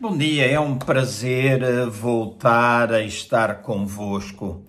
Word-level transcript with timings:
Bom 0.00 0.16
dia, 0.16 0.46
é 0.46 0.60
um 0.60 0.78
prazer 0.78 1.60
eh, 1.60 1.84
voltar 1.86 2.92
a 2.92 3.02
estar 3.02 3.62
convosco, 3.62 4.62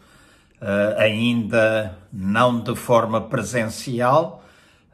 uh, 0.59 0.97
ainda 0.97 1.95
não 2.11 2.59
de 2.59 2.75
forma 2.75 3.21
presencial, 3.21 4.43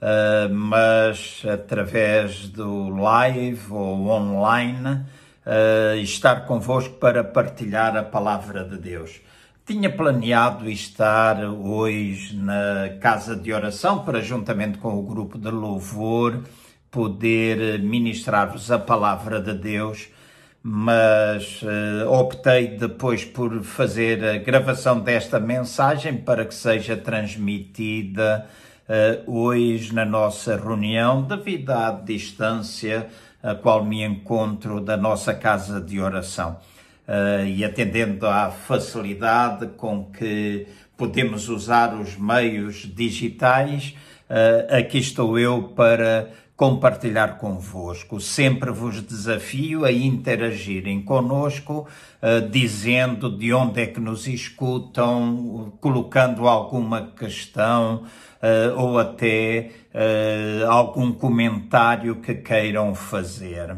uh, 0.01 0.53
mas 0.53 1.41
através 1.49 2.49
do 2.49 2.89
live 2.89 3.71
ou 3.71 4.09
online, 4.09 5.05
uh, 5.45 5.95
estar 5.99 6.45
convosco 6.45 6.95
para 6.95 7.23
partilhar 7.23 7.95
a 7.95 8.03
palavra 8.03 8.65
de 8.65 8.77
Deus. 8.77 9.21
Tinha 9.65 9.89
planeado 9.89 10.69
estar 10.69 11.45
hoje 11.45 12.35
na 12.35 12.89
casa 12.99 13.37
de 13.37 13.53
oração 13.53 14.03
para, 14.03 14.19
juntamente 14.19 14.79
com 14.79 14.99
o 14.99 15.01
grupo 15.01 15.37
de 15.37 15.49
louvor, 15.49 16.43
poder 16.91 17.79
ministrar-vos 17.79 18.69
a 18.69 18.77
palavra 18.77 19.39
de 19.39 19.53
Deus 19.53 20.09
mas 20.67 21.61
uh, 21.61 22.09
optei 22.11 22.69
depois 22.69 23.23
por 23.23 23.61
fazer 23.61 24.25
a 24.25 24.37
gravação 24.39 24.99
desta 24.99 25.39
mensagem 25.39 26.17
para 26.17 26.43
que 26.43 26.55
seja 26.55 26.97
transmitida 26.97 28.47
uh, 28.89 29.31
hoje 29.31 29.93
na 29.93 30.03
nossa 30.03 30.57
reunião, 30.57 31.21
devido 31.21 31.69
à 31.69 31.91
distância 31.91 33.05
a 33.43 33.53
qual 33.53 33.85
me 33.85 34.01
encontro 34.03 34.81
da 34.81 34.97
nossa 34.97 35.35
casa 35.35 35.79
de 35.79 35.99
oração. 35.99 36.57
Uh, 37.07 37.45
e 37.45 37.63
atendendo 37.63 38.25
à 38.25 38.49
facilidade 38.49 39.67
com 39.77 40.05
que 40.05 40.65
podemos 40.97 41.47
usar 41.47 41.93
os 41.93 42.17
meios 42.17 42.91
digitais, 42.91 43.93
aqui 44.71 44.97
estou 44.97 45.37
eu 45.37 45.61
para 45.75 46.31
compartilhar 46.55 47.37
convosco. 47.37 48.19
Sempre 48.19 48.71
vos 48.71 49.01
desafio 49.01 49.83
a 49.83 49.91
interagirem 49.91 51.01
conosco, 51.01 51.87
uh, 52.21 52.49
dizendo 52.49 53.29
de 53.29 53.53
onde 53.53 53.81
é 53.81 53.87
que 53.87 53.99
nos 53.99 54.27
escutam, 54.27 55.73
colocando 55.81 56.47
alguma 56.47 57.07
questão 57.07 58.03
uh, 58.41 58.79
ou 58.79 58.97
até 58.97 59.71
uh, 59.93 60.71
algum 60.71 61.11
comentário 61.11 62.15
que 62.21 62.35
queiram 62.35 62.95
fazer. 62.95 63.77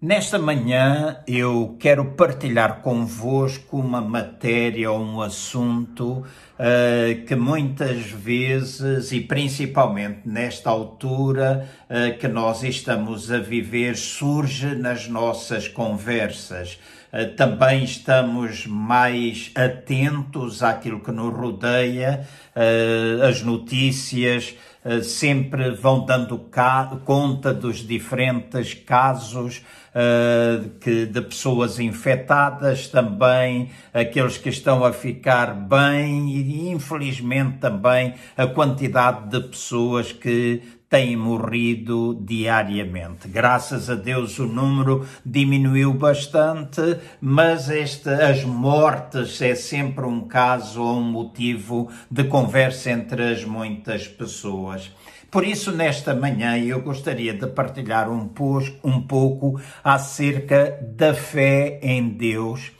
Nesta 0.00 0.38
manhã 0.38 1.16
eu 1.26 1.76
quero 1.80 2.12
partilhar 2.12 2.82
convosco 2.82 3.78
uma 3.78 4.00
matéria 4.00 4.92
ou 4.92 5.00
um 5.00 5.20
assunto 5.20 6.24
uh, 6.56 7.26
que 7.26 7.34
muitas 7.34 8.08
vezes 8.08 9.10
e 9.10 9.20
principalmente 9.20 10.20
nesta 10.24 10.70
altura 10.70 11.68
uh, 11.90 12.16
que 12.16 12.28
nós 12.28 12.62
estamos 12.62 13.28
a 13.32 13.38
viver 13.38 13.96
surge 13.96 14.76
nas 14.76 15.08
nossas 15.08 15.66
conversas. 15.66 16.78
Uh, 17.12 17.34
também 17.34 17.82
estamos 17.82 18.68
mais 18.68 19.50
atentos 19.52 20.62
àquilo 20.62 21.00
que 21.00 21.10
nos 21.10 21.34
rodeia, 21.34 22.24
as 23.28 23.42
notícias, 23.42 24.54
sempre 25.02 25.70
vão 25.70 26.04
dando 26.04 26.38
conta 27.04 27.54
dos 27.54 27.86
diferentes 27.86 28.74
casos 28.74 29.62
uh, 29.98 30.68
que, 30.78 31.06
de 31.06 31.20
pessoas 31.20 31.80
infectadas, 31.80 32.86
também 32.86 33.70
aqueles 33.92 34.38
que 34.38 34.48
estão 34.48 34.84
a 34.84 34.92
ficar 34.92 35.52
bem 35.54 36.30
e, 36.30 36.70
infelizmente, 36.70 37.58
também 37.58 38.14
a 38.36 38.46
quantidade 38.46 39.28
de 39.28 39.48
pessoas 39.48 40.12
que 40.12 40.62
têm 40.88 41.16
morrido 41.16 42.18
diariamente. 42.24 43.28
Graças 43.28 43.90
a 43.90 43.94
Deus 43.94 44.38
o 44.38 44.46
número 44.46 45.06
diminuiu 45.24 45.92
bastante, 45.92 46.80
mas 47.20 47.68
este, 47.68 48.08
as 48.08 48.42
mortes 48.44 49.42
é 49.42 49.54
sempre 49.54 50.06
um 50.06 50.22
caso 50.22 50.82
ou 50.82 50.96
um 50.96 51.02
motivo 51.02 51.90
de 52.10 52.24
conversa 52.24 52.90
entre 52.90 53.22
as 53.22 53.44
muitas 53.44 54.08
pessoas. 54.08 54.90
Por 55.30 55.44
isso, 55.44 55.72
nesta 55.72 56.14
manhã, 56.14 56.58
eu 56.58 56.80
gostaria 56.80 57.34
de 57.34 57.46
partilhar 57.46 58.08
um, 58.10 58.30
um 58.82 59.00
pouco 59.02 59.60
acerca 59.84 60.78
da 60.96 61.12
fé 61.12 61.78
em 61.82 62.08
Deus 62.08 62.72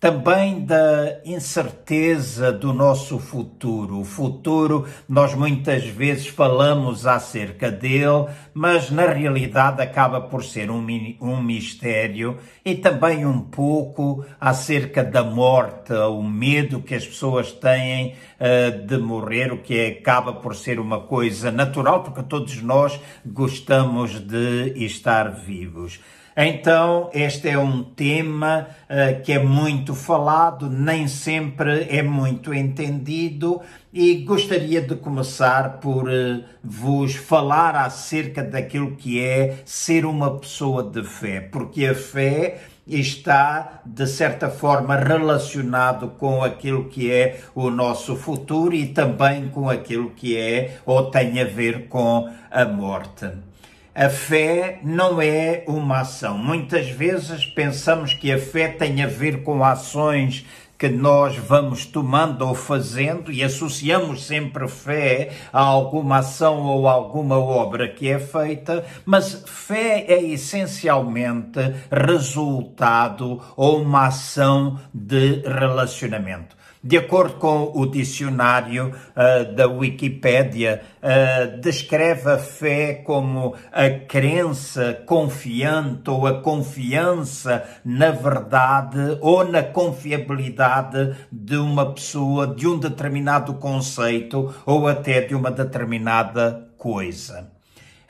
também 0.00 0.64
da 0.64 1.20
incerteza 1.26 2.50
do 2.50 2.72
nosso 2.72 3.18
futuro. 3.18 4.00
O 4.00 4.04
futuro, 4.04 4.86
nós 5.06 5.34
muitas 5.34 5.84
vezes 5.84 6.26
falamos 6.26 7.06
acerca 7.06 7.70
dele, 7.70 8.26
mas 8.54 8.90
na 8.90 9.04
realidade 9.04 9.82
acaba 9.82 10.22
por 10.22 10.42
ser 10.42 10.70
um, 10.70 10.86
um 11.20 11.42
mistério 11.42 12.38
e 12.64 12.74
também 12.74 13.26
um 13.26 13.40
pouco 13.40 14.24
acerca 14.40 15.04
da 15.04 15.22
morte, 15.22 15.92
o 15.92 16.22
medo 16.22 16.80
que 16.80 16.94
as 16.94 17.06
pessoas 17.06 17.52
têm 17.52 18.14
uh, 18.40 18.86
de 18.86 18.96
morrer, 18.96 19.52
o 19.52 19.58
que 19.58 19.98
acaba 20.00 20.32
por 20.32 20.56
ser 20.56 20.80
uma 20.80 21.00
coisa 21.00 21.50
natural, 21.50 22.02
porque 22.02 22.22
todos 22.22 22.62
nós 22.62 22.98
gostamos 23.26 24.18
de 24.18 24.72
estar 24.76 25.28
vivos. 25.28 26.00
Então, 26.36 27.10
este 27.12 27.48
é 27.48 27.58
um 27.58 27.82
tema 27.82 28.68
uh, 28.88 29.20
que 29.22 29.32
é 29.32 29.38
muito 29.38 29.94
falado, 29.94 30.70
nem 30.70 31.08
sempre 31.08 31.88
é 31.90 32.02
muito 32.02 32.54
entendido, 32.54 33.60
e 33.92 34.14
gostaria 34.18 34.80
de 34.80 34.94
começar 34.94 35.80
por 35.80 36.08
uh, 36.08 36.44
vos 36.62 37.16
falar 37.16 37.74
acerca 37.74 38.44
daquilo 38.44 38.94
que 38.94 39.20
é 39.20 39.62
ser 39.64 40.06
uma 40.06 40.38
pessoa 40.38 40.84
de 40.84 41.02
fé, 41.02 41.40
porque 41.40 41.84
a 41.86 41.94
fé 41.96 42.60
está, 42.86 43.82
de 43.84 44.06
certa 44.06 44.48
forma, 44.48 44.94
relacionado 44.96 46.10
com 46.10 46.44
aquilo 46.44 46.84
que 46.84 47.10
é 47.10 47.40
o 47.54 47.70
nosso 47.70 48.14
futuro 48.14 48.74
e 48.74 48.86
também 48.86 49.48
com 49.48 49.68
aquilo 49.68 50.10
que 50.10 50.36
é 50.36 50.78
ou 50.86 51.10
tem 51.10 51.40
a 51.40 51.44
ver 51.44 51.88
com 51.88 52.28
a 52.50 52.64
morte. 52.64 53.49
A 54.00 54.08
fé 54.08 54.80
não 54.82 55.20
é 55.20 55.62
uma 55.66 56.00
ação. 56.00 56.38
Muitas 56.38 56.88
vezes 56.88 57.44
pensamos 57.44 58.14
que 58.14 58.32
a 58.32 58.38
fé 58.38 58.66
tem 58.66 59.02
a 59.02 59.06
ver 59.06 59.42
com 59.42 59.62
ações 59.62 60.46
que 60.78 60.88
nós 60.88 61.36
vamos 61.36 61.84
tomando 61.84 62.48
ou 62.48 62.54
fazendo 62.54 63.30
e 63.30 63.44
associamos 63.44 64.26
sempre 64.26 64.66
fé 64.68 65.32
a 65.52 65.60
alguma 65.60 66.20
ação 66.20 66.62
ou 66.62 66.88
alguma 66.88 67.38
obra 67.38 67.86
que 67.90 68.08
é 68.08 68.18
feita, 68.18 68.86
mas 69.04 69.44
fé 69.46 70.06
é 70.08 70.22
essencialmente 70.22 71.60
resultado 71.92 73.38
ou 73.54 73.82
uma 73.82 74.06
ação 74.06 74.80
de 74.94 75.42
relacionamento. 75.42 76.56
De 76.82 76.96
acordo 76.96 77.34
com 77.34 77.72
o 77.74 77.84
dicionário 77.84 78.88
uh, 78.88 79.54
da 79.54 79.66
Wikipédia, 79.66 80.80
uh, 81.02 81.60
descreve 81.60 82.30
a 82.30 82.38
fé 82.38 82.94
como 82.94 83.54
a 83.70 83.90
crença 83.90 84.94
confiante 85.04 86.08
ou 86.08 86.26
a 86.26 86.40
confiança 86.40 87.64
na 87.84 88.10
verdade 88.10 89.18
ou 89.20 89.44
na 89.44 89.62
confiabilidade 89.62 91.14
de 91.30 91.56
uma 91.56 91.92
pessoa, 91.92 92.46
de 92.46 92.66
um 92.66 92.78
determinado 92.78 93.52
conceito 93.54 94.54
ou 94.64 94.88
até 94.88 95.20
de 95.20 95.34
uma 95.34 95.50
determinada 95.50 96.66
coisa. 96.78 97.59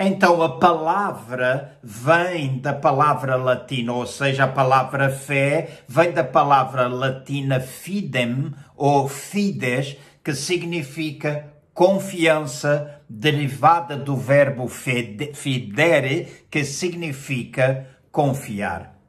Então 0.03 0.43
a 0.43 0.59
palavra 0.59 1.79
vem 1.83 2.57
da 2.57 2.73
palavra 2.73 3.37
latina, 3.37 3.93
ou 3.93 4.07
seja, 4.07 4.45
a 4.45 4.49
palavra 4.49 5.11
fé 5.11 5.83
vem 5.87 6.11
da 6.11 6.25
palavra 6.25 6.89
latina 6.89 7.61
fidem 7.61 8.51
ou 8.75 9.07
fides, 9.07 9.99
que 10.25 10.33
significa 10.33 11.53
confiança, 11.75 13.03
derivada 13.07 13.95
do 13.95 14.17
verbo 14.17 14.69
fidere, 14.69 16.47
que 16.51 16.65
significa 16.65 17.87
confiar. 18.11 19.00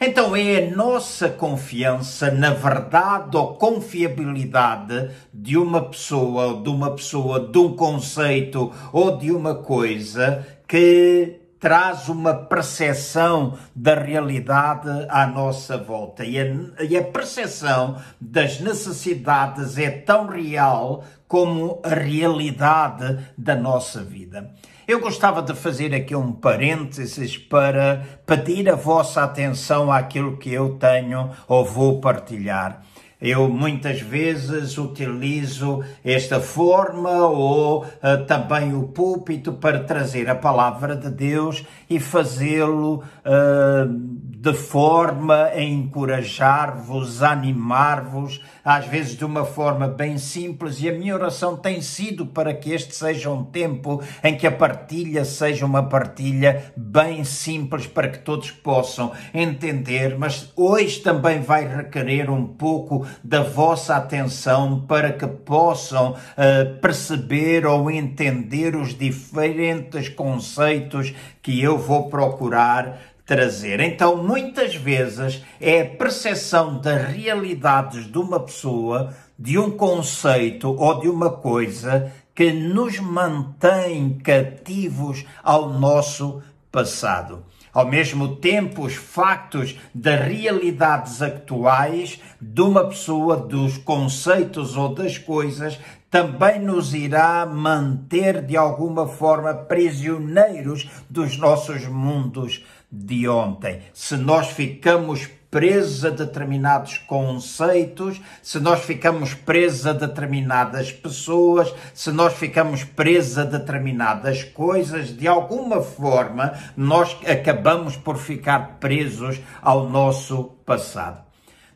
Então 0.00 0.36
é 0.36 0.58
a 0.58 0.76
nossa 0.76 1.28
confiança 1.28 2.30
na 2.30 2.50
verdade 2.50 3.36
ou 3.36 3.54
confiabilidade 3.54 5.10
de 5.34 5.58
uma 5.58 5.86
pessoa, 5.86 6.62
de 6.62 6.68
uma 6.68 6.92
pessoa, 6.92 7.40
de 7.40 7.58
um 7.58 7.74
conceito 7.74 8.72
ou 8.92 9.16
de 9.16 9.32
uma 9.32 9.56
coisa 9.56 10.46
que 10.68 11.40
traz 11.58 12.08
uma 12.08 12.32
percepção 12.32 13.58
da 13.74 13.96
realidade 13.96 14.88
à 15.08 15.26
nossa 15.26 15.76
volta. 15.76 16.24
E 16.24 16.38
a, 16.38 16.44
e 16.88 16.96
a 16.96 17.02
percepção 17.02 18.00
das 18.20 18.60
necessidades 18.60 19.76
é 19.78 19.90
tão 19.90 20.28
real 20.28 21.02
como 21.26 21.80
a 21.82 21.88
realidade 21.88 23.18
da 23.36 23.56
nossa 23.56 24.04
vida. 24.04 24.48
Eu 24.88 25.00
gostava 25.00 25.42
de 25.42 25.52
fazer 25.52 25.94
aqui 25.94 26.16
um 26.16 26.32
parênteses 26.32 27.36
para 27.36 28.02
pedir 28.24 28.70
a 28.70 28.74
vossa 28.74 29.22
atenção 29.22 29.92
àquilo 29.92 30.38
que 30.38 30.50
eu 30.50 30.78
tenho 30.78 31.28
ou 31.46 31.62
vou 31.62 32.00
partilhar. 32.00 32.82
Eu 33.20 33.50
muitas 33.50 34.00
vezes 34.00 34.78
utilizo 34.78 35.84
esta 36.02 36.40
forma 36.40 37.10
ou 37.26 37.84
uh, 37.84 38.24
também 38.26 38.74
o 38.74 38.84
púlpito 38.84 39.52
para 39.52 39.84
trazer 39.84 40.30
a 40.30 40.34
palavra 40.34 40.96
de 40.96 41.10
Deus 41.10 41.66
e 41.90 42.00
fazê-lo 42.00 43.04
uh, 43.26 44.27
de 44.40 44.54
forma 44.54 45.46
a 45.46 45.60
encorajar-vos, 45.60 47.24
animar-vos, 47.24 48.40
às 48.64 48.86
vezes 48.86 49.16
de 49.16 49.24
uma 49.24 49.44
forma 49.44 49.88
bem 49.88 50.16
simples, 50.16 50.80
e 50.80 50.88
a 50.88 50.92
minha 50.92 51.12
oração 51.12 51.56
tem 51.56 51.80
sido 51.82 52.24
para 52.24 52.54
que 52.54 52.70
este 52.70 52.94
seja 52.94 53.30
um 53.30 53.42
tempo 53.42 54.00
em 54.22 54.36
que 54.36 54.46
a 54.46 54.52
partilha 54.52 55.24
seja 55.24 55.66
uma 55.66 55.82
partilha 55.82 56.72
bem 56.76 57.24
simples 57.24 57.88
para 57.88 58.08
que 58.08 58.20
todos 58.20 58.52
possam 58.52 59.10
entender, 59.34 60.16
mas 60.16 60.52
hoje 60.54 61.00
também 61.00 61.40
vai 61.40 61.66
requerer 61.66 62.30
um 62.30 62.46
pouco 62.46 63.04
da 63.24 63.42
vossa 63.42 63.96
atenção 63.96 64.84
para 64.86 65.12
que 65.12 65.26
possam 65.26 66.12
uh, 66.12 66.78
perceber 66.80 67.66
ou 67.66 67.90
entender 67.90 68.76
os 68.76 68.96
diferentes 68.96 70.08
conceitos 70.08 71.12
que 71.42 71.60
eu 71.60 71.76
vou 71.76 72.08
procurar 72.08 73.07
trazer. 73.28 73.78
Então, 73.80 74.16
muitas 74.16 74.74
vezes 74.74 75.44
é 75.60 75.82
a 75.82 75.86
percepção 75.86 76.80
das 76.80 77.06
realidades 77.12 78.10
de 78.10 78.16
uma 78.16 78.40
pessoa, 78.40 79.14
de 79.38 79.58
um 79.58 79.70
conceito 79.70 80.74
ou 80.74 80.98
de 80.98 81.10
uma 81.10 81.30
coisa 81.30 82.10
que 82.34 82.50
nos 82.50 82.98
mantém 82.98 84.18
cativos 84.18 85.26
ao 85.42 85.68
nosso 85.68 86.42
passado. 86.72 87.44
Ao 87.70 87.86
mesmo 87.86 88.36
tempo, 88.36 88.86
os 88.86 88.94
factos 88.94 89.78
das 89.94 90.20
realidades 90.26 91.20
atuais 91.20 92.18
de 92.40 92.62
uma 92.62 92.88
pessoa, 92.88 93.36
dos 93.36 93.76
conceitos 93.76 94.74
ou 94.74 94.94
das 94.94 95.18
coisas, 95.18 95.78
também 96.10 96.58
nos 96.58 96.94
irá 96.94 97.44
manter 97.44 98.42
de 98.42 98.56
alguma 98.56 99.06
forma 99.06 99.52
prisioneiros 99.52 100.88
dos 101.10 101.36
nossos 101.36 101.86
mundos 101.86 102.64
de 102.90 103.28
ontem. 103.28 103.82
Se 103.92 104.16
nós 104.16 104.48
ficamos 104.48 105.28
presos 105.50 106.04
a 106.04 106.10
determinados 106.10 106.98
conceitos, 106.98 108.20
se 108.42 108.60
nós 108.60 108.84
ficamos 108.84 109.32
presos 109.32 109.86
a 109.86 109.92
determinadas 109.92 110.92
pessoas, 110.92 111.72
se 111.94 112.10
nós 112.10 112.34
ficamos 112.34 112.84
presos 112.84 113.38
a 113.38 113.44
determinadas 113.44 114.44
coisas, 114.44 115.16
de 115.16 115.26
alguma 115.26 115.80
forma 115.80 116.52
nós 116.76 117.16
acabamos 117.26 117.96
por 117.96 118.18
ficar 118.18 118.78
presos 118.78 119.40
ao 119.62 119.88
nosso 119.88 120.44
passado. 120.66 121.28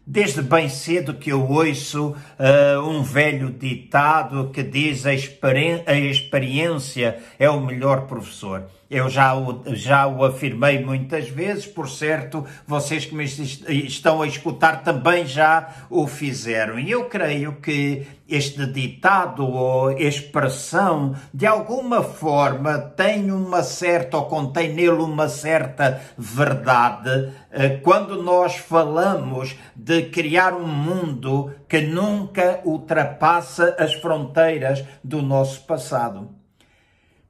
Desde 0.05 0.43
bem 0.43 0.69
cedo 0.69 1.15
que 1.15 1.31
eu 1.31 1.49
ouço 1.49 2.09
uh, 2.11 2.81
um 2.81 3.05
velho 3.05 3.51
ditado 3.51 4.51
que 4.51 4.63
diz 4.63 5.07
a, 5.07 5.15
experi 5.15 5.81
a 5.87 5.95
experiência 5.95 7.23
é 7.39 7.49
o 7.49 7.61
melhor 7.61 8.09
professor. 8.09 8.65
Eu 8.93 9.09
já 9.09 9.35
o, 9.35 9.63
já 9.75 10.07
o 10.07 10.23
afirmei 10.23 10.85
muitas 10.85 11.27
vezes, 11.27 11.65
por 11.65 11.89
certo, 11.89 12.45
vocês 12.67 13.07
que 13.07 13.15
me 13.15 13.25
estão 13.25 14.21
a 14.21 14.27
escutar 14.27 14.83
também 14.83 15.25
já 15.25 15.87
o 15.89 16.07
fizeram. 16.07 16.79
E 16.79 16.91
eu 16.91 17.07
creio 17.07 17.55
que 17.55 18.07
este 18.29 18.67
ditado 18.67 19.49
ou 19.49 19.93
expressão, 19.93 21.15
de 21.33 21.47
alguma 21.47 22.03
forma, 22.03 22.79
tem 22.79 23.33
uma 23.33 23.63
certa, 23.63 24.19
ou 24.19 24.27
contém 24.27 24.75
nele 24.75 25.01
uma 25.01 25.27
certa 25.27 25.99
verdade, 26.19 27.33
eh, 27.51 27.71
quando 27.83 28.23
nós 28.23 28.57
falamos 28.57 29.57
de 29.75 30.03
criar 30.03 30.53
um 30.53 30.69
mundo 30.69 31.51
que 31.67 31.81
nunca 31.81 32.61
ultrapassa 32.63 33.75
as 33.79 33.95
fronteiras 33.95 34.85
do 35.03 35.23
nosso 35.23 35.63
passado. 35.63 36.42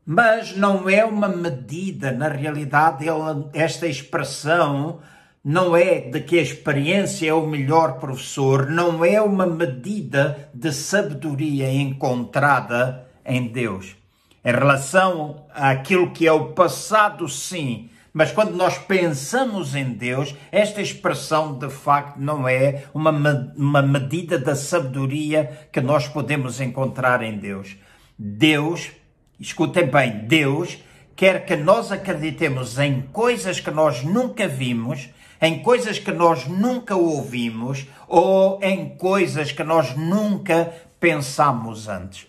Mas 0.05 0.57
não 0.57 0.89
é 0.89 1.05
uma 1.05 1.29
medida, 1.29 2.11
na 2.11 2.29
realidade, 2.29 3.07
esta 3.55 3.87
expressão 3.87 5.01
não 5.45 5.77
é 5.77 6.01
de 6.01 6.21
que 6.21 6.39
a 6.39 6.43
experiência 6.43 7.29
é 7.31 7.35
o 7.35 7.47
melhor 7.47 8.01
professor, 8.01 8.69
não 8.69 9.05
é 9.05 9.21
uma 9.21 9.47
medida 9.47 10.49
de 10.53 10.73
sabedoria 10.73 11.73
encontrada 11.73 13.07
em 13.25 13.47
Deus. 13.47 13.97
Em 14.45 14.53
relação 14.53 15.47
àquilo 15.55 16.11
que 16.11 16.27
é 16.27 16.33
o 16.33 16.47
passado, 16.53 17.29
sim, 17.29 17.89
mas 18.13 18.31
quando 18.31 18.57
nós 18.57 18.77
pensamos 18.79 19.75
em 19.75 19.85
Deus, 19.85 20.35
esta 20.51 20.83
expressão 20.83 21.57
de 21.57 21.71
facto 21.71 22.19
não 22.19 22.49
é 22.49 22.85
uma, 22.93 23.11
uma 23.57 23.83
medida 23.83 24.39
da 24.39 24.55
sabedoria 24.55 25.67
que 25.73 25.81
nós 25.81 26.09
podemos 26.09 26.61
encontrar 26.61 27.23
em 27.23 27.39
Deus. 27.39 27.77
Deus 28.19 28.91
escutem 29.39 29.87
bem, 29.87 30.27
Deus 30.27 30.79
quer 31.15 31.45
que 31.45 31.57
nós 31.57 31.93
acreditemos 31.93 32.79
em 32.79 33.03
coisas 33.13 33.61
que 33.61 33.71
nós 33.71 34.03
nunca 34.03 34.49
vimos, 34.49 35.09
em 35.41 35.61
coisas 35.61 35.99
que 35.99 36.13
nós 36.13 36.47
nunca 36.47 36.97
ouvimos 36.97 37.87
ou 38.09 38.59
em 38.63 38.91
coisas 38.97 39.53
que 39.53 39.65
nós 39.65 39.97
nunca 39.97 40.73
pensamos 40.99 41.89
antes. 41.89 42.27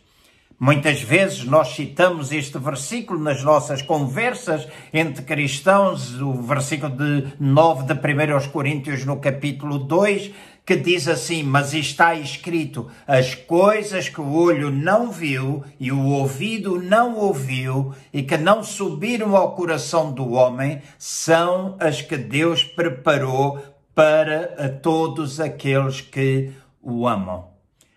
Muitas 0.60 1.02
vezes 1.02 1.44
nós 1.44 1.76
citamos 1.76 2.32
este 2.32 2.58
versículo 2.58 3.20
nas 3.20 3.44
nossas 3.44 3.82
conversas 3.82 4.68
entre 4.94 5.24
cristãos, 5.24 6.22
o 6.22 6.34
versículo 6.42 6.96
de 6.96 7.34
9 7.40 7.84
de 7.84 7.94
1 7.94 8.50
Coríntios 8.50 9.04
no 9.04 9.18
capítulo 9.18 9.78
2, 9.78 10.32
que 10.66 10.76
diz 10.76 11.08
assim: 11.08 11.44
Mas 11.44 11.74
está 11.74 12.16
escrito, 12.16 12.90
as 13.08 13.36
coisas 13.36 14.10
que 14.10 14.22
o 14.22 14.34
olho 14.34 14.70
não 14.70 15.12
viu 15.12 15.64
e 15.80 15.92
o 15.92 16.06
ouvido 16.06 16.82
não 16.82 17.16
ouviu 17.16 17.94
e 18.12 18.24
que 18.24 18.38
não 18.38 18.64
subiram 18.64 19.36
ao 19.36 19.56
coração 19.56 20.12
do 20.12 20.32
homem, 20.32 20.82
são 20.98 21.76
as 21.80 22.02
que 22.02 22.18
Deus 22.18 22.64
preparou 22.64 23.60
para 23.94 24.70
todos 24.82 25.40
aqueles 25.40 26.02
que 26.02 26.52
o 26.82 27.08
amam. 27.08 27.54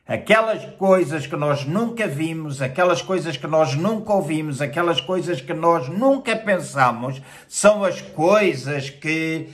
Aquelas 0.07 0.65
coisas 0.77 1.27
que 1.27 1.35
nós 1.35 1.65
nunca 1.65 2.07
vimos, 2.07 2.63
aquelas 2.63 3.03
coisas 3.03 3.37
que 3.37 3.47
nós 3.49 3.75
nunca 3.75 4.13
ouvimos, 4.13 4.63
aquelas 4.63 5.01
coisas 5.01 5.41
que 5.41 5.53
nós 5.53 5.89
nunca 5.89 6.37
pensamos, 6.37 7.21
são 7.49 7.83
as 7.83 8.01
coisas 8.01 8.89
que 8.89 9.49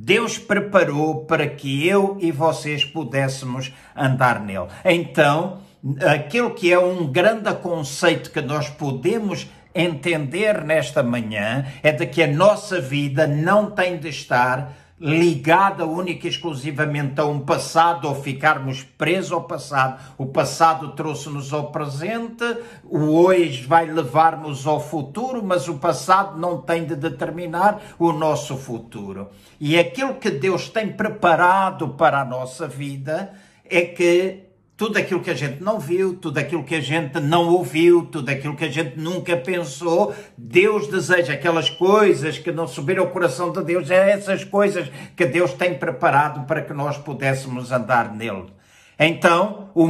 Deus 0.00 0.38
preparou 0.38 1.24
para 1.24 1.48
que 1.48 1.84
eu 1.84 2.16
e 2.20 2.30
vocês 2.30 2.84
pudéssemos 2.84 3.72
andar 3.96 4.38
nele. 4.38 4.68
Então, 4.84 5.58
aquilo 6.06 6.54
que 6.54 6.72
é 6.72 6.78
um 6.78 7.04
grande 7.04 7.52
conceito 7.54 8.30
que 8.30 8.40
nós 8.40 8.70
podemos 8.70 9.48
entender 9.74 10.64
nesta 10.64 11.02
manhã 11.02 11.66
é 11.82 11.90
de 11.90 12.06
que 12.06 12.22
a 12.22 12.28
nossa 12.28 12.80
vida 12.80 13.26
não 13.26 13.72
tem 13.72 13.98
de 13.98 14.08
estar 14.08 14.72
ligada 15.00 15.86
única 15.86 16.26
e 16.26 16.30
exclusivamente 16.30 17.20
a 17.20 17.24
um 17.24 17.40
passado 17.40 18.08
ou 18.08 18.14
ficarmos 18.14 18.82
presos 18.82 19.32
ao 19.32 19.44
passado. 19.44 20.00
O 20.16 20.26
passado 20.26 20.92
trouxe-nos 20.92 21.52
ao 21.52 21.70
presente, 21.70 22.44
o 22.84 23.24
hoje 23.24 23.64
vai 23.64 23.86
levar-nos 23.86 24.66
ao 24.66 24.80
futuro, 24.80 25.42
mas 25.42 25.68
o 25.68 25.78
passado 25.78 26.38
não 26.38 26.60
tem 26.60 26.84
de 26.84 26.96
determinar 26.96 27.80
o 27.98 28.12
nosso 28.12 28.56
futuro. 28.56 29.28
E 29.60 29.78
aquilo 29.78 30.14
que 30.14 30.30
Deus 30.30 30.68
tem 30.68 30.92
preparado 30.92 31.90
para 31.90 32.20
a 32.20 32.24
nossa 32.24 32.66
vida 32.66 33.32
é 33.64 33.82
que 33.82 34.47
tudo 34.78 34.96
aquilo 34.96 35.20
que 35.20 35.30
a 35.30 35.34
gente 35.34 35.60
não 35.60 35.80
viu, 35.80 36.14
tudo 36.14 36.38
aquilo 36.38 36.62
que 36.62 36.76
a 36.76 36.80
gente 36.80 37.18
não 37.18 37.48
ouviu, 37.48 38.06
tudo 38.06 38.28
aquilo 38.28 38.54
que 38.54 38.64
a 38.64 38.70
gente 38.70 38.96
nunca 38.96 39.36
pensou, 39.36 40.14
Deus 40.36 40.86
deseja 40.86 41.32
aquelas 41.32 41.68
coisas 41.68 42.38
que 42.38 42.52
não 42.52 42.68
subiram 42.68 43.02
ao 43.02 43.10
coração 43.10 43.50
de 43.50 43.60
Deus, 43.64 43.90
é 43.90 44.12
essas 44.12 44.44
coisas 44.44 44.88
que 45.16 45.26
Deus 45.26 45.52
tem 45.52 45.74
preparado 45.74 46.46
para 46.46 46.62
que 46.62 46.72
nós 46.72 46.96
pudéssemos 46.96 47.72
andar 47.72 48.14
nele. 48.14 48.52
Então, 48.96 49.70
o, 49.74 49.88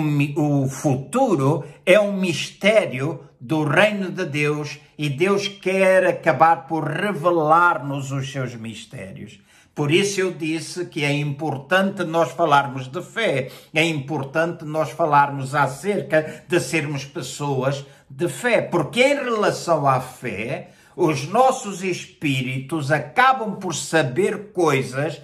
o 0.65 0.69
futuro 0.69 1.67
é 1.85 2.01
um 2.01 2.19
mistério 2.19 3.21
do 3.39 3.65
reino 3.65 4.11
de 4.11 4.25
Deus 4.25 4.79
e 4.97 5.11
Deus 5.11 5.49
quer 5.49 6.07
acabar 6.07 6.67
por 6.67 6.85
revelar-nos 6.85 8.11
os 8.11 8.33
seus 8.33 8.55
mistérios. 8.55 9.39
Por 9.79 9.93
isso 9.93 10.21
eu 10.21 10.33
disse 10.33 10.87
que 10.87 11.05
é 11.05 11.13
importante 11.13 12.03
nós 12.03 12.33
falarmos 12.33 12.89
de 12.89 13.01
fé, 13.01 13.49
é 13.73 13.85
importante 13.85 14.65
nós 14.65 14.91
falarmos 14.91 15.55
acerca 15.55 16.43
de 16.49 16.59
sermos 16.59 17.05
pessoas 17.05 17.87
de 18.11 18.29
fé, 18.29 18.61
porque 18.61 19.01
em 19.01 19.15
relação 19.15 19.87
à 19.87 20.01
fé, 20.01 20.71
os 20.97 21.29
nossos 21.29 21.85
espíritos 21.85 22.91
acabam 22.91 23.55
por 23.55 23.73
saber 23.73 24.51
coisas 24.53 25.23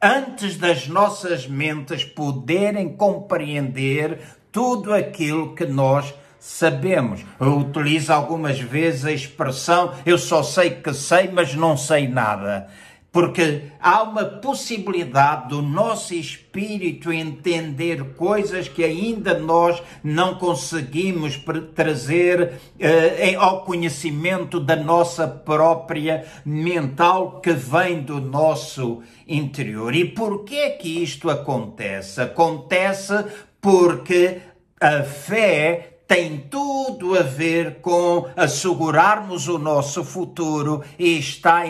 antes 0.00 0.56
das 0.56 0.86
nossas 0.86 1.48
mentes 1.48 2.04
poderem 2.04 2.90
compreender 2.90 4.20
tudo 4.52 4.94
aquilo 4.94 5.52
que 5.52 5.66
nós 5.66 6.14
sabemos. 6.38 7.24
Eu 7.40 7.58
utilizo 7.58 8.12
algumas 8.12 8.60
vezes 8.60 9.04
a 9.04 9.10
expressão 9.10 9.92
eu 10.06 10.16
só 10.16 10.44
sei 10.44 10.70
que 10.70 10.94
sei, 10.94 11.28
mas 11.28 11.56
não 11.56 11.76
sei 11.76 12.06
nada. 12.06 12.68
Porque 13.10 13.62
há 13.80 14.02
uma 14.02 14.24
possibilidade 14.24 15.48
do 15.48 15.62
nosso 15.62 16.14
espírito 16.14 17.10
entender 17.10 18.14
coisas 18.14 18.68
que 18.68 18.84
ainda 18.84 19.38
nós 19.38 19.82
não 20.04 20.34
conseguimos 20.34 21.40
trazer 21.74 22.60
eh, 22.78 23.34
ao 23.36 23.64
conhecimento 23.64 24.60
da 24.60 24.76
nossa 24.76 25.26
própria 25.26 26.26
mental 26.44 27.40
que 27.40 27.52
vem 27.52 28.02
do 28.02 28.20
nosso 28.20 29.02
interior. 29.26 29.94
E 29.94 30.04
por 30.04 30.44
que 30.44 30.56
é 30.56 30.70
que 30.70 31.02
isto 31.02 31.30
acontece? 31.30 32.20
Acontece 32.20 33.14
porque 33.60 34.40
a 34.80 35.02
fé 35.02 35.95
tem 36.06 36.38
tudo 36.38 37.18
a 37.18 37.22
ver 37.22 37.80
com 37.80 38.28
assegurarmos 38.36 39.48
o 39.48 39.58
nosso 39.58 40.04
futuro 40.04 40.82
e 40.98 41.18
está 41.18 41.64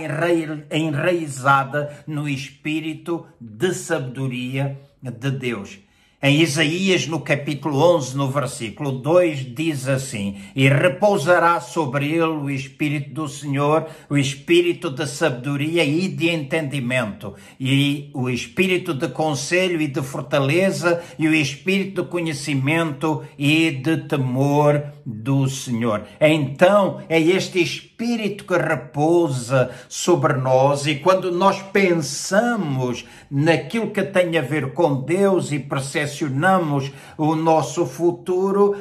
enraizada 0.71 2.05
no 2.07 2.29
espírito 2.29 3.27
de 3.41 3.73
sabedoria 3.73 4.79
de 5.01 5.31
Deus. 5.31 5.86
Em 6.23 6.41
Isaías, 6.41 7.07
no 7.07 7.21
capítulo 7.21 7.79
11, 7.97 8.17
no 8.17 8.31
versículo 8.31 8.91
2, 8.91 9.55
diz 9.55 9.87
assim: 9.87 10.37
E 10.57 10.67
repousará 10.67 11.61
sobre 11.61 12.07
ele 12.07 12.23
o 12.23 12.49
Espírito 12.49 13.11
do 13.11 13.29
Senhor, 13.29 13.87
o 14.09 14.17
Espírito 14.17 14.89
de 14.91 15.07
sabedoria 15.07 15.85
e 15.85 16.09
de 16.09 16.31
entendimento, 16.31 17.35
e 17.61 18.09
o 18.15 18.31
Espírito 18.31 18.95
de 18.95 19.09
conselho 19.09 19.79
e 19.79 19.89
de 19.89 20.01
fortaleza, 20.01 21.03
e 21.19 21.29
o 21.29 21.35
Espírito 21.35 22.03
de 22.03 22.09
conhecimento 22.09 23.23
e 23.39 23.73
de 23.73 23.99
temor 24.09 24.85
do 25.05 25.47
Senhor. 25.51 26.05
Então, 26.19 27.03
é 27.11 27.21
este 27.21 27.61
Espírito 27.61 27.96
que 27.99 28.57
repousa 28.57 29.71
sobre 29.89 30.35
nós, 30.35 30.87
e 30.87 30.97
quando 30.97 31.33
nós 31.33 31.63
pensamos 31.63 33.07
naquilo 33.31 33.91
que 33.91 34.03
tem 34.03 34.37
a 34.37 34.43
ver 34.43 34.73
com 34.73 35.03
Deus 35.03 35.51
e 35.51 35.59
percepcionamos 35.59 36.93
o 37.17 37.35
nosso 37.35 37.87
futuro, 37.87 38.77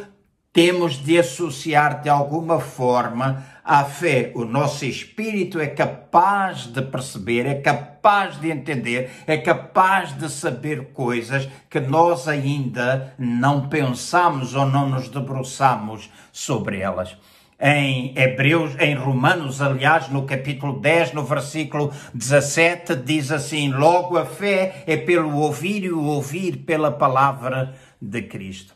temos 0.51 0.93
de 0.93 1.17
associar 1.17 2.01
de 2.01 2.09
alguma 2.09 2.59
forma 2.59 3.43
à 3.63 3.83
fé. 3.83 4.31
O 4.35 4.45
nosso 4.45 4.85
espírito 4.85 5.59
é 5.59 5.67
capaz 5.67 6.65
de 6.67 6.81
perceber, 6.81 7.45
é 7.45 7.55
capaz 7.55 8.39
de 8.39 8.49
entender, 8.49 9.11
é 9.27 9.37
capaz 9.37 10.17
de 10.17 10.29
saber 10.29 10.93
coisas 10.93 11.49
que 11.69 11.79
nós 11.79 12.27
ainda 12.27 13.13
não 13.17 13.67
pensamos 13.67 14.55
ou 14.55 14.65
não 14.65 14.89
nos 14.89 15.09
debruçamos 15.09 16.09
sobre 16.31 16.79
elas 16.79 17.17
em 17.59 18.13
Hebreus, 18.17 18.75
em 18.79 18.95
Romanos, 18.95 19.61
aliás, 19.61 20.09
no 20.09 20.23
capítulo 20.23 20.79
10, 20.79 21.13
no 21.13 21.23
versículo 21.23 21.91
17, 22.13 22.95
diz 22.95 23.31
assim: 23.31 23.71
Logo 23.71 24.17
a 24.17 24.25
fé 24.25 24.83
é 24.85 24.97
pelo 24.97 25.37
ouvir 25.37 25.83
e 25.83 25.91
o 25.91 26.03
ouvir 26.03 26.57
pela 26.57 26.91
palavra 26.91 27.73
de 28.01 28.21
Cristo. 28.23 28.73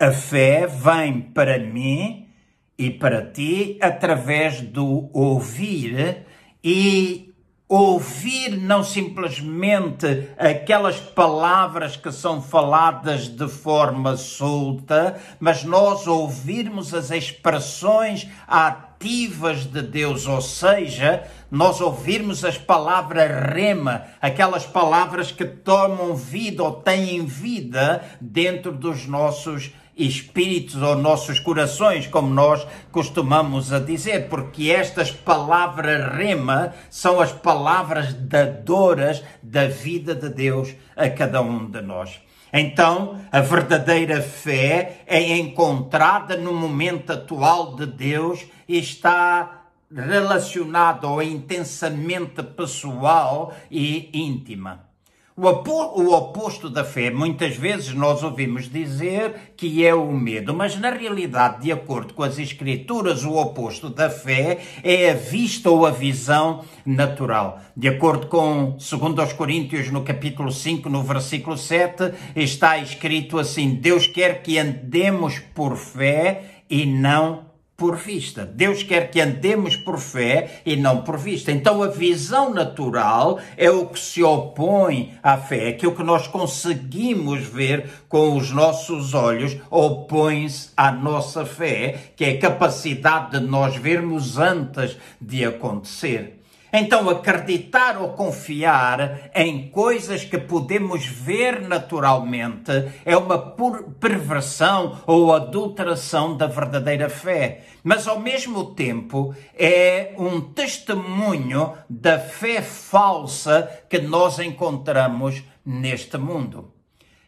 A 0.00 0.10
fé 0.10 0.66
vem 0.66 1.20
para 1.20 1.58
mim 1.58 2.28
e 2.76 2.90
para 2.90 3.22
ti 3.22 3.78
através 3.80 4.60
do 4.60 5.10
ouvir 5.12 6.24
e 6.62 7.27
ouvir 7.68 8.56
não 8.56 8.82
simplesmente 8.82 10.30
aquelas 10.38 10.98
palavras 10.98 11.96
que 11.96 12.10
são 12.10 12.40
faladas 12.40 13.28
de 13.28 13.46
forma 13.46 14.16
solta, 14.16 15.20
mas 15.38 15.64
nós 15.64 16.06
ouvirmos 16.06 16.94
as 16.94 17.10
expressões 17.10 18.26
ativas 18.46 19.66
de 19.66 19.82
Deus, 19.82 20.26
ou 20.26 20.40
seja, 20.40 21.24
nós 21.50 21.78
ouvirmos 21.80 22.42
as 22.42 22.56
palavras 22.56 23.30
rema, 23.52 24.04
aquelas 24.20 24.64
palavras 24.64 25.30
que 25.30 25.44
tomam 25.44 26.16
vida 26.16 26.62
ou 26.62 26.72
têm 26.72 27.26
vida 27.26 28.02
dentro 28.18 28.72
dos 28.72 29.06
nossos 29.06 29.70
espíritos 29.98 30.76
ou 30.80 30.96
nossos 30.96 31.40
corações, 31.40 32.06
como 32.06 32.32
nós 32.32 32.66
costumamos 32.92 33.72
a 33.72 33.80
dizer, 33.80 34.28
porque 34.28 34.70
estas 34.70 35.10
palavras 35.10 36.14
rema 36.14 36.72
são 36.88 37.20
as 37.20 37.32
palavras 37.32 38.14
dadoras 38.14 39.22
da 39.42 39.66
vida 39.66 40.14
de 40.14 40.28
Deus 40.28 40.74
a 40.96 41.10
cada 41.10 41.42
um 41.42 41.68
de 41.68 41.82
nós. 41.82 42.20
Então, 42.52 43.20
a 43.30 43.40
verdadeira 43.40 44.22
fé 44.22 45.02
é 45.06 45.20
encontrada 45.36 46.36
no 46.36 46.54
momento 46.54 47.12
atual 47.12 47.76
de 47.76 47.84
Deus 47.84 48.46
e 48.66 48.78
está 48.78 49.66
relacionada 49.94 51.06
ou 51.06 51.22
intensamente 51.22 52.42
pessoal 52.42 53.54
e 53.70 54.08
íntima. 54.12 54.87
O 55.40 56.14
oposto 56.14 56.68
da 56.68 56.82
fé, 56.82 57.10
muitas 57.12 57.54
vezes 57.54 57.94
nós 57.94 58.24
ouvimos 58.24 58.68
dizer 58.68 59.52
que 59.56 59.86
é 59.86 59.94
o 59.94 60.10
medo, 60.12 60.52
mas 60.52 60.76
na 60.76 60.90
realidade, 60.90 61.62
de 61.62 61.70
acordo 61.70 62.12
com 62.12 62.24
as 62.24 62.40
Escrituras, 62.40 63.22
o 63.24 63.36
oposto 63.36 63.88
da 63.88 64.10
fé 64.10 64.58
é 64.82 65.12
a 65.12 65.14
vista 65.14 65.70
ou 65.70 65.86
a 65.86 65.92
visão 65.92 66.64
natural. 66.84 67.60
De 67.76 67.86
acordo 67.86 68.26
com 68.26 68.76
2 68.76 69.32
Coríntios, 69.34 69.92
no 69.92 70.02
capítulo 70.02 70.50
5, 70.50 70.88
no 70.88 71.04
versículo 71.04 71.56
7, 71.56 72.12
está 72.34 72.76
escrito 72.78 73.38
assim: 73.38 73.76
Deus 73.76 74.08
quer 74.08 74.42
que 74.42 74.58
andemos 74.58 75.38
por 75.54 75.76
fé 75.76 76.62
e 76.68 76.84
não 76.84 77.47
por 77.78 77.96
vista. 77.96 78.44
Deus 78.44 78.82
quer 78.82 79.08
que 79.08 79.20
andemos 79.20 79.76
por 79.76 80.00
fé 80.00 80.62
e 80.66 80.74
não 80.74 81.02
por 81.02 81.16
vista. 81.16 81.52
Então 81.52 81.80
a 81.80 81.86
visão 81.86 82.52
natural 82.52 83.38
é 83.56 83.70
o 83.70 83.86
que 83.86 84.00
se 84.00 84.20
opõe 84.20 85.14
à 85.22 85.36
fé, 85.36 85.66
é 85.66 85.68
aquilo 85.68 85.94
que 85.94 86.02
nós 86.02 86.26
conseguimos 86.26 87.46
ver 87.46 87.88
com 88.08 88.36
os 88.36 88.50
nossos 88.50 89.14
olhos 89.14 89.56
opõe-se 89.70 90.70
à 90.76 90.90
nossa 90.90 91.46
fé, 91.46 92.12
que 92.16 92.24
é 92.24 92.30
a 92.30 92.38
capacidade 92.40 93.38
de 93.38 93.46
nós 93.46 93.76
vermos 93.76 94.38
antes 94.38 94.96
de 95.20 95.44
acontecer. 95.44 96.37
Então, 96.72 97.08
acreditar 97.08 97.96
ou 98.00 98.10
confiar 98.10 99.30
em 99.34 99.68
coisas 99.70 100.22
que 100.24 100.36
podemos 100.36 101.06
ver 101.06 101.62
naturalmente 101.62 102.70
é 103.04 103.16
uma 103.16 103.38
perversão 103.98 105.00
ou 105.06 105.34
adulteração 105.34 106.36
da 106.36 106.46
verdadeira 106.46 107.08
fé. 107.08 107.64
Mas, 107.82 108.06
ao 108.06 108.20
mesmo 108.20 108.74
tempo, 108.74 109.34
é 109.54 110.12
um 110.18 110.40
testemunho 110.40 111.72
da 111.88 112.18
fé 112.18 112.60
falsa 112.60 113.82
que 113.88 113.98
nós 113.98 114.38
encontramos 114.38 115.42
neste 115.64 116.18
mundo. 116.18 116.74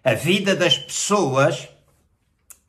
A 0.05 0.13
vida 0.13 0.55
das 0.55 0.77
pessoas 0.77 1.69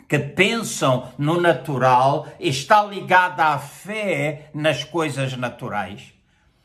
que 0.08 0.20
pensam 0.20 1.10
no 1.18 1.40
natural 1.40 2.28
está 2.40 2.84
ligada 2.84 3.46
à 3.46 3.58
fé 3.58 4.50
nas 4.54 4.84
coisas 4.84 5.36
naturais. 5.38 6.14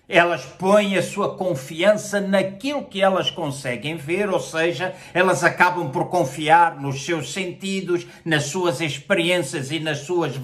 Elas 0.09 0.45
põem 0.45 0.97
a 0.97 1.03
sua 1.03 1.37
confiança 1.37 2.21
naquilo 2.21 2.85
que 2.85 3.03
elas 3.03 3.29
conseguem 3.29 3.97
ver, 3.97 4.31
ou 4.31 4.39
seja, 4.39 4.95
elas 5.13 5.43
acabam 5.43 5.91
por 5.91 6.09
confiar 6.09 6.81
nos 6.81 7.05
seus 7.05 7.33
sentidos, 7.33 8.07
nas 8.25 8.45
suas 8.45 8.81
experiências 8.81 9.73
e 9.73 9.81
nas 9.81 10.01
suas 10.01 10.35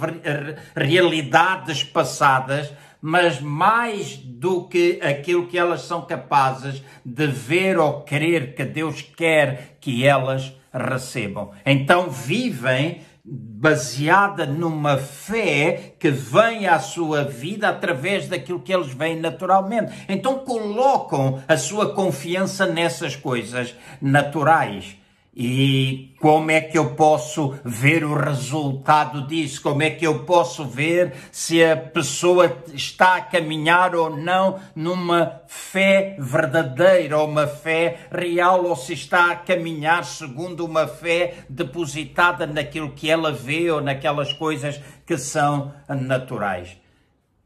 realidades 0.75 1.85
passadas, 1.85 2.73
mas 3.01 3.41
mais 3.41 4.17
do 4.17 4.67
que 4.67 4.99
aquilo 5.01 5.47
que 5.47 5.57
elas 5.57 5.83
são 5.83 6.03
capazes 6.03 6.83
de 7.05 7.27
ver 7.29 7.79
ou 7.79 8.03
crer 8.03 8.57
que 8.57 8.65
Deus 8.65 9.01
quer 9.03 9.77
que 9.81 10.05
elas 10.05 10.53
recebam. 10.73 11.51
Então 11.65 12.11
vivem 12.11 13.03
baseada 13.25 14.45
numa 14.45 14.99
fé 14.99 15.95
que 15.99 16.11
vem 16.11 16.67
à 16.67 16.81
sua 16.81 17.23
vida 17.23 17.69
através 17.69 18.27
daquilo 18.29 18.61
que 18.61 18.75
eles 18.75 18.93
veem 18.93 19.21
naturalmente. 19.21 19.93
Então 20.09 20.41
colocam 20.41 21.41
a 21.47 21.57
sua 21.57 21.95
confiança 21.95 22.67
nessas 22.67 23.15
coisas 23.15 23.75
naturais. 24.01 24.97
E 25.35 26.15
como 26.21 26.51
é 26.51 26.61
que 26.61 26.77
eu 26.77 26.95
posso 26.95 27.59
ver 27.65 28.05
o 28.05 28.15
resultado 28.15 29.27
disso? 29.27 29.63
Como 29.63 29.83
é 29.83 29.89
que 29.89 30.07
eu 30.07 30.25
posso 30.25 30.67
ver 30.67 31.15
se 31.33 31.65
a 31.65 31.75
pessoa 31.75 32.63
está 32.75 33.17
a 33.17 33.23
caminhar 33.23 33.95
ou 33.95 34.15
não 34.15 34.61
numa 34.77 35.41
fé 35.47 36.17
verdadeira, 36.19 37.17
ou 37.17 37.27
uma 37.27 37.47
fé 37.47 38.01
real, 38.13 38.67
ou 38.67 38.77
se 38.77 38.93
está 38.93 39.31
a 39.31 39.37
caminhar 39.37 40.05
segundo 40.05 40.67
uma 40.67 40.87
fé 40.87 41.45
depositada 41.49 42.47
naquilo 42.47 42.93
que 42.93 43.09
ela 43.09 43.33
vê 43.33 43.71
ou 43.71 43.81
naquelas 43.81 44.35
coisas 44.35 44.79
que 45.07 45.17
são 45.17 45.73
naturais? 45.89 46.77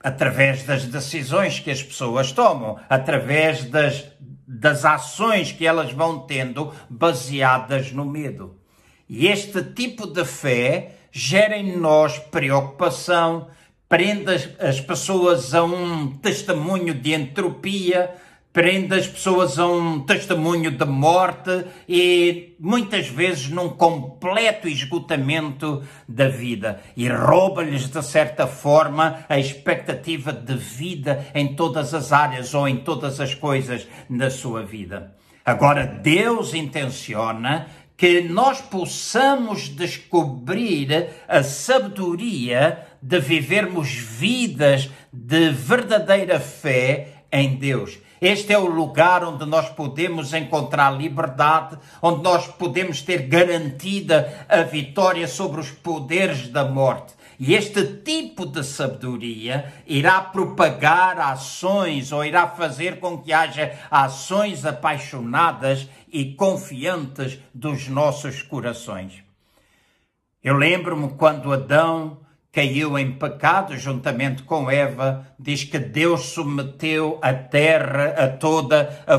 Através 0.00 0.64
das 0.64 0.86
decisões 0.86 1.60
que 1.60 1.70
as 1.70 1.84
pessoas 1.84 2.32
tomam, 2.32 2.80
através 2.88 3.64
das 3.64 4.04
das 4.46 4.84
ações 4.84 5.50
que 5.50 5.66
elas 5.66 5.92
vão 5.92 6.20
tendo 6.20 6.72
baseadas 6.88 7.90
no 7.92 8.04
medo. 8.04 8.56
E 9.08 9.26
este 9.26 9.62
tipo 9.62 10.06
de 10.06 10.24
fé 10.24 10.96
gera 11.10 11.56
em 11.56 11.76
nós 11.76 12.18
preocupação, 12.18 13.48
prende 13.88 14.30
as 14.58 14.80
pessoas 14.80 15.54
a 15.54 15.64
um 15.64 16.16
testemunho 16.18 16.94
de 16.94 17.14
entropia, 17.14 18.14
prende 18.56 18.94
as 18.94 19.06
pessoas 19.06 19.58
a 19.58 19.66
um 19.66 20.00
testemunho 20.00 20.70
de 20.70 20.84
morte 20.86 21.66
e 21.86 22.56
muitas 22.58 23.06
vezes 23.06 23.50
num 23.50 23.68
completo 23.68 24.66
esgotamento 24.66 25.82
da 26.08 26.26
vida 26.28 26.80
e 26.96 27.06
rouba-lhes 27.06 27.86
de 27.86 28.02
certa 28.02 28.46
forma 28.46 29.26
a 29.28 29.38
expectativa 29.38 30.32
de 30.32 30.56
vida 30.56 31.26
em 31.34 31.54
todas 31.54 31.92
as 31.92 32.14
áreas 32.14 32.54
ou 32.54 32.66
em 32.66 32.78
todas 32.78 33.20
as 33.20 33.34
coisas 33.34 33.86
na 34.08 34.30
sua 34.30 34.62
vida. 34.62 35.14
Agora 35.44 35.84
Deus 35.84 36.54
intenciona 36.54 37.66
que 37.94 38.22
nós 38.22 38.62
possamos 38.62 39.68
descobrir 39.68 41.10
a 41.28 41.42
sabedoria 41.42 42.86
de 43.02 43.20
vivermos 43.20 43.90
vidas 43.90 44.88
de 45.12 45.50
verdadeira 45.50 46.40
fé 46.40 47.16
em 47.30 47.56
Deus. 47.56 48.05
Este 48.20 48.52
é 48.52 48.58
o 48.58 48.66
lugar 48.66 49.22
onde 49.22 49.44
nós 49.44 49.68
podemos 49.68 50.32
encontrar 50.32 50.90
liberdade, 50.90 51.78
onde 52.00 52.22
nós 52.22 52.46
podemos 52.46 53.02
ter 53.02 53.26
garantida 53.28 54.46
a 54.48 54.62
vitória 54.62 55.28
sobre 55.28 55.60
os 55.60 55.70
poderes 55.70 56.48
da 56.48 56.64
morte. 56.64 57.14
E 57.38 57.54
este 57.54 57.84
tipo 57.84 58.46
de 58.46 58.64
sabedoria 58.64 59.72
irá 59.86 60.22
propagar 60.22 61.20
ações 61.20 62.10
ou 62.10 62.24
irá 62.24 62.48
fazer 62.48 62.98
com 62.98 63.18
que 63.18 63.32
haja 63.32 63.78
ações 63.90 64.64
apaixonadas 64.64 65.86
e 66.10 66.32
confiantes 66.34 67.38
dos 67.52 67.88
nossos 67.88 68.40
corações. 68.40 69.22
Eu 70.42 70.54
lembro-me 70.56 71.10
quando 71.10 71.52
Adão 71.52 72.20
caiu 72.56 72.98
em 72.98 73.12
pecado 73.12 73.76
juntamente 73.76 74.42
com 74.42 74.70
Eva, 74.70 75.26
diz 75.38 75.62
que 75.62 75.78
Deus 75.78 76.30
submeteu 76.30 77.18
a 77.20 77.34
terra 77.34 78.14
a 78.16 78.28
toda 78.28 79.04
a 79.06 79.18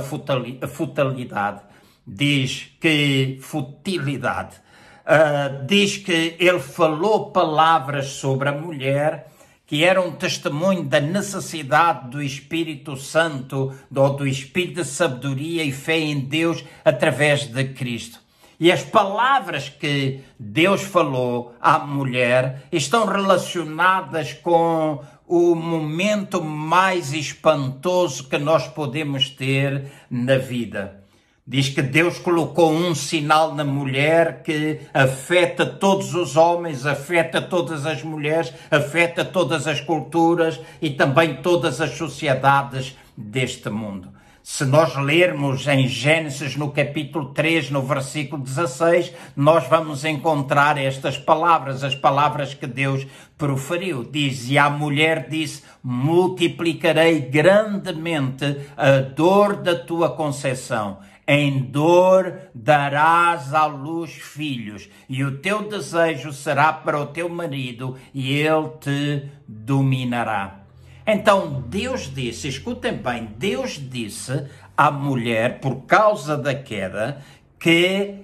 futilidade. 0.68 1.62
Diz 2.06 2.76
que 2.82 3.38
futilidade. 3.40 4.56
Uh, 5.06 5.68
diz 5.68 5.98
que 5.98 6.36
ele 6.40 6.60
falou 6.60 7.30
palavras 7.30 8.08
sobre 8.08 8.50
a 8.50 8.54
mulher 8.54 9.28
que 9.68 9.84
eram 9.84 10.08
um 10.08 10.12
testemunho 10.14 10.84
da 10.84 11.00
necessidade 11.00 12.10
do 12.10 12.24
Espírito 12.24 12.98
Santo, 12.98 13.72
ou 13.96 14.16
do 14.16 14.26
Espírito 14.26 14.82
de 14.82 14.88
sabedoria 14.88 15.64
e 15.64 15.72
fé 15.72 16.00
em 16.00 16.22
Deus 16.22 16.64
através 16.84 17.46
de 17.46 17.66
Cristo. 17.66 18.20
E 18.60 18.72
as 18.72 18.84
palavras 18.84 19.70
que 19.70 20.22
Deus 20.40 20.82
falou 20.82 21.54
à 21.62 21.78
mulher 21.78 22.64
estão 22.72 23.06
relacionadas 23.06 24.34
com 24.34 25.00
o 25.28 25.54
momento 25.54 26.44
mais 26.44 27.14
espantoso 27.14 28.28
que 28.28 28.38
nós 28.38 28.68
podemos 28.68 29.30
ter 29.30 29.92
na 30.10 30.38
vida. 30.38 31.04
Diz 31.46 31.70
que 31.70 31.82
Deus 31.82 32.18
colocou 32.20 32.74
um 32.74 32.94
sinal 32.94 33.54
na 33.54 33.64
mulher 33.64 34.42
que 34.44 34.82
afeta 34.94 35.66
todos 35.66 36.14
os 36.14 36.36
homens, 36.36 36.86
afeta 36.86 37.42
todas 37.42 37.86
as 37.86 38.04
mulheres, 38.04 38.52
afeta 38.72 39.24
todas 39.24 39.66
as 39.68 39.80
culturas 39.80 40.60
e 40.82 40.90
também 40.90 41.36
todas 41.36 41.80
as 41.80 41.92
sociedades 41.92 42.98
deste 43.16 43.70
mundo. 43.70 44.17
Se 44.50 44.64
nós 44.64 44.96
lermos 44.96 45.68
em 45.68 45.90
Gênesis 45.90 46.56
no 46.56 46.72
capítulo 46.72 47.34
3, 47.34 47.70
no 47.70 47.82
versículo 47.82 48.42
16, 48.42 49.14
nós 49.36 49.68
vamos 49.68 50.06
encontrar 50.06 50.78
estas 50.78 51.18
palavras, 51.18 51.84
as 51.84 51.94
palavras 51.94 52.54
que 52.54 52.66
Deus 52.66 53.06
proferiu. 53.38 54.06
Diz: 54.06 54.50
E 54.50 54.58
a 54.58 54.70
mulher 54.70 55.28
disse: 55.28 55.64
Multiplicarei 55.84 57.20
grandemente 57.20 58.62
a 58.78 59.02
dor 59.02 59.58
da 59.58 59.76
tua 59.76 60.12
concepção. 60.12 61.00
Em 61.28 61.60
dor 61.60 62.50
darás 62.56 63.54
à 63.54 63.66
luz 63.66 64.14
filhos, 64.14 64.88
e 65.10 65.26
o 65.26 65.40
teu 65.40 65.68
desejo 65.68 66.32
será 66.32 66.72
para 66.72 66.98
o 66.98 67.08
teu 67.08 67.28
marido, 67.28 67.98
e 68.14 68.32
ele 68.32 68.70
te 68.80 69.30
dominará. 69.46 70.67
Então 71.10 71.64
Deus 71.70 72.14
disse, 72.14 72.50
escutem 72.50 72.92
bem, 72.98 73.30
Deus 73.38 73.80
disse 73.82 74.44
à 74.76 74.92
mulher, 74.92 75.62
por 75.62 75.84
causa 75.86 76.36
da 76.36 76.54
queda, 76.54 77.22
que 77.58 78.16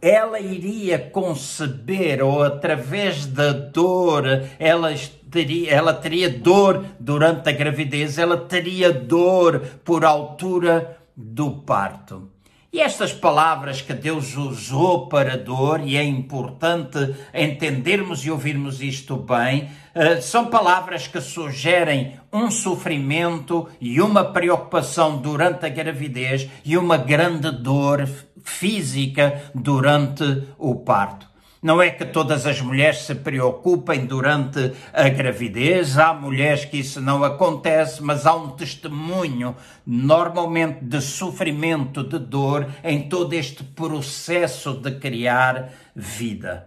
ela 0.00 0.40
iria 0.40 0.98
conceber, 0.98 2.24
ou 2.24 2.42
através 2.42 3.26
da 3.26 3.52
dor, 3.52 4.24
ela 4.58 4.90
teria, 5.30 5.70
ela 5.70 5.92
teria 5.92 6.30
dor 6.30 6.86
durante 6.98 7.50
a 7.50 7.52
gravidez, 7.52 8.16
ela 8.16 8.38
teria 8.38 8.90
dor 8.90 9.60
por 9.84 10.02
altura 10.02 10.98
do 11.14 11.50
parto. 11.50 12.30
E 12.72 12.80
estas 12.80 13.12
palavras 13.12 13.82
que 13.82 13.92
Deus 13.92 14.36
usou 14.36 15.08
para 15.08 15.36
dor, 15.36 15.80
e 15.84 15.96
é 15.96 16.04
importante 16.04 17.16
entendermos 17.34 18.24
e 18.24 18.30
ouvirmos 18.30 18.80
isto 18.80 19.16
bem, 19.16 19.68
eh, 19.92 20.20
são 20.20 20.46
palavras 20.46 21.08
que 21.08 21.20
sugerem 21.20 22.20
um 22.32 22.48
sofrimento 22.48 23.68
e 23.80 24.00
uma 24.00 24.24
preocupação 24.24 25.18
durante 25.18 25.66
a 25.66 25.68
gravidez 25.68 26.48
e 26.64 26.78
uma 26.78 26.96
grande 26.96 27.50
dor 27.50 28.08
física 28.44 29.50
durante 29.52 30.44
o 30.56 30.76
parto. 30.76 31.29
Não 31.62 31.82
é 31.82 31.90
que 31.90 32.06
todas 32.06 32.46
as 32.46 32.58
mulheres 32.62 33.00
se 33.00 33.14
preocupem 33.14 34.06
durante 34.06 34.72
a 34.94 35.10
gravidez, 35.10 35.98
há 35.98 36.14
mulheres 36.14 36.64
que 36.64 36.78
isso 36.78 37.02
não 37.02 37.22
acontece, 37.22 38.02
mas 38.02 38.24
há 38.24 38.34
um 38.34 38.52
testemunho, 38.52 39.54
normalmente 39.86 40.82
de 40.82 41.02
sofrimento, 41.02 42.02
de 42.02 42.18
dor, 42.18 42.66
em 42.82 43.10
todo 43.10 43.34
este 43.34 43.62
processo 43.62 44.72
de 44.72 44.92
criar 44.92 45.70
vida. 45.94 46.66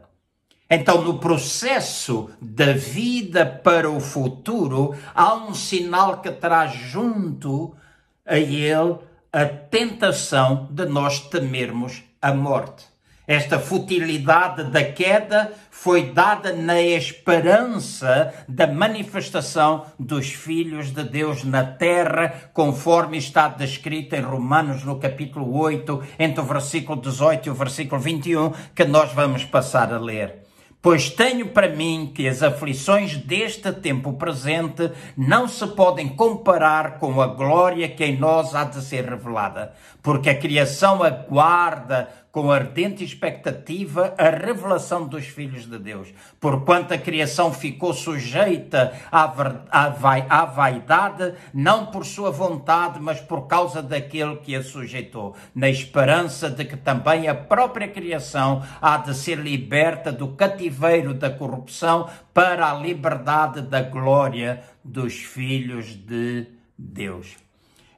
Então, 0.70 1.02
no 1.02 1.18
processo 1.18 2.30
da 2.40 2.74
vida 2.74 3.46
para 3.48 3.90
o 3.90 4.00
futuro, 4.00 4.96
há 5.16 5.34
um 5.34 5.56
sinal 5.56 6.22
que 6.22 6.32
traz 6.32 6.72
junto 6.72 7.76
a 8.24 8.38
ele 8.38 8.98
a 9.32 9.46
tentação 9.46 10.68
de 10.70 10.86
nós 10.86 11.20
temermos 11.20 12.04
a 12.22 12.32
morte. 12.32 12.93
Esta 13.26 13.58
futilidade 13.58 14.66
da 14.66 14.84
queda 14.84 15.54
foi 15.72 16.12
dada 16.12 16.52
na 16.52 16.82
esperança 16.82 18.34
da 18.50 18.68
manifestação 18.68 19.86
dos 19.98 20.34
filhos 20.34 20.92
de 20.92 21.04
Deus 21.04 21.46
na 21.46 21.64
terra, 21.64 22.34
conforme 22.54 23.18
está 23.18 23.48
descrito 23.48 24.14
em 24.16 24.22
Romanos 24.22 24.84
no 24.84 25.00
capítulo 25.00 25.58
8, 25.58 26.04
entre 26.20 26.42
o 26.42 26.46
versículo 26.46 27.00
18 27.00 27.48
e 27.48 27.50
o 27.50 27.56
versículo 27.56 28.02
21, 28.02 28.52
que 28.76 28.84
nós 28.84 29.14
vamos 29.14 29.46
passar 29.46 29.94
a 29.94 29.98
ler. 29.98 30.44
Pois 30.82 31.10
tenho 31.10 31.48
para 31.48 31.70
mim 31.70 32.12
que 32.14 32.28
as 32.28 32.44
aflições 32.44 33.16
deste 33.16 33.72
tempo 33.72 34.12
presente 34.12 34.92
não 35.16 35.48
se 35.48 35.66
podem 35.66 36.10
comparar 36.10 37.00
com 37.00 37.22
a 37.22 37.28
glória 37.28 37.88
que 37.88 38.04
em 38.04 38.18
nós 38.18 38.54
há 38.54 38.66
de 38.66 38.82
ser 38.82 39.06
revelada, 39.06 39.72
porque 40.02 40.30
a 40.30 40.38
criação 40.38 41.02
aguarda 41.02 42.10
com 42.34 42.52
ardente 42.52 43.04
expectativa 43.04 44.16
a 44.18 44.28
revelação 44.32 45.08
dos 45.08 45.28
filhos 45.28 45.70
de 45.70 45.78
Deus, 45.78 46.12
porquanto 46.42 46.92
a 46.92 46.98
criação 46.98 47.54
ficou 47.54 47.94
sujeita 47.94 48.92
à, 49.12 49.32
à, 49.70 50.42
à 50.42 50.46
vaidade, 50.46 51.36
não 51.54 51.86
por 51.86 52.04
sua 52.04 52.32
vontade, 52.32 53.00
mas 53.00 53.22
por 53.22 53.46
causa 53.46 53.84
daquele 53.84 54.38
que 54.38 54.56
a 54.56 54.64
sujeitou, 54.64 55.36
na 55.54 55.70
esperança 55.70 56.50
de 56.50 56.66
que 56.66 56.76
também 56.76 57.28
a 57.28 57.36
própria 57.36 57.88
criação 57.88 58.64
há 58.82 58.98
de 58.98 59.14
ser 59.14 59.38
liberta 59.38 60.12
do 60.12 60.30
cativeiro 60.30 61.14
da 61.14 61.30
corrupção 61.30 62.10
para 62.34 62.72
a 62.72 62.74
liberdade 62.74 63.62
da 63.62 63.84
glória 63.84 64.64
dos 64.84 65.14
filhos 65.14 65.94
de 65.94 66.48
Deus. 66.76 67.36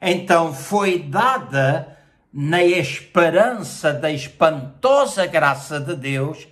Então 0.02 0.54
foi 0.54 1.00
dada 1.00 1.95
na 2.38 2.62
esperança 2.62 3.94
da 3.94 4.12
espantosa 4.12 5.26
graça 5.26 5.80
de 5.80 5.96
Deus 5.96 6.46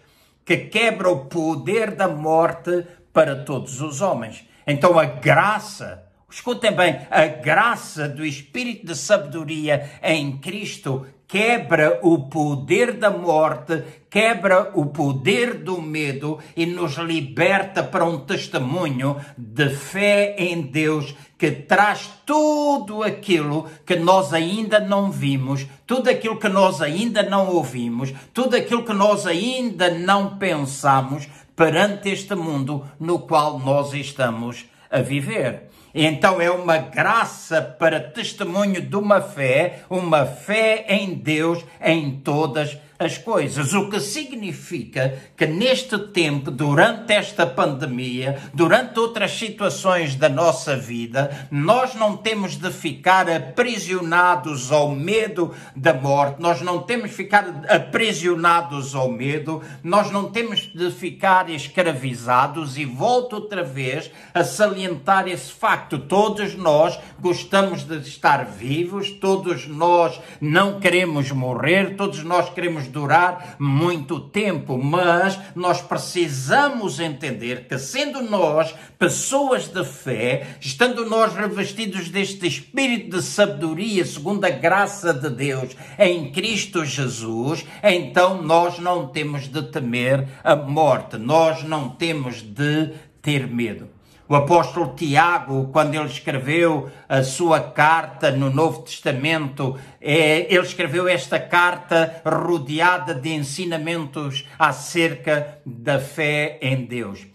que 0.45 0.55
quebra 0.55 1.09
o 1.09 1.25
poder 1.25 1.91
da 1.91 2.07
morte 2.07 2.87
para 3.11 3.43
todos 3.43 3.81
os 3.81 3.99
homens. 3.99 4.47
Então 4.65 4.97
a 4.97 5.03
graça, 5.03 6.05
escutem 6.31 6.71
bem, 6.71 7.05
a 7.11 7.25
graça 7.25 8.07
do 8.07 8.25
Espírito 8.25 8.85
de 8.85 8.95
sabedoria 8.95 9.91
em 10.01 10.37
Cristo 10.37 11.05
quebra 11.33 11.99
o 12.03 12.29
poder 12.29 12.91
da 12.91 13.09
morte, 13.09 13.83
quebra 14.07 14.69
o 14.75 14.85
poder 14.85 15.55
do 15.63 15.81
medo 15.81 16.37
e 16.55 16.63
nos 16.63 16.97
liberta 16.97 17.81
para 17.81 18.05
um 18.05 18.19
testemunho 18.19 19.17
de 19.35 19.67
fé 19.69 20.35
em 20.37 20.61
Deus 20.61 21.15
que 21.35 21.49
traz 21.49 22.07
tudo 22.23 23.01
aquilo 23.01 23.67
que 23.83 23.95
nós 23.95 24.31
ainda 24.31 24.79
não 24.79 25.09
vimos, 25.09 25.65
tudo 25.87 26.07
aquilo 26.07 26.37
que 26.37 26.47
nós 26.47 26.83
ainda 26.83 27.23
não 27.23 27.47
ouvimos, 27.47 28.13
tudo 28.31 28.55
aquilo 28.55 28.85
que 28.85 28.93
nós 28.93 29.25
ainda 29.25 29.89
não 29.89 30.37
pensamos 30.37 31.27
perante 31.55 32.09
este 32.09 32.35
mundo 32.35 32.85
no 32.99 33.17
qual 33.17 33.57
nós 33.57 33.91
estamos 33.95 34.65
a 34.87 34.99
viver. 34.99 35.72
Então 35.93 36.41
é 36.41 36.49
uma 36.49 36.77
graça 36.77 37.61
para 37.61 37.99
testemunho 37.99 38.81
de 38.81 38.95
uma 38.95 39.21
fé, 39.21 39.81
uma 39.89 40.25
fé 40.25 40.85
em 40.89 41.13
Deus 41.13 41.63
em 41.79 42.19
todas 42.19 42.75
as 42.97 43.17
coisas, 43.17 43.73
o 43.73 43.89
que 43.89 43.99
significa 43.99 45.17
que 45.35 45.45
neste 45.45 45.97
tempo, 45.97 46.51
durante 46.51 47.11
esta 47.11 47.45
pandemia, 47.45 48.39
durante 48.53 48.99
outras 48.99 49.31
situações 49.31 50.15
da 50.15 50.29
nossa 50.29 50.75
vida, 50.75 51.47
nós 51.51 51.95
não 51.95 52.15
temos 52.15 52.55
de 52.55 52.71
ficar 52.71 53.29
aprisionados 53.29 54.71
ao 54.71 54.91
medo 54.91 55.53
da 55.75 55.93
morte, 55.93 56.41
nós 56.41 56.61
não 56.61 56.79
temos 56.79 57.09
de 57.09 57.15
ficar 57.15 57.65
aprisionados 57.67 58.95
ao 58.95 59.09
medo, 59.09 59.61
nós 59.83 60.11
não 60.11 60.31
temos 60.31 60.71
de 60.73 60.91
ficar 60.91 61.49
escravizados 61.49 62.77
e 62.77 62.85
volto 62.85 63.33
outra 63.33 63.63
vez 63.63 64.11
a 64.33 64.43
salientar 64.43 65.27
esse 65.27 65.51
facto. 65.51 65.97
Todos 65.97 66.55
nós 66.55 66.99
gostamos 67.19 67.83
de 67.83 67.97
estar 67.97 68.45
vivos, 68.45 69.09
todos 69.09 69.67
nós 69.67 70.19
não 70.39 70.79
queremos 70.79 71.31
morrer, 71.31 71.95
todos 71.95 72.23
nós 72.23 72.49
queremos 72.49 72.82
durar 72.87 73.55
muito 73.59 74.19
tempo, 74.19 74.77
mas 74.77 75.39
nós 75.55 75.81
precisamos 75.81 76.99
entender 76.99 77.67
que, 77.67 77.77
sendo 77.77 78.21
nós 78.21 78.73
pessoas 78.97 79.67
de 79.67 79.83
fé, 79.83 80.57
estando 80.59 81.05
nós 81.09 81.33
revestidos 81.33 82.09
deste 82.09 82.47
espírito 82.47 83.17
de 83.17 83.23
sabedoria, 83.23 84.05
segundo 84.05 84.45
a 84.45 84.49
graça 84.49 85.13
de 85.13 85.29
Deus 85.29 85.75
em 85.97 86.31
Cristo 86.31 86.85
Jesus, 86.85 87.65
então 87.83 88.41
nós 88.41 88.79
não 88.79 89.07
temos 89.07 89.47
de 89.47 89.61
temer 89.63 90.27
a 90.43 90.55
morte, 90.55 91.17
nós 91.17 91.63
não 91.63 91.89
temos 91.89 92.41
de 92.41 92.93
ter 93.21 93.47
medo. 93.47 93.89
O 94.27 94.35
apóstolo 94.35 94.95
Tiago, 94.95 95.67
quando 95.73 95.95
ele 95.95 96.05
escreveu 96.05 96.89
a 97.09 97.23
sua 97.23 97.59
carta 97.59 98.31
no 98.31 98.49
Novo 98.49 98.81
Testamento, 98.83 99.77
é, 99.99 100.47
ele 100.53 100.65
escreveu 100.65 101.09
esta 101.09 101.37
carta 101.37 102.21
rodeada 102.25 103.13
de 103.13 103.33
ensinamentos 103.33 104.47
acerca 104.57 105.59
da 105.65 105.99
fé 105.99 106.57
em 106.61 106.85
Deus. 106.85 107.27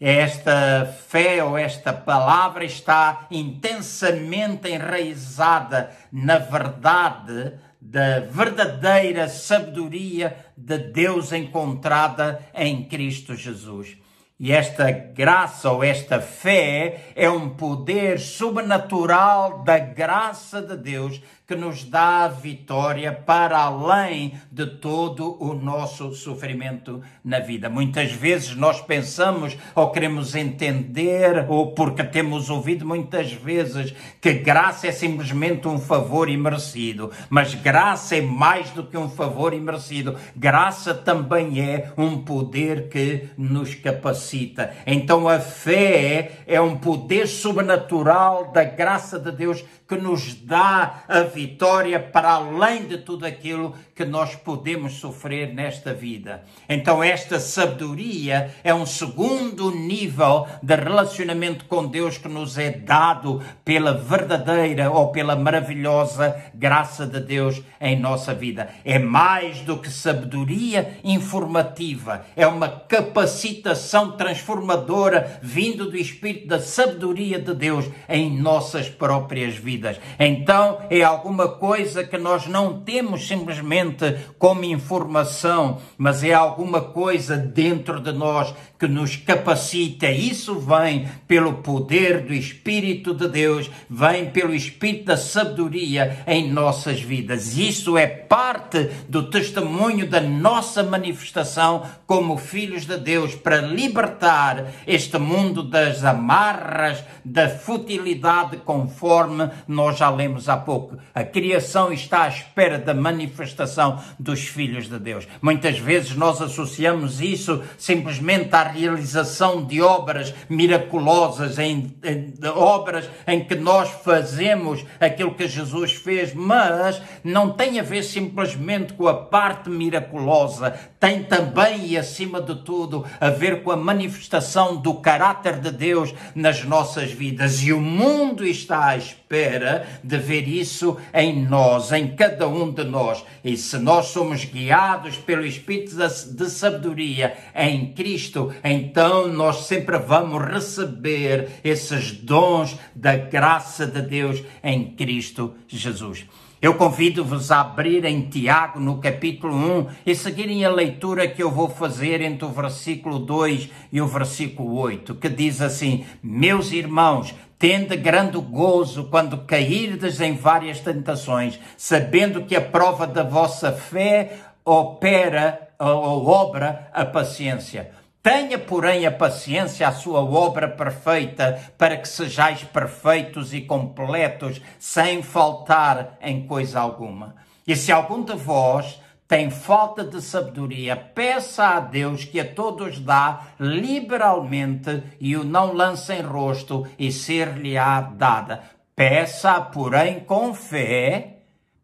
Esta 0.00 0.84
fé 1.08 1.44
ou 1.44 1.56
esta 1.56 1.92
palavra 1.92 2.64
está 2.64 3.28
intensamente 3.30 4.68
enraizada 4.68 5.90
na 6.10 6.38
verdade 6.38 7.52
da 7.80 8.18
verdadeira 8.18 9.28
sabedoria 9.28 10.36
de 10.56 10.76
Deus 10.78 11.32
encontrada 11.32 12.40
em 12.52 12.82
Cristo 12.84 13.36
Jesus. 13.36 13.96
E 14.38 14.50
esta 14.52 14.90
graça 14.90 15.70
ou 15.70 15.84
esta 15.84 16.20
fé 16.20 17.12
é 17.14 17.30
um 17.30 17.50
poder 17.50 18.18
sobrenatural 18.18 19.62
da 19.62 19.78
graça 19.78 20.60
de 20.60 20.76
Deus 20.76 21.22
que 21.46 21.56
nos 21.56 21.84
dá 21.84 22.28
vitória 22.28 23.12
para 23.12 23.58
além 23.58 24.34
de 24.50 24.66
todo 24.66 25.36
o 25.42 25.54
nosso 25.54 26.14
sofrimento 26.14 27.02
na 27.24 27.40
vida. 27.40 27.68
Muitas 27.68 28.12
vezes 28.12 28.54
nós 28.54 28.80
pensamos 28.80 29.56
ou 29.74 29.90
queremos 29.90 30.34
entender, 30.34 31.46
ou 31.48 31.72
porque 31.72 32.04
temos 32.04 32.48
ouvido 32.48 32.86
muitas 32.86 33.32
vezes, 33.32 33.94
que 34.20 34.32
graça 34.34 34.86
é 34.86 34.92
simplesmente 34.92 35.66
um 35.66 35.78
favor 35.78 36.28
imerecido. 36.28 37.10
Mas 37.28 37.54
graça 37.54 38.16
é 38.16 38.20
mais 38.20 38.70
do 38.70 38.84
que 38.84 38.96
um 38.96 39.08
favor 39.08 39.52
imerecido. 39.52 40.16
Graça 40.36 40.94
também 40.94 41.60
é 41.60 41.92
um 41.96 42.18
poder 42.18 42.88
que 42.88 43.28
nos 43.36 43.74
capacita. 43.74 44.72
Então 44.86 45.28
a 45.28 45.40
fé 45.40 46.42
é 46.46 46.60
um 46.60 46.76
poder 46.76 47.26
sobrenatural 47.26 48.52
da 48.52 48.64
graça 48.64 49.18
de 49.18 49.32
Deus 49.32 49.64
que 49.92 49.98
nos 49.98 50.32
dá 50.32 51.04
a 51.06 51.20
vitória 51.20 52.00
para 52.00 52.30
além 52.30 52.86
de 52.86 52.96
tudo 52.96 53.26
aquilo 53.26 53.74
que 53.94 54.06
nós 54.06 54.34
podemos 54.34 54.94
sofrer 54.94 55.52
nesta 55.52 55.92
vida. 55.92 56.44
Então, 56.66 57.04
esta 57.04 57.38
sabedoria 57.38 58.54
é 58.64 58.72
um 58.72 58.86
segundo 58.86 59.70
nível 59.70 60.46
de 60.62 60.74
relacionamento 60.74 61.66
com 61.66 61.86
Deus 61.86 62.16
que 62.16 62.26
nos 62.26 62.56
é 62.56 62.70
dado 62.70 63.42
pela 63.62 63.92
verdadeira 63.92 64.90
ou 64.90 65.12
pela 65.12 65.36
maravilhosa 65.36 66.42
graça 66.54 67.06
de 67.06 67.20
Deus 67.20 67.60
em 67.78 68.00
nossa 68.00 68.32
vida. 68.32 68.70
É 68.86 68.98
mais 68.98 69.60
do 69.60 69.76
que 69.76 69.90
sabedoria 69.90 70.96
informativa, 71.04 72.24
é 72.34 72.46
uma 72.46 72.68
capacitação 72.68 74.12
transformadora 74.12 75.38
vindo 75.42 75.90
do 75.90 75.98
Espírito 75.98 76.48
da 76.48 76.60
sabedoria 76.60 77.38
de 77.38 77.52
Deus 77.52 77.84
em 78.08 78.40
nossas 78.40 78.88
próprias 78.88 79.54
vidas. 79.54 79.81
Então, 80.18 80.78
é 80.90 81.02
alguma 81.02 81.48
coisa 81.48 82.04
que 82.04 82.18
nós 82.18 82.46
não 82.46 82.80
temos 82.80 83.26
simplesmente 83.26 84.16
como 84.38 84.64
informação, 84.64 85.78
mas 85.96 86.22
é 86.22 86.32
alguma 86.32 86.80
coisa 86.80 87.36
dentro 87.36 88.00
de 88.00 88.12
nós 88.12 88.54
que 88.82 88.88
nos 88.88 89.14
capacita. 89.14 90.10
Isso 90.10 90.58
vem 90.58 91.08
pelo 91.28 91.52
poder 91.58 92.22
do 92.22 92.34
Espírito 92.34 93.14
de 93.14 93.28
Deus, 93.28 93.70
vem 93.88 94.30
pelo 94.30 94.52
Espírito 94.52 95.04
da 95.04 95.16
sabedoria 95.16 96.24
em 96.26 96.50
nossas 96.50 97.00
vidas. 97.00 97.56
Isso 97.56 97.96
é 97.96 98.08
parte 98.08 98.90
do 99.08 99.30
testemunho 99.30 100.08
da 100.08 100.20
nossa 100.20 100.82
manifestação 100.82 101.86
como 102.08 102.36
filhos 102.36 102.84
de 102.84 102.96
Deus 102.96 103.36
para 103.36 103.60
libertar 103.60 104.72
este 104.84 105.16
mundo 105.16 105.62
das 105.62 106.02
amarras, 106.02 107.04
da 107.24 107.48
futilidade, 107.48 108.56
conforme 108.64 109.48
nós 109.68 109.96
já 109.96 110.10
lemos 110.10 110.48
há 110.48 110.56
pouco. 110.56 110.98
A 111.14 111.22
criação 111.22 111.92
está 111.92 112.24
à 112.24 112.28
espera 112.28 112.80
da 112.80 112.94
manifestação 112.94 114.02
dos 114.18 114.40
filhos 114.40 114.88
de 114.88 114.98
Deus. 114.98 115.28
Muitas 115.40 115.78
vezes 115.78 116.16
nós 116.16 116.42
associamos 116.42 117.20
isso 117.20 117.62
simplesmente 117.78 118.52
à 118.56 118.71
realização 118.72 119.64
de 119.64 119.80
obras 119.80 120.34
miraculosas, 120.48 121.58
em, 121.58 121.94
em 122.02 122.34
obras 122.54 123.08
em 123.26 123.44
que 123.44 123.54
nós 123.54 123.88
fazemos 124.04 124.84
aquilo 125.00 125.34
que 125.34 125.46
Jesus 125.46 125.92
fez, 125.92 126.34
mas 126.34 127.00
não 127.22 127.50
tem 127.50 127.78
a 127.78 127.82
ver 127.82 128.02
simplesmente 128.02 128.92
com 128.94 129.06
a 129.06 129.14
parte 129.14 129.68
miraculosa, 129.68 130.74
tem 130.98 131.22
também 131.22 131.86
e 131.86 131.98
acima 131.98 132.40
de 132.40 132.54
tudo 132.62 133.04
a 133.20 133.28
ver 133.28 133.62
com 133.62 133.70
a 133.70 133.76
manifestação 133.76 134.76
do 134.76 134.94
caráter 134.94 135.58
de 135.60 135.70
Deus 135.70 136.14
nas 136.34 136.64
nossas 136.64 137.10
vidas. 137.10 137.62
E 137.62 137.72
o 137.72 137.80
mundo 137.80 138.46
está 138.46 138.86
à 138.86 138.96
espera 138.96 139.86
de 140.02 140.16
ver 140.16 140.48
isso 140.48 140.96
em 141.12 141.44
nós, 141.44 141.92
em 141.92 142.14
cada 142.14 142.48
um 142.48 142.70
de 142.70 142.84
nós. 142.84 143.24
E 143.44 143.56
se 143.56 143.78
nós 143.78 144.06
somos 144.06 144.44
guiados 144.44 145.16
pelo 145.16 145.44
Espírito 145.44 145.96
de 145.96 146.50
sabedoria 146.50 147.36
em 147.54 147.92
Cristo, 147.92 148.52
então 148.64 149.28
nós 149.28 149.66
sempre 149.66 149.98
vamos 149.98 150.44
receber 150.44 151.60
esses 151.64 152.12
dons 152.12 152.76
da 152.94 153.16
graça 153.16 153.86
de 153.86 154.02
Deus 154.02 154.42
em 154.62 154.94
Cristo 154.94 155.54
Jesus. 155.66 156.26
Eu 156.60 156.74
convido-vos 156.74 157.50
a 157.50 157.60
abrir 157.60 158.04
em 158.04 158.22
Tiago, 158.22 158.78
no 158.78 158.98
capítulo 158.98 159.52
1, 159.52 159.86
e 160.06 160.14
seguirem 160.14 160.64
a 160.64 160.70
leitura 160.70 161.26
que 161.26 161.42
eu 161.42 161.50
vou 161.50 161.68
fazer 161.68 162.20
entre 162.20 162.44
o 162.44 162.52
versículo 162.52 163.18
2 163.18 163.68
e 163.90 164.00
o 164.00 164.06
versículo 164.06 164.76
8, 164.78 165.16
que 165.16 165.28
diz 165.28 165.60
assim: 165.60 166.04
Meus 166.22 166.70
irmãos, 166.70 167.34
Tende 167.62 167.96
grande 167.96 168.38
gozo 168.38 169.04
quando 169.04 169.44
cairdes 169.44 170.20
em 170.20 170.34
várias 170.34 170.80
tentações, 170.80 171.60
sabendo 171.76 172.42
que 172.42 172.56
a 172.56 172.60
prova 172.60 173.06
da 173.06 173.22
vossa 173.22 173.70
fé 173.70 174.32
opera 174.64 175.68
ou 175.78 176.26
obra 176.26 176.90
a 176.92 177.04
paciência. 177.04 177.92
Tenha, 178.22 178.56
porém, 178.56 179.04
a 179.04 179.10
paciência 179.10 179.88
a 179.88 179.90
sua 179.90 180.20
obra 180.20 180.68
perfeita, 180.68 181.60
para 181.76 181.96
que 181.96 182.06
sejais 182.06 182.62
perfeitos 182.62 183.52
e 183.52 183.60
completos, 183.60 184.62
sem 184.78 185.24
faltar 185.24 186.16
em 186.22 186.46
coisa 186.46 186.78
alguma. 186.78 187.34
E 187.66 187.74
se 187.74 187.90
algum 187.90 188.22
de 188.22 188.34
vós 188.34 189.00
tem 189.26 189.50
falta 189.50 190.04
de 190.04 190.22
sabedoria, 190.22 190.94
peça 190.94 191.64
a 191.64 191.80
Deus 191.80 192.24
que 192.24 192.38
a 192.38 192.44
todos 192.44 193.00
dá 193.00 193.48
liberalmente 193.58 195.02
e 195.18 195.36
o 195.36 195.42
não 195.42 195.72
lance 195.72 196.12
em 196.12 196.22
rosto 196.22 196.86
e 196.96 197.10
ser-lhe-á 197.10 198.02
dada. 198.02 198.62
Peça, 198.94 199.60
porém, 199.60 200.20
com 200.20 200.54
fé, 200.54 201.38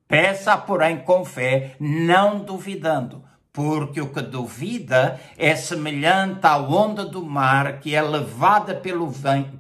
peça, 0.07 0.57
porém, 0.57 0.99
com 0.99 1.25
fé, 1.25 1.75
não 1.81 2.39
duvidando 2.39 3.28
porque 3.59 4.01
o 4.01 4.11
que 4.11 4.23
duvida 4.23 5.19
é 5.37 5.57
semelhante 5.57 6.47
à 6.47 6.57
onda 6.59 7.05
do 7.05 7.25
mar 7.25 7.81
que 7.81 7.93
é 7.93 8.01
levada 8.01 8.73
pelo, 8.73 9.13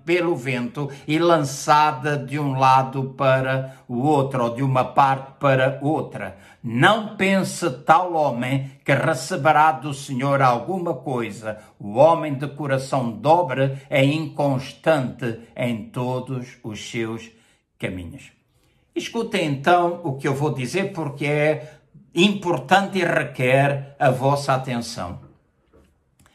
pelo 0.05 0.37
vento 0.37 0.89
e 1.05 1.19
lançada 1.19 2.17
de 2.17 2.39
um 2.39 2.57
lado 2.57 3.15
para 3.17 3.75
o 3.89 3.99
outro, 3.99 4.45
ou 4.45 4.55
de 4.55 4.63
uma 4.63 4.85
parte 4.85 5.33
para 5.41 5.81
outra. 5.83 6.39
Não 6.63 7.17
pense 7.17 7.69
tal 7.85 8.15
homem 8.15 8.71
que 8.85 8.95
receberá 8.95 9.73
do 9.73 9.93
Senhor 9.93 10.41
alguma 10.43 10.95
coisa. 10.95 11.59
O 11.77 11.95
homem 11.95 12.35
de 12.35 12.47
coração 12.47 13.11
dobre 13.11 13.79
é 13.91 14.05
inconstante 14.05 15.41
em 15.57 15.87
todos 15.91 16.57
os 16.63 16.89
seus 16.89 17.29
caminhos. 17.77 18.31
Escutem 18.95 19.47
então 19.47 20.01
o 20.05 20.17
que 20.17 20.29
eu 20.29 20.35
vou 20.35 20.55
dizer, 20.55 20.93
porque 20.93 21.27
é 21.27 21.78
importante 22.15 22.99
e 22.99 23.05
requer 23.05 23.97
a 23.99 24.11
vossa 24.11 24.55
atenção. 24.55 25.21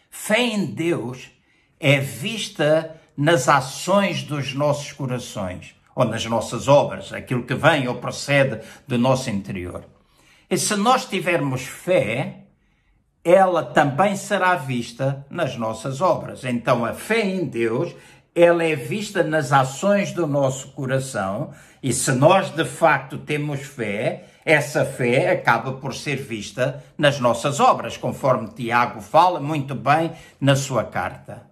Fé 0.10 0.39
em 0.39 0.65
Deus 0.65 1.32
é 1.80 1.99
vista 1.99 2.95
nas 3.17 3.49
ações 3.49 4.23
dos 4.23 4.54
nossos 4.54 4.91
corações, 4.91 5.76
ou 5.95 6.06
nas 6.06 6.26
nossas 6.26 6.67
obras, 6.67 7.12
aquilo 7.12 7.43
que 7.43 7.56
vem 7.56 7.88
ou 7.88 7.95
procede 7.95 8.62
do 8.88 8.97
nosso 8.97 9.30
interior. 9.30 9.86
E 10.49 10.58
se 10.58 10.76
nós 10.76 11.06
tivermos 11.06 11.63
fé, 11.63 12.45
ela 13.23 13.63
também 13.63 14.15
será 14.15 14.56
vista 14.56 15.26
nas 15.30 15.56
nossas 15.56 16.02
obras. 16.02 16.43
Então 16.43 16.84
a 16.86 16.93
fé 16.93 17.21
em 17.21 17.45
Deus, 17.45 17.95
ela 18.36 18.63
é 18.63 18.76
vista 18.76 19.23
nas 19.23 19.52
ações 19.52 20.12
do 20.12 20.28
nosso 20.28 20.69
coração, 20.71 21.52
e 21.82 21.93
se 21.93 22.12
nós 22.12 22.49
de 22.49 22.65
facto 22.65 23.17
temos 23.17 23.62
fé, 23.62 24.26
essa 24.45 24.86
fé 24.86 25.32
acaba 25.32 25.73
por 25.73 25.93
ser 25.93 26.17
vista 26.17 26.84
nas 26.97 27.19
nossas 27.19 27.60
obras, 27.60 27.95
conforme 27.95 28.49
Tiago 28.49 29.01
fala 29.01 29.39
muito 29.39 29.73
bem 29.73 30.12
na 30.39 30.56
sua 30.56 30.84
carta. 30.84 31.43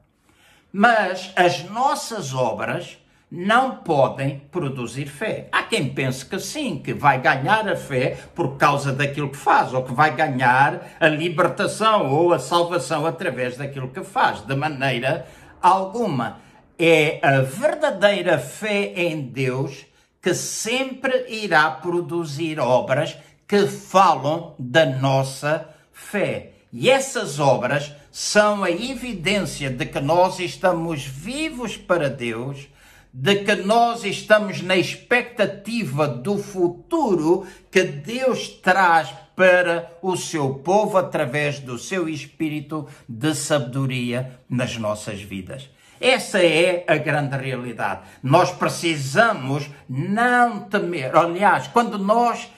Mas 0.73 1.31
as 1.35 1.63
nossas 1.69 2.33
obras 2.33 2.97
não 3.31 3.77
podem 3.77 4.39
produzir 4.51 5.05
fé. 5.05 5.47
Há 5.53 5.63
quem 5.63 5.87
pense 5.93 6.25
que 6.25 6.37
sim, 6.37 6.77
que 6.79 6.93
vai 6.93 7.21
ganhar 7.21 7.65
a 7.67 7.77
fé 7.77 8.17
por 8.35 8.57
causa 8.57 8.91
daquilo 8.91 9.29
que 9.29 9.37
faz, 9.37 9.73
ou 9.73 9.83
que 9.83 9.93
vai 9.93 10.13
ganhar 10.13 10.91
a 10.99 11.07
libertação 11.07 12.11
ou 12.11 12.33
a 12.33 12.39
salvação 12.39 13.05
através 13.05 13.55
daquilo 13.55 13.87
que 13.87 14.03
faz, 14.03 14.41
de 14.41 14.53
maneira 14.53 15.25
alguma. 15.61 16.39
É 16.77 17.19
a 17.21 17.39
verdadeira 17.41 18.37
fé 18.37 18.91
em 18.95 19.21
Deus 19.21 19.85
que 20.21 20.33
sempre 20.33 21.25
irá 21.27 21.69
produzir 21.71 22.59
obras 22.59 23.17
que 23.47 23.65
falam 23.67 24.55
da 24.59 24.85
nossa 24.85 25.67
fé. 25.91 26.51
E 26.71 26.89
essas 26.89 27.39
obras 27.39 27.91
são 28.11 28.63
a 28.63 28.71
evidência 28.71 29.69
de 29.69 29.85
que 29.85 29.99
nós 29.99 30.39
estamos 30.39 31.03
vivos 31.03 31.75
para 31.75 32.09
Deus, 32.09 32.69
de 33.13 33.43
que 33.43 33.55
nós 33.55 34.05
estamos 34.05 34.61
na 34.61 34.77
expectativa 34.77 36.07
do 36.07 36.37
futuro 36.37 37.45
que 37.69 37.83
Deus 37.83 38.47
traz 38.47 39.09
para 39.35 39.91
o 40.01 40.15
seu 40.15 40.55
povo 40.55 40.97
através 40.97 41.59
do 41.59 41.77
seu 41.77 42.07
espírito 42.07 42.87
de 43.07 43.33
sabedoria 43.33 44.39
nas 44.49 44.77
nossas 44.77 45.21
vidas. 45.21 45.69
Essa 46.01 46.43
é 46.43 46.83
a 46.87 46.97
grande 46.97 47.37
realidade. 47.37 48.01
Nós 48.23 48.51
precisamos 48.51 49.69
não 49.87 50.61
temer. 50.61 51.15
Aliás, 51.15 51.67
quando 51.67 51.99
nós 51.99 52.51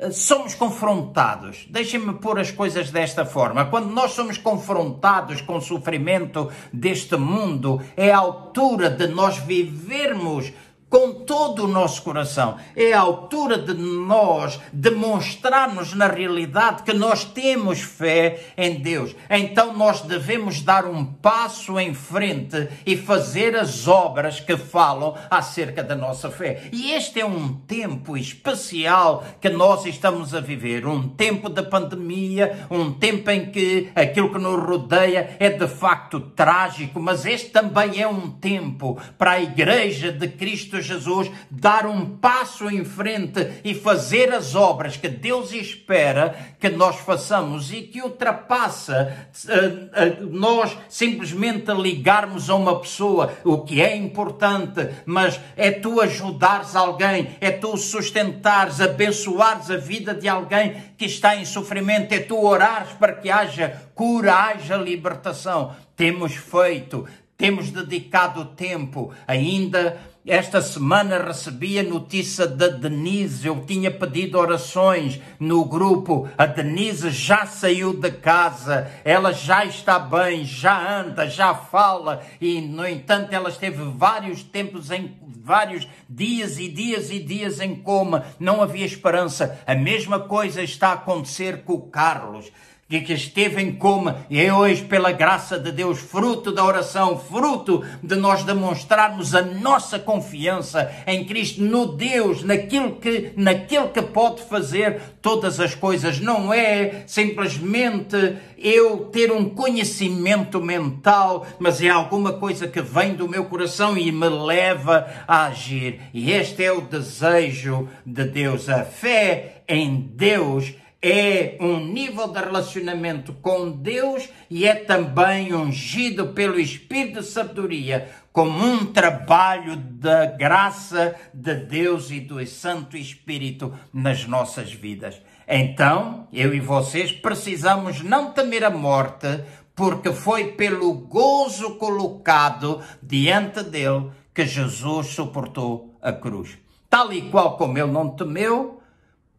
eh, 0.00 0.10
somos 0.10 0.52
confrontados, 0.56 1.64
deixem-me 1.70 2.14
pôr 2.14 2.40
as 2.40 2.50
coisas 2.50 2.90
desta 2.90 3.24
forma, 3.24 3.66
quando 3.66 3.90
nós 3.90 4.12
somos 4.12 4.36
confrontados 4.36 5.40
com 5.40 5.58
o 5.58 5.60
sofrimento 5.60 6.50
deste 6.72 7.16
mundo, 7.16 7.80
é 7.96 8.10
a 8.10 8.18
altura 8.18 8.90
de 8.90 9.06
nós 9.06 9.38
vivermos 9.38 10.52
com 10.88 11.12
todo 11.12 11.64
o 11.64 11.68
nosso 11.68 12.02
coração. 12.02 12.56
É 12.74 12.92
a 12.92 13.00
altura 13.00 13.58
de 13.58 13.74
nós 13.74 14.58
demonstrarmos 14.72 15.94
na 15.94 16.06
realidade 16.06 16.82
que 16.82 16.92
nós 16.92 17.24
temos 17.24 17.80
fé 17.80 18.52
em 18.56 18.80
Deus. 18.80 19.14
Então 19.28 19.76
nós 19.76 20.00
devemos 20.00 20.62
dar 20.62 20.86
um 20.86 21.04
passo 21.04 21.78
em 21.78 21.92
frente 21.92 22.68
e 22.86 22.96
fazer 22.96 23.56
as 23.56 23.86
obras 23.86 24.40
que 24.40 24.56
falam 24.56 25.14
acerca 25.30 25.82
da 25.82 25.94
nossa 25.94 26.30
fé. 26.30 26.68
E 26.72 26.92
este 26.92 27.20
é 27.20 27.26
um 27.26 27.54
tempo 27.54 28.16
especial 28.16 29.24
que 29.40 29.48
nós 29.48 29.84
estamos 29.84 30.34
a 30.34 30.40
viver, 30.40 30.86
um 30.86 31.08
tempo 31.08 31.48
de 31.48 31.62
pandemia, 31.62 32.66
um 32.70 32.92
tempo 32.92 33.30
em 33.30 33.50
que 33.50 33.90
aquilo 33.94 34.32
que 34.32 34.38
nos 34.38 34.62
rodeia 34.64 35.36
é 35.38 35.50
de 35.50 35.66
facto 35.66 36.20
trágico, 36.20 37.00
mas 37.00 37.26
este 37.26 37.50
também 37.50 38.00
é 38.00 38.08
um 38.08 38.30
tempo 38.30 38.98
para 39.16 39.32
a 39.32 39.42
igreja 39.42 40.10
de 40.10 40.28
Cristo 40.28 40.77
Jesus 40.80 41.30
dar 41.50 41.86
um 41.86 42.16
passo 42.18 42.68
em 42.70 42.84
frente 42.84 43.60
e 43.64 43.74
fazer 43.74 44.32
as 44.32 44.54
obras 44.54 44.96
que 44.96 45.08
Deus 45.08 45.52
espera 45.52 46.34
que 46.58 46.68
nós 46.68 46.96
façamos 46.96 47.72
e 47.72 47.82
que 47.82 48.02
ultrapassa 48.02 49.28
uh, 49.46 50.24
uh, 50.24 50.30
nós 50.30 50.76
simplesmente 50.88 51.72
ligarmos 51.72 52.50
a 52.50 52.54
uma 52.54 52.78
pessoa, 52.80 53.32
o 53.44 53.58
que 53.58 53.80
é 53.80 53.96
importante, 53.96 54.88
mas 55.06 55.40
é 55.56 55.70
tu 55.70 56.00
ajudares 56.00 56.74
alguém, 56.74 57.36
é 57.40 57.50
tu 57.50 57.76
sustentares, 57.76 58.80
abençoares 58.80 59.70
a 59.70 59.76
vida 59.76 60.14
de 60.14 60.28
alguém 60.28 60.74
que 60.96 61.06
está 61.06 61.36
em 61.36 61.44
sofrimento, 61.44 62.12
é 62.12 62.20
tu 62.20 62.42
orares 62.44 62.92
para 62.92 63.14
que 63.14 63.30
haja 63.30 63.88
cura, 63.94 64.34
haja 64.34 64.76
libertação. 64.76 65.74
Temos 65.96 66.34
feito, 66.34 67.06
temos 67.36 67.70
dedicado 67.70 68.44
tempo 68.46 69.12
ainda 69.26 69.96
esta 70.28 70.60
semana 70.60 71.18
recebi 71.18 71.78
a 71.78 71.82
notícia 71.82 72.46
da 72.46 72.68
Denise. 72.68 73.46
Eu 73.46 73.64
tinha 73.64 73.90
pedido 73.90 74.38
orações 74.38 75.18
no 75.40 75.64
grupo. 75.64 76.28
A 76.36 76.44
Denise 76.44 77.10
já 77.10 77.46
saiu 77.46 77.94
de 77.94 78.10
casa. 78.10 78.90
Ela 79.04 79.32
já 79.32 79.64
está 79.64 79.98
bem, 79.98 80.44
já 80.44 81.00
anda, 81.00 81.28
já 81.28 81.54
fala. 81.54 82.22
E, 82.40 82.60
no 82.60 82.86
entanto, 82.86 83.32
ela 83.32 83.48
esteve 83.48 83.82
vários 83.96 84.42
tempos 84.42 84.90
em 84.90 85.16
vários 85.42 85.88
dias 86.06 86.58
e 86.58 86.68
dias 86.68 87.10
e 87.10 87.18
dias 87.18 87.58
em 87.58 87.74
coma. 87.74 88.26
Não 88.38 88.60
havia 88.60 88.84
esperança. 88.84 89.58
A 89.66 89.74
mesma 89.74 90.20
coisa 90.20 90.62
está 90.62 90.88
a 90.88 90.92
acontecer 90.92 91.62
com 91.64 91.72
o 91.72 91.88
Carlos 91.88 92.52
que, 92.88 93.12
esteve 93.12 93.60
em 93.60 93.72
coma 93.72 94.24
e 94.30 94.40
é 94.40 94.52
hoje, 94.52 94.82
pela 94.82 95.12
graça 95.12 95.58
de 95.58 95.70
Deus, 95.70 95.98
fruto 95.98 96.50
da 96.50 96.64
oração, 96.64 97.18
fruto 97.18 97.84
de 98.02 98.16
nós 98.16 98.44
demonstrarmos 98.44 99.34
a 99.34 99.42
nossa 99.42 99.98
confiança 99.98 100.90
em 101.06 101.22
Cristo, 101.24 101.60
no 101.60 101.84
Deus, 101.84 102.42
naquilo 102.42 102.96
que, 102.96 103.32
naquilo 103.36 103.90
que 103.90 104.00
pode 104.00 104.42
fazer 104.42 105.00
todas 105.20 105.60
as 105.60 105.74
coisas. 105.74 106.18
Não 106.18 106.52
é 106.52 107.04
simplesmente 107.06 108.16
eu 108.56 109.00
ter 109.12 109.30
um 109.30 109.50
conhecimento 109.50 110.58
mental, 110.58 111.46
mas 111.58 111.82
é 111.82 111.90
alguma 111.90 112.32
coisa 112.32 112.66
que 112.66 112.80
vem 112.80 113.14
do 113.14 113.28
meu 113.28 113.44
coração 113.44 113.98
e 113.98 114.10
me 114.10 114.28
leva 114.30 115.06
a 115.28 115.44
agir. 115.46 116.00
E 116.14 116.32
este 116.32 116.64
é 116.64 116.72
o 116.72 116.80
desejo 116.80 117.86
de 118.06 118.24
Deus. 118.24 118.66
A 118.70 118.82
fé 118.82 119.62
em 119.68 120.10
Deus 120.14 120.72
é 121.00 121.56
um 121.60 121.78
nível 121.78 122.28
de 122.28 122.40
relacionamento 122.40 123.32
com 123.34 123.70
Deus 123.70 124.28
e 124.50 124.66
é 124.66 124.74
também 124.74 125.54
ungido 125.54 126.28
pelo 126.28 126.58
Espírito 126.58 127.20
de 127.20 127.26
sabedoria 127.26 128.10
como 128.32 128.64
um 128.64 128.84
trabalho 128.86 129.76
da 129.76 130.26
graça 130.26 131.14
de 131.32 131.54
Deus 131.54 132.10
e 132.10 132.20
do 132.20 132.44
Santo 132.46 132.96
Espírito 132.96 133.72
nas 133.92 134.26
nossas 134.26 134.72
vidas. 134.72 135.20
Então, 135.46 136.28
eu 136.32 136.54
e 136.54 136.60
vocês 136.60 137.12
precisamos 137.12 138.02
não 138.02 138.32
temer 138.32 138.64
a 138.64 138.70
morte, 138.70 139.40
porque 139.74 140.12
foi 140.12 140.52
pelo 140.52 140.92
gozo 140.92 141.76
colocado 141.76 142.82
diante 143.02 143.62
dele 143.62 144.10
que 144.34 144.44
Jesus 144.44 145.08
suportou 145.08 145.96
a 146.02 146.12
cruz. 146.12 146.58
Tal 146.90 147.12
e 147.12 147.22
qual 147.22 147.56
como 147.56 147.78
ele 147.78 147.90
não 147.90 148.10
temeu, 148.10 148.77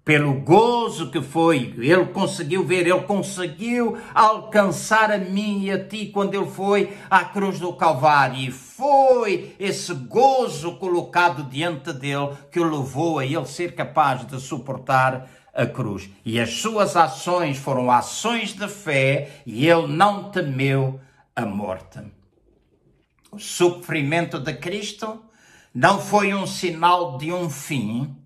pelo 0.09 0.33
gozo 0.41 1.11
que 1.11 1.21
foi, 1.21 1.75
ele 1.77 2.07
conseguiu 2.07 2.65
ver, 2.65 2.87
ele 2.87 3.01
conseguiu 3.01 3.95
alcançar 4.11 5.11
a 5.11 5.19
mim 5.19 5.65
e 5.65 5.71
a 5.71 5.87
ti 5.87 6.07
quando 6.07 6.33
ele 6.33 6.49
foi 6.49 6.97
à 7.11 7.25
cruz 7.25 7.59
do 7.59 7.73
Calvário. 7.73 8.37
E 8.37 8.49
foi 8.49 9.55
esse 9.59 9.93
gozo 9.93 10.77
colocado 10.77 11.43
diante 11.43 11.93
dele 11.93 12.31
que 12.51 12.59
o 12.59 12.63
levou 12.63 13.19
a 13.19 13.23
ele 13.23 13.45
ser 13.45 13.75
capaz 13.75 14.25
de 14.25 14.41
suportar 14.41 15.29
a 15.53 15.67
cruz. 15.67 16.09
E 16.25 16.39
as 16.39 16.55
suas 16.55 16.95
ações 16.95 17.59
foram 17.59 17.91
ações 17.91 18.53
de 18.53 18.67
fé 18.67 19.29
e 19.45 19.67
ele 19.67 19.89
não 19.89 20.31
temeu 20.31 20.99
a 21.35 21.45
morte. 21.45 21.99
O 23.31 23.37
sofrimento 23.37 24.39
de 24.39 24.55
Cristo 24.55 25.21
não 25.71 26.01
foi 26.01 26.33
um 26.33 26.47
sinal 26.47 27.15
de 27.19 27.31
um 27.31 27.47
fim, 27.47 28.18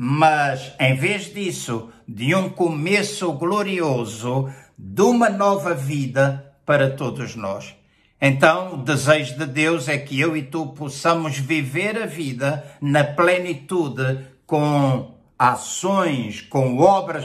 mas 0.00 0.72
em 0.78 0.94
vez 0.94 1.34
disso, 1.34 1.90
de 2.06 2.32
um 2.32 2.48
começo 2.48 3.32
glorioso, 3.32 4.48
de 4.78 5.02
uma 5.02 5.28
nova 5.28 5.74
vida 5.74 6.54
para 6.64 6.88
todos 6.88 7.34
nós. 7.34 7.74
Então, 8.20 8.74
o 8.74 8.76
desejo 8.76 9.36
de 9.36 9.44
Deus 9.44 9.88
é 9.88 9.98
que 9.98 10.20
eu 10.20 10.36
e 10.36 10.42
tu 10.44 10.68
possamos 10.68 11.36
viver 11.38 12.00
a 12.00 12.06
vida 12.06 12.64
na 12.80 13.02
plenitude 13.02 14.24
com 14.46 15.16
ações, 15.36 16.42
com 16.42 16.78
obras 16.78 17.24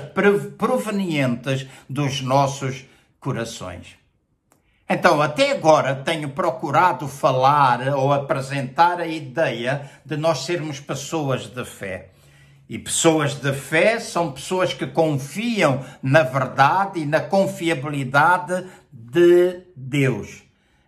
provenientes 0.58 1.68
dos 1.88 2.22
nossos 2.22 2.86
corações. 3.20 3.98
Então, 4.90 5.22
até 5.22 5.52
agora 5.52 5.94
tenho 5.94 6.30
procurado 6.30 7.08
falar 7.08 7.90
ou 7.90 8.12
apresentar 8.12 9.00
a 9.00 9.06
ideia 9.06 9.92
de 10.04 10.18
nós 10.18 10.40
sermos 10.40 10.80
pessoas 10.80 11.46
de 11.46 11.64
fé. 11.64 12.13
E 12.70 12.80
pessoas 12.80 13.36
de 13.36 13.52
fé 13.54 14.00
são 14.00 14.32
pessoas 14.32 14.74
que 14.74 14.88
confiam 14.88 15.84
na 16.02 16.24
verdade 16.24 17.02
e 17.02 17.06
na 17.06 17.20
confiabilidade 17.20 18.66
de 18.92 19.64
Deus. 19.76 20.44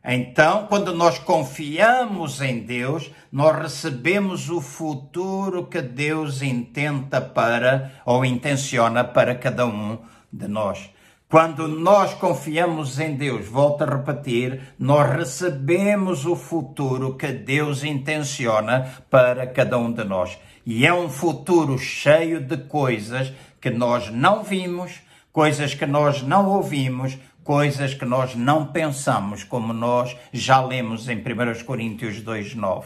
Então, 0.08 0.68
quando 0.68 0.94
nós 0.94 1.18
confiamos 1.18 2.40
em 2.40 2.60
Deus, 2.60 3.12
nós 3.32 3.58
recebemos 3.58 4.52
o 4.52 4.62
futuro 4.62 5.66
que 5.66 5.82
Deus 5.82 6.44
intenta 6.44 7.20
para 7.20 7.92
ou 8.06 8.24
intenciona 8.24 9.04
para 9.04 9.34
cada 9.34 9.66
um 9.66 9.98
de 10.32 10.48
nós. 10.48 10.92
Quando 11.28 11.68
nós 11.68 12.14
confiamos 12.14 13.00
em 13.00 13.16
Deus, 13.16 13.48
volto 13.48 13.84
a 13.84 13.98
repetir, 13.98 14.62
nós 14.78 15.12
recebemos 15.12 16.24
o 16.24 16.36
futuro 16.36 17.16
que 17.16 17.32
Deus 17.32 17.84
intenciona 17.84 18.88
para 19.10 19.48
cada 19.48 19.76
um 19.78 19.92
de 19.92 20.04
nós. 20.04 20.38
E 20.65 20.86
é 20.86 20.93
um 20.93 21.10
futuro 21.10 21.78
cheio 21.78 22.39
de 22.39 22.58
coisas 22.58 23.32
que 23.62 23.69
nós 23.69 24.10
não 24.10 24.43
vimos, 24.43 24.99
coisas 25.32 25.73
que 25.75 25.86
nós 25.86 26.23
não 26.23 26.49
ouvimos, 26.49 27.17
coisas 27.43 27.93
que 27.93 28.06
nós 28.06 28.36
não 28.36 28.65
pensamos, 28.65 29.43
como 29.43 29.71
nós 29.71 30.17
já 30.34 30.60
lemos 30.60 31.08
em 31.08 31.17
1 31.17 31.63
Coríntios 31.65 32.19
2,9. 32.19 32.84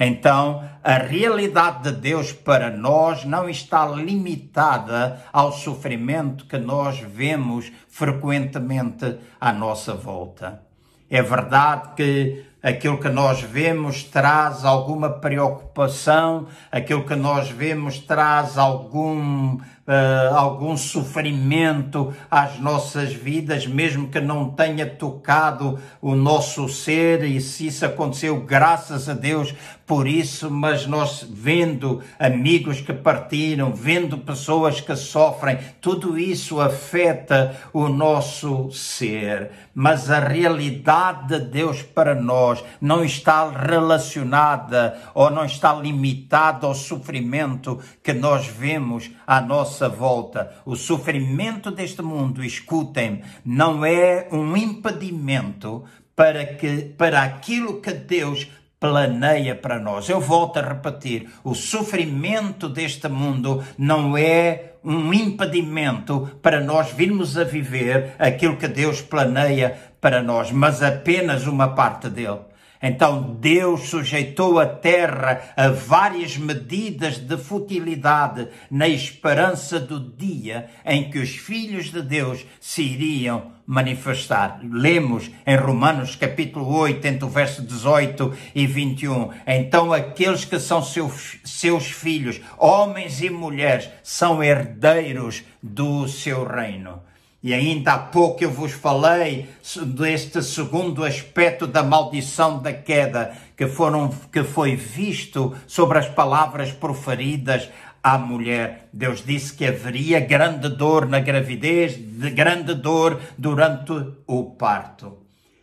Então, 0.00 0.68
a 0.82 0.94
realidade 0.94 1.90
de 1.90 2.00
Deus 2.00 2.32
para 2.32 2.70
nós 2.70 3.24
não 3.24 3.48
está 3.48 3.86
limitada 3.86 5.22
ao 5.32 5.52
sofrimento 5.52 6.46
que 6.46 6.58
nós 6.58 6.98
vemos 7.00 7.70
frequentemente 7.88 9.18
à 9.40 9.52
nossa 9.52 9.94
volta. 9.94 10.62
É 11.10 11.22
verdade 11.22 11.94
que 11.96 12.44
aquilo 12.68 12.98
que 12.98 13.08
nós 13.08 13.40
vemos 13.40 14.02
traz 14.04 14.64
alguma 14.64 15.08
preocupação, 15.08 16.46
aquilo 16.70 17.04
que 17.04 17.16
nós 17.16 17.48
vemos 17.50 17.98
traz 17.98 18.58
algum 18.58 19.54
uh, 19.88 20.34
algum 20.34 20.76
sofrimento 20.76 22.14
às 22.30 22.58
nossas 22.58 23.12
vidas, 23.12 23.66
mesmo 23.66 24.08
que 24.08 24.20
não 24.20 24.50
tenha 24.50 24.86
tocado 24.86 25.78
o 26.00 26.14
nosso 26.14 26.68
ser, 26.68 27.24
e 27.24 27.40
se 27.40 27.68
isso 27.68 27.86
aconteceu, 27.86 28.40
graças 28.40 29.08
a 29.08 29.14
Deus 29.14 29.54
por 29.88 30.06
isso, 30.06 30.50
mas 30.50 30.86
nós 30.86 31.26
vendo 31.26 32.02
amigos 32.18 32.82
que 32.82 32.92
partiram, 32.92 33.72
vendo 33.72 34.18
pessoas 34.18 34.82
que 34.82 34.94
sofrem, 34.94 35.58
tudo 35.80 36.18
isso 36.18 36.60
afeta 36.60 37.56
o 37.72 37.88
nosso 37.88 38.70
ser. 38.70 39.50
Mas 39.74 40.10
a 40.10 40.20
realidade 40.20 41.28
de 41.28 41.40
Deus 41.40 41.82
para 41.82 42.14
nós 42.14 42.62
não 42.78 43.02
está 43.02 43.48
relacionada 43.48 45.00
ou 45.14 45.30
não 45.30 45.46
está 45.46 45.72
limitada 45.72 46.66
ao 46.66 46.74
sofrimento 46.74 47.80
que 48.02 48.12
nós 48.12 48.46
vemos 48.46 49.10
à 49.26 49.40
nossa 49.40 49.88
volta. 49.88 50.52
O 50.66 50.76
sofrimento 50.76 51.70
deste 51.70 52.02
mundo, 52.02 52.44
escutem, 52.44 53.22
não 53.42 53.82
é 53.86 54.28
um 54.30 54.54
impedimento 54.54 55.82
para, 56.18 56.44
que, 56.44 56.80
para 56.98 57.22
aquilo 57.22 57.80
que 57.80 57.92
Deus 57.92 58.48
planeia 58.80 59.54
para 59.54 59.78
nós. 59.78 60.08
Eu 60.08 60.20
volto 60.20 60.58
a 60.58 60.62
repetir: 60.62 61.28
o 61.44 61.54
sofrimento 61.54 62.68
deste 62.68 63.08
mundo 63.08 63.64
não 63.76 64.16
é 64.16 64.72
um 64.84 65.12
impedimento 65.12 66.38
para 66.40 66.60
nós 66.60 66.92
virmos 66.92 67.36
a 67.36 67.44
viver 67.44 68.14
aquilo 68.18 68.56
que 68.56 68.68
Deus 68.68 69.00
planeia 69.00 69.76
para 70.00 70.22
nós, 70.22 70.52
mas 70.52 70.82
apenas 70.82 71.46
uma 71.46 71.68
parte 71.74 72.08
dele. 72.08 72.47
Então 72.82 73.36
Deus 73.40 73.88
sujeitou 73.88 74.58
a 74.58 74.66
terra 74.66 75.52
a 75.56 75.68
várias 75.68 76.36
medidas 76.36 77.18
de 77.18 77.36
futilidade 77.36 78.48
na 78.70 78.88
esperança 78.88 79.80
do 79.80 79.98
dia 79.98 80.66
em 80.84 81.10
que 81.10 81.18
os 81.18 81.30
filhos 81.30 81.90
de 81.90 82.02
Deus 82.02 82.44
se 82.60 82.82
iriam 82.82 83.52
manifestar. 83.66 84.60
Lemos 84.62 85.30
em 85.46 85.56
Romanos 85.56 86.16
capítulo 86.16 86.74
8, 86.74 87.06
entre 87.06 87.24
o 87.26 87.28
verso 87.28 87.62
18 87.62 88.32
e 88.54 88.66
21. 88.66 89.30
Então 89.46 89.92
aqueles 89.92 90.44
que 90.44 90.58
são 90.58 90.82
seus, 90.82 91.36
seus 91.44 91.90
filhos, 91.90 92.40
homens 92.56 93.20
e 93.20 93.28
mulheres, 93.28 93.90
são 94.02 94.42
herdeiros 94.42 95.44
do 95.62 96.08
seu 96.08 96.46
reino. 96.46 97.02
E 97.40 97.54
ainda 97.54 97.92
há 97.92 97.98
pouco 97.98 98.42
eu 98.42 98.50
vos 98.50 98.72
falei 98.72 99.48
deste 99.86 100.42
segundo 100.42 101.04
aspecto 101.04 101.68
da 101.68 101.84
maldição 101.84 102.58
da 102.58 102.72
queda, 102.72 103.32
que, 103.56 103.68
foram, 103.68 104.10
que 104.32 104.42
foi 104.42 104.74
visto 104.74 105.54
sobre 105.64 105.98
as 105.98 106.08
palavras 106.08 106.72
proferidas 106.72 107.68
à 108.02 108.18
mulher. 108.18 108.88
Deus 108.92 109.22
disse 109.24 109.54
que 109.54 109.64
haveria 109.64 110.18
grande 110.18 110.68
dor 110.68 111.06
na 111.06 111.20
gravidez, 111.20 111.96
de 111.96 112.30
grande 112.30 112.74
dor 112.74 113.20
durante 113.36 113.92
o 114.26 114.44
parto. 114.44 115.18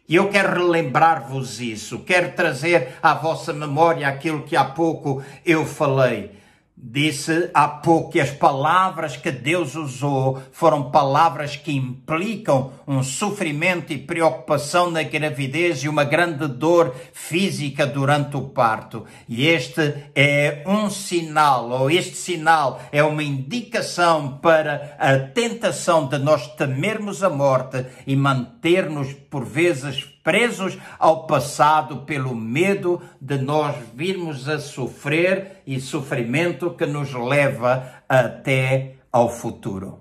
E 0.07 0.15
eu 0.15 0.29
quero 0.29 0.53
relembrar-vos 0.53 1.59
isso, 1.59 1.99
quero 1.99 2.31
trazer 2.33 2.95
à 3.01 3.15
vossa 3.15 3.51
memória 3.51 4.07
aquilo 4.07 4.43
que 4.43 4.55
há 4.55 4.63
pouco 4.63 5.21
eu 5.45 5.65
falei. 5.65 6.31
Disse 6.77 7.49
há 7.53 7.69
pouco 7.69 8.11
que 8.11 8.19
as 8.19 8.31
palavras 8.31 9.15
que 9.15 9.31
Deus 9.31 9.75
usou 9.75 10.41
foram 10.51 10.91
palavras 10.91 11.55
que 11.55 11.71
implicam 11.71 12.73
um 12.85 13.01
sofrimento 13.01 13.93
e 13.93 13.97
preocupação 13.97 14.91
na 14.91 15.01
gravidez 15.01 15.83
e 15.83 15.87
uma 15.87 16.03
grande 16.03 16.49
dor 16.49 16.93
física 17.13 17.87
durante 17.87 18.35
o 18.35 18.49
parto. 18.49 19.05
E 19.27 19.47
este 19.47 19.95
é 20.13 20.63
um 20.67 20.89
sinal, 20.89 21.69
ou 21.69 21.89
este 21.89 22.17
sinal 22.17 22.81
é 22.91 23.01
uma 23.01 23.23
indicação 23.23 24.37
para 24.39 24.97
a 24.99 25.17
tentação 25.17 26.05
de 26.07 26.17
nós 26.17 26.45
temermos 26.55 27.23
a 27.23 27.29
morte 27.29 27.85
e 28.05 28.17
manter-nos 28.17 29.13
por 29.13 29.45
vezes 29.45 30.14
presos 30.25 30.75
ao 30.97 31.27
passado 31.27 31.97
pelo 31.97 32.35
medo 32.35 32.99
de 33.21 33.37
nós 33.37 33.75
virmos 33.93 34.49
a 34.49 34.59
sofrer 34.59 35.61
e 35.67 35.79
sofrimento 35.79 36.71
que 36.71 36.87
nos 36.87 37.13
leva 37.13 38.01
até 38.09 38.95
ao 39.11 39.29
futuro. 39.29 39.99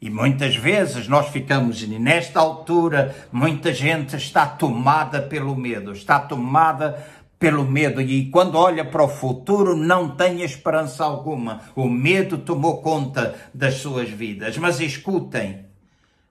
E 0.00 0.08
muitas 0.08 0.56
vezes 0.56 1.08
nós 1.08 1.28
ficamos, 1.28 1.86
nesta 1.86 2.40
altura, 2.40 3.14
muita 3.30 3.72
gente 3.72 4.16
está 4.16 4.46
tomada 4.46 5.20
pelo 5.20 5.54
medo, 5.54 5.92
está 5.92 6.18
tomada 6.18 7.06
pelo 7.38 7.64
medo 7.64 8.00
e 8.00 8.30
quando 8.30 8.56
olha 8.56 8.82
para 8.82 9.04
o 9.04 9.08
futuro 9.08 9.76
não 9.76 10.16
tem 10.16 10.40
esperança 10.40 11.04
alguma. 11.04 11.60
O 11.76 11.86
medo 11.86 12.38
tomou 12.38 12.80
conta 12.80 13.34
das 13.52 13.74
suas 13.74 14.08
vidas. 14.08 14.56
Mas 14.56 14.80
escutem, 14.80 15.63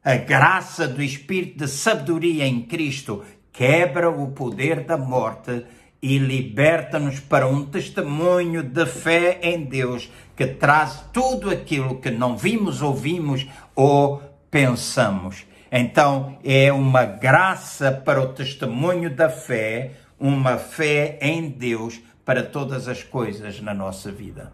a 0.04 0.16
graça 0.18 0.88
do 0.88 1.02
Espírito 1.02 1.60
de 1.60 1.68
sabedoria 1.68 2.46
em 2.46 2.62
Cristo 2.62 3.24
quebra 3.54 4.10
o 4.10 4.32
poder 4.32 4.82
da 4.82 4.98
morte 4.98 5.66
e 6.02 6.18
liberta-nos 6.18 7.22
para 7.22 7.48
um 7.48 7.66
testemunho 7.66 8.62
de 8.62 8.86
fé 8.86 9.40
em 9.42 9.64
Deus 9.64 10.12
que 10.36 10.46
traz 10.46 11.06
tudo 11.14 11.50
aquilo 11.50 12.02
que 12.02 12.12
não 12.12 12.36
vimos, 12.36 12.82
ouvimos 12.82 13.48
ou 13.74 14.22
pensamos. 14.52 15.46
Então 15.72 16.38
é 16.44 16.74
uma 16.74 17.06
graça 17.06 17.90
para 17.90 18.22
o 18.22 18.34
testemunho 18.34 19.10
da 19.10 19.30
fé, 19.30 19.92
uma 20.20 20.58
fé 20.58 21.18
em 21.22 21.50
Deus 21.50 22.02
para 22.26 22.44
todas 22.44 22.90
as 22.90 23.02
coisas 23.04 23.62
na 23.62 23.74
nossa 23.74 24.12
vida. 24.12 24.52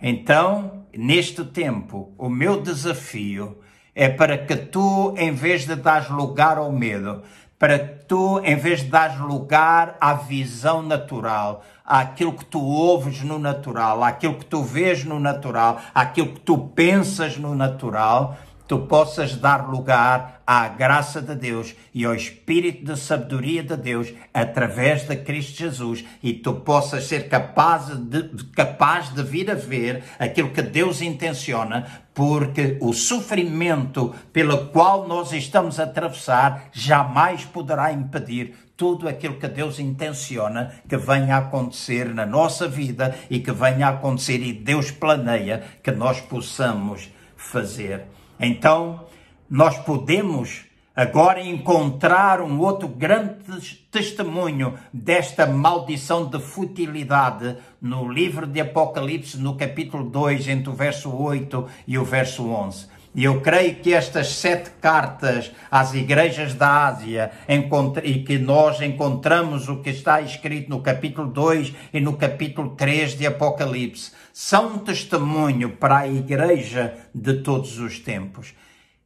Então, 0.00 0.86
neste 0.96 1.44
tempo, 1.44 2.12
o 2.16 2.28
meu 2.28 2.60
desafio 2.60 3.58
é 3.94 4.08
para 4.08 4.38
que 4.38 4.56
tu, 4.56 5.14
em 5.16 5.32
vez 5.32 5.66
de 5.66 5.74
dar 5.74 6.10
lugar 6.10 6.58
ao 6.58 6.72
medo, 6.72 7.22
para 7.58 7.78
que 7.78 8.04
tu, 8.06 8.40
em 8.40 8.56
vez 8.56 8.80
de 8.80 8.86
dar 8.86 9.20
lugar 9.20 9.96
à 10.00 10.14
visão 10.14 10.82
natural, 10.82 11.62
àquilo 11.84 12.32
que 12.32 12.44
tu 12.44 12.60
ouves 12.60 13.22
no 13.22 13.38
natural, 13.38 14.02
àquilo 14.02 14.34
que 14.34 14.46
tu 14.46 14.62
vês 14.62 15.04
no 15.04 15.20
natural, 15.20 15.80
àquilo 15.94 16.28
que 16.28 16.40
tu 16.40 16.58
pensas 16.58 17.36
no 17.36 17.54
natural, 17.54 18.36
tu 18.72 18.78
possas 18.86 19.36
dar 19.36 19.68
lugar 19.68 20.40
à 20.46 20.66
graça 20.66 21.20
de 21.20 21.34
Deus 21.34 21.74
e 21.92 22.06
ao 22.06 22.14
espírito 22.14 22.86
de 22.86 22.98
sabedoria 22.98 23.62
de 23.62 23.76
Deus 23.76 24.14
através 24.32 25.06
de 25.06 25.14
Cristo 25.14 25.58
Jesus 25.58 26.02
e 26.22 26.32
tu 26.32 26.54
possas 26.54 27.04
ser 27.04 27.28
capaz 27.28 27.94
de, 27.94 28.30
capaz 28.56 29.12
de 29.12 29.22
vir 29.22 29.50
a 29.50 29.54
ver 29.54 30.02
aquilo 30.18 30.48
que 30.52 30.62
Deus 30.62 31.02
intenciona, 31.02 31.84
porque 32.14 32.78
o 32.80 32.94
sofrimento 32.94 34.14
pelo 34.32 34.68
qual 34.68 35.06
nós 35.06 35.34
estamos 35.34 35.78
a 35.78 35.82
atravessar 35.82 36.70
jamais 36.72 37.44
poderá 37.44 37.92
impedir 37.92 38.54
tudo 38.74 39.06
aquilo 39.06 39.38
que 39.38 39.48
Deus 39.48 39.78
intenciona 39.78 40.72
que 40.88 40.96
venha 40.96 41.34
a 41.34 41.40
acontecer 41.40 42.06
na 42.14 42.24
nossa 42.24 42.66
vida 42.66 43.14
e 43.28 43.38
que 43.40 43.52
venha 43.52 43.88
a 43.88 43.90
acontecer 43.90 44.42
e 44.42 44.54
Deus 44.54 44.90
planeia 44.90 45.62
que 45.82 45.90
nós 45.90 46.22
possamos 46.22 47.10
fazer. 47.36 48.06
Então, 48.44 49.04
nós 49.48 49.78
podemos 49.78 50.64
agora 50.96 51.40
encontrar 51.40 52.40
um 52.40 52.58
outro 52.58 52.88
grande 52.88 53.36
testemunho 53.88 54.74
desta 54.92 55.46
maldição 55.46 56.28
de 56.28 56.40
futilidade 56.40 57.56
no 57.80 58.12
livro 58.12 58.44
de 58.44 58.60
Apocalipse, 58.60 59.38
no 59.38 59.54
capítulo 59.54 60.10
2, 60.10 60.48
entre 60.48 60.70
o 60.70 60.74
verso 60.74 61.16
8 61.16 61.68
e 61.86 61.96
o 61.96 62.04
verso 62.04 62.44
11. 62.48 62.88
E 63.14 63.24
eu 63.24 63.40
creio 63.42 63.76
que 63.76 63.92
estas 63.92 64.28
sete 64.28 64.70
cartas 64.80 65.52
às 65.70 65.94
igrejas 65.94 66.54
da 66.54 66.86
Ásia, 66.86 67.30
e 68.02 68.18
que 68.20 68.38
nós 68.38 68.80
encontramos 68.80 69.68
o 69.68 69.76
que 69.76 69.90
está 69.90 70.20
escrito 70.20 70.68
no 70.68 70.80
capítulo 70.80 71.28
2 71.28 71.74
e 71.92 72.00
no 72.00 72.14
capítulo 72.14 72.70
3 72.70 73.16
de 73.16 73.26
Apocalipse, 73.26 74.12
são 74.32 74.74
um 74.74 74.78
testemunho 74.78 75.70
para 75.70 75.98
a 75.98 76.08
igreja 76.08 76.94
de 77.14 77.34
todos 77.34 77.78
os 77.78 77.98
tempos. 77.98 78.54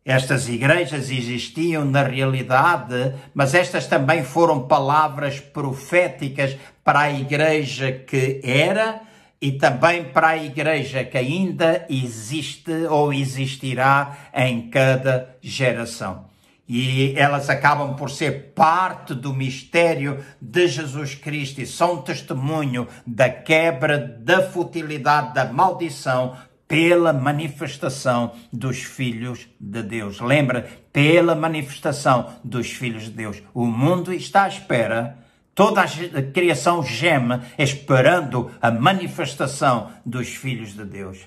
Estas 0.04 0.48
igrejas 0.48 1.10
existiam 1.10 1.84
na 1.84 2.04
realidade, 2.04 3.12
mas 3.34 3.54
estas 3.54 3.86
também 3.86 4.22
foram 4.22 4.68
palavras 4.68 5.40
proféticas 5.40 6.56
para 6.84 7.00
a 7.00 7.12
igreja 7.12 7.90
que 7.90 8.40
era 8.44 9.00
e 9.40 9.52
também 9.52 10.04
para 10.04 10.28
a 10.28 10.36
igreja 10.36 11.02
que 11.02 11.18
ainda 11.18 11.84
existe 11.90 12.72
ou 12.88 13.12
existirá 13.12 14.16
em 14.32 14.70
cada 14.70 15.36
geração. 15.42 16.35
E 16.68 17.14
elas 17.16 17.48
acabam 17.48 17.94
por 17.94 18.10
ser 18.10 18.52
parte 18.54 19.14
do 19.14 19.32
mistério 19.32 20.24
de 20.40 20.66
Jesus 20.66 21.14
Cristo 21.14 21.60
e 21.60 21.66
são 21.66 22.02
testemunho 22.02 22.88
da 23.06 23.28
quebra, 23.28 23.98
da 23.98 24.42
futilidade, 24.50 25.34
da 25.34 25.44
maldição 25.44 26.36
pela 26.66 27.12
manifestação 27.12 28.32
dos 28.52 28.78
filhos 28.78 29.46
de 29.60 29.82
Deus. 29.82 30.20
Lembra? 30.20 30.68
Pela 30.92 31.36
manifestação 31.36 32.32
dos 32.42 32.72
filhos 32.72 33.04
de 33.04 33.10
Deus. 33.10 33.40
O 33.54 33.66
mundo 33.66 34.12
está 34.12 34.44
à 34.44 34.48
espera 34.48 35.16
Toda 35.56 35.80
a 35.80 36.22
criação 36.34 36.82
geme 36.82 37.40
esperando 37.58 38.50
a 38.60 38.70
manifestação 38.70 39.90
dos 40.04 40.28
filhos 40.28 40.74
de 40.74 40.84
Deus. 40.84 41.26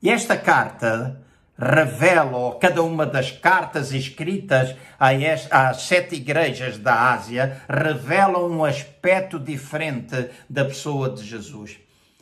E 0.00 0.08
esta 0.08 0.36
carta 0.36 1.20
revela, 1.58 2.56
cada 2.60 2.82
uma 2.82 3.04
das 3.04 3.32
cartas 3.32 3.92
escritas 3.92 4.76
às 5.50 5.82
sete 5.82 6.14
igrejas 6.14 6.78
da 6.78 7.12
Ásia, 7.12 7.62
revela 7.68 8.38
um 8.38 8.64
aspecto 8.64 9.38
diferente 9.38 10.28
da 10.48 10.64
pessoa 10.64 11.10
de 11.10 11.24
Jesus. 11.24 11.78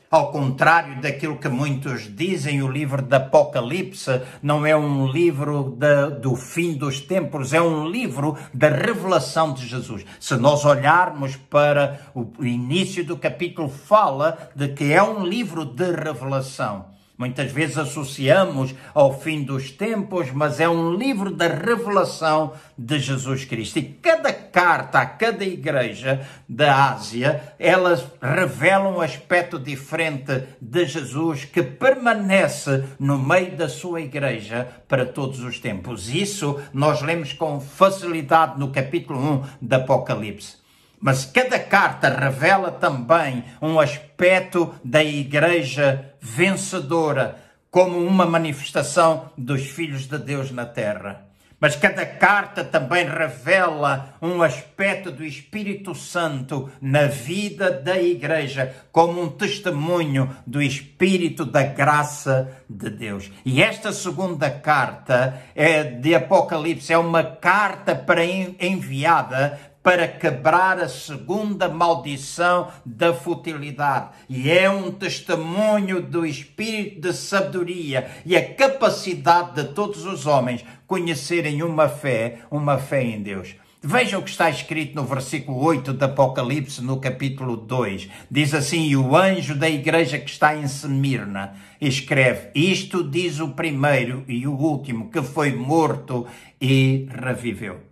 Ao 0.08 0.30
contrário 0.30 1.00
daquilo 1.00 1.36
que 1.36 1.48
muitos 1.48 2.14
dizem, 2.14 2.62
o 2.62 2.70
livro 2.70 3.02
do 3.02 3.12
Apocalipse 3.12 4.22
não 4.40 4.64
é 4.64 4.74
um 4.76 5.08
livro 5.08 5.76
de, 5.76 6.20
do 6.20 6.36
fim 6.36 6.74
dos 6.74 7.00
tempos, 7.00 7.52
é 7.52 7.60
um 7.60 7.88
livro 7.88 8.38
da 8.54 8.68
revelação 8.68 9.52
de 9.52 9.66
Jesus. 9.66 10.06
Se 10.20 10.36
nós 10.36 10.64
olharmos 10.64 11.34
para 11.34 12.00
o 12.14 12.44
início 12.44 13.04
do 13.04 13.16
capítulo, 13.16 13.68
fala 13.68 14.50
de 14.54 14.68
que 14.68 14.92
é 14.92 15.02
um 15.02 15.26
livro 15.26 15.64
de 15.64 15.90
revelação. 15.90 16.95
Muitas 17.18 17.50
vezes 17.50 17.78
associamos 17.78 18.74
ao 18.92 19.18
fim 19.18 19.42
dos 19.42 19.70
tempos, 19.70 20.30
mas 20.30 20.60
é 20.60 20.68
um 20.68 20.94
livro 20.94 21.30
da 21.30 21.48
revelação 21.48 22.52
de 22.76 22.98
Jesus 22.98 23.46
Cristo. 23.46 23.78
E 23.78 23.82
cada 23.84 24.30
carta 24.34 24.98
a 24.98 25.06
cada 25.06 25.42
igreja 25.42 26.26
da 26.46 26.90
Ásia, 26.90 27.54
elas 27.58 28.04
revelam 28.20 28.96
um 28.96 29.00
aspecto 29.00 29.58
diferente 29.58 30.42
de 30.60 30.84
Jesus 30.84 31.46
que 31.46 31.62
permanece 31.62 32.84
no 33.00 33.18
meio 33.18 33.56
da 33.56 33.68
sua 33.68 34.02
igreja 34.02 34.68
para 34.86 35.06
todos 35.06 35.40
os 35.40 35.58
tempos. 35.58 36.10
Isso 36.10 36.60
nós 36.70 37.00
lemos 37.00 37.32
com 37.32 37.60
facilidade 37.60 38.58
no 38.58 38.70
capítulo 38.70 39.18
1 39.18 39.42
do 39.62 39.74
Apocalipse. 39.74 40.66
Mas 41.00 41.24
cada 41.24 41.58
carta 41.58 42.08
revela 42.08 42.70
também 42.70 43.44
um 43.60 43.78
aspecto 43.78 44.74
da 44.82 45.04
igreja 45.04 46.12
vencedora, 46.26 47.36
como 47.70 47.98
uma 47.98 48.26
manifestação 48.26 49.30
dos 49.38 49.62
filhos 49.62 50.06
de 50.06 50.18
Deus 50.18 50.50
na 50.50 50.66
terra. 50.66 51.24
Mas 51.58 51.74
cada 51.74 52.04
carta 52.04 52.62
também 52.62 53.06
revela 53.06 54.14
um 54.20 54.42
aspecto 54.42 55.10
do 55.10 55.24
Espírito 55.24 55.94
Santo 55.94 56.70
na 56.82 57.06
vida 57.06 57.70
da 57.70 57.98
igreja, 57.98 58.74
como 58.92 59.22
um 59.22 59.28
testemunho 59.28 60.36
do 60.46 60.60
Espírito 60.60 61.46
da 61.46 61.62
graça 61.62 62.50
de 62.68 62.90
Deus. 62.90 63.30
E 63.44 63.62
esta 63.62 63.90
segunda 63.92 64.50
carta 64.50 65.40
é 65.54 65.82
de 65.82 66.14
Apocalipse 66.14 66.92
é 66.92 66.98
uma 66.98 67.24
carta 67.24 67.94
para 67.94 68.24
enviada 68.24 69.58
para 69.86 70.08
quebrar 70.08 70.80
a 70.80 70.88
segunda 70.88 71.68
maldição 71.68 72.72
da 72.84 73.14
futilidade. 73.14 74.08
E 74.28 74.50
é 74.50 74.68
um 74.68 74.90
testemunho 74.90 76.02
do 76.02 76.26
espírito 76.26 77.02
de 77.02 77.12
sabedoria 77.12 78.10
e 78.26 78.36
a 78.36 78.52
capacidade 78.52 79.54
de 79.54 79.68
todos 79.72 80.04
os 80.04 80.26
homens 80.26 80.64
conhecerem 80.88 81.62
uma 81.62 81.88
fé, 81.88 82.40
uma 82.50 82.78
fé 82.78 83.00
em 83.00 83.22
Deus. 83.22 83.54
Vejam 83.80 84.18
o 84.18 84.24
que 84.24 84.30
está 84.30 84.50
escrito 84.50 84.96
no 84.96 85.04
versículo 85.04 85.62
8 85.62 85.92
do 85.92 86.04
Apocalipse, 86.04 86.82
no 86.82 86.98
capítulo 86.98 87.56
2. 87.56 88.08
Diz 88.28 88.54
assim: 88.54 88.88
E 88.88 88.96
o 88.96 89.14
anjo 89.14 89.54
da 89.54 89.70
igreja 89.70 90.18
que 90.18 90.28
está 90.28 90.56
em 90.56 90.66
Semirna 90.66 91.54
escreve: 91.80 92.48
Isto 92.56 93.08
diz 93.08 93.38
o 93.38 93.50
primeiro 93.50 94.24
e 94.26 94.48
o 94.48 94.52
último, 94.52 95.12
que 95.12 95.22
foi 95.22 95.52
morto 95.52 96.26
e 96.60 97.06
reviveu 97.08 97.85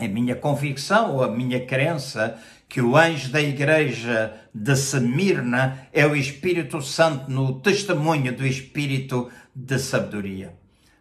a 0.00 0.08
minha 0.08 0.34
convicção 0.34 1.16
ou 1.16 1.24
a 1.24 1.30
minha 1.30 1.64
crença 1.64 2.38
que 2.68 2.80
o 2.80 2.96
anjo 2.96 3.30
da 3.30 3.40
igreja 3.40 4.34
de 4.54 4.76
Semirna 4.76 5.88
é 5.92 6.06
o 6.06 6.14
Espírito 6.14 6.82
Santo 6.82 7.30
no 7.30 7.60
testemunho 7.60 8.36
do 8.36 8.46
Espírito 8.46 9.30
de 9.54 9.78
sabedoria. 9.78 10.54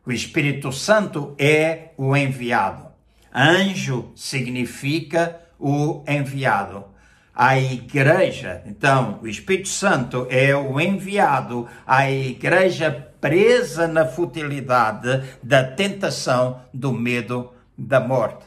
O 0.06 0.12
Espírito 0.12 0.72
Santo 0.72 1.36
é 1.38 1.90
o 1.98 2.16
enviado. 2.16 2.88
Anjo 3.34 4.12
significa 4.16 5.42
o 5.60 6.04
enviado. 6.08 6.86
A 7.36 7.60
igreja, 7.60 8.64
então, 8.66 9.20
o 9.22 9.28
Espírito 9.28 9.68
Santo 9.68 10.26
é 10.30 10.56
o 10.56 10.80
enviado 10.80 11.68
à 11.86 12.10
igreja 12.10 12.90
presa 13.20 13.88
na 13.88 14.06
futilidade 14.06 15.24
da 15.44 15.64
tentação, 15.64 16.62
do 16.74 16.92
medo, 16.92 17.52
da 17.78 18.00
morte. 18.00 18.46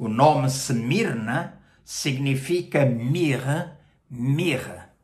O 0.00 0.08
nome 0.08 0.48
Semirna 0.48 1.60
significa 1.84 2.86
mirra, 2.86 3.78
mirra, 4.08 4.94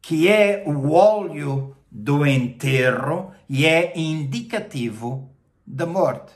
que 0.00 0.28
é 0.28 0.62
o 0.64 0.92
óleo 0.92 1.76
do 1.90 2.24
enterro 2.24 3.32
e 3.48 3.66
é 3.66 3.98
indicativo 3.98 5.28
da 5.66 5.86
morte. 5.86 6.32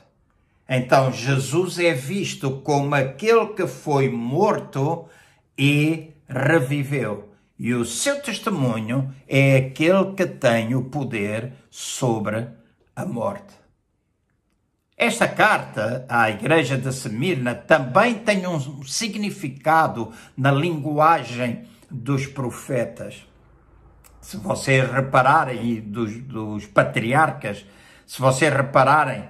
Então 0.67 1.13
Jesus 1.13 1.79
é 1.79 1.93
visto 1.93 2.59
como 2.59 2.93
aquele 2.93 3.53
que 3.53 3.65
foi 3.65 4.09
morto 4.09 5.05
e 5.57 6.11
reviveu. 6.27 7.29
E 7.57 7.73
o 7.73 7.85
seu 7.85 8.21
testemunho 8.21 9.15
é 9.29 9.55
aquele 9.55 10.11
que 10.13 10.25
tem 10.25 10.75
o 10.75 10.89
poder 10.89 11.53
sobre 11.69 12.49
a 12.93 13.05
morte. 13.05 13.60
Esta 15.01 15.27
carta 15.27 16.05
à 16.07 16.29
igreja 16.29 16.77
de 16.77 16.93
Semirna 16.93 17.55
também 17.55 18.13
tem 18.19 18.45
um 18.45 18.83
significado 18.83 20.11
na 20.37 20.51
linguagem 20.51 21.63
dos 21.89 22.27
profetas. 22.27 23.27
Se 24.21 24.37
vocês 24.37 24.87
repararem, 24.91 25.81
dos, 25.81 26.15
dos 26.17 26.67
patriarcas, 26.67 27.65
se 28.05 28.21
vocês 28.21 28.53
repararem, 28.53 29.23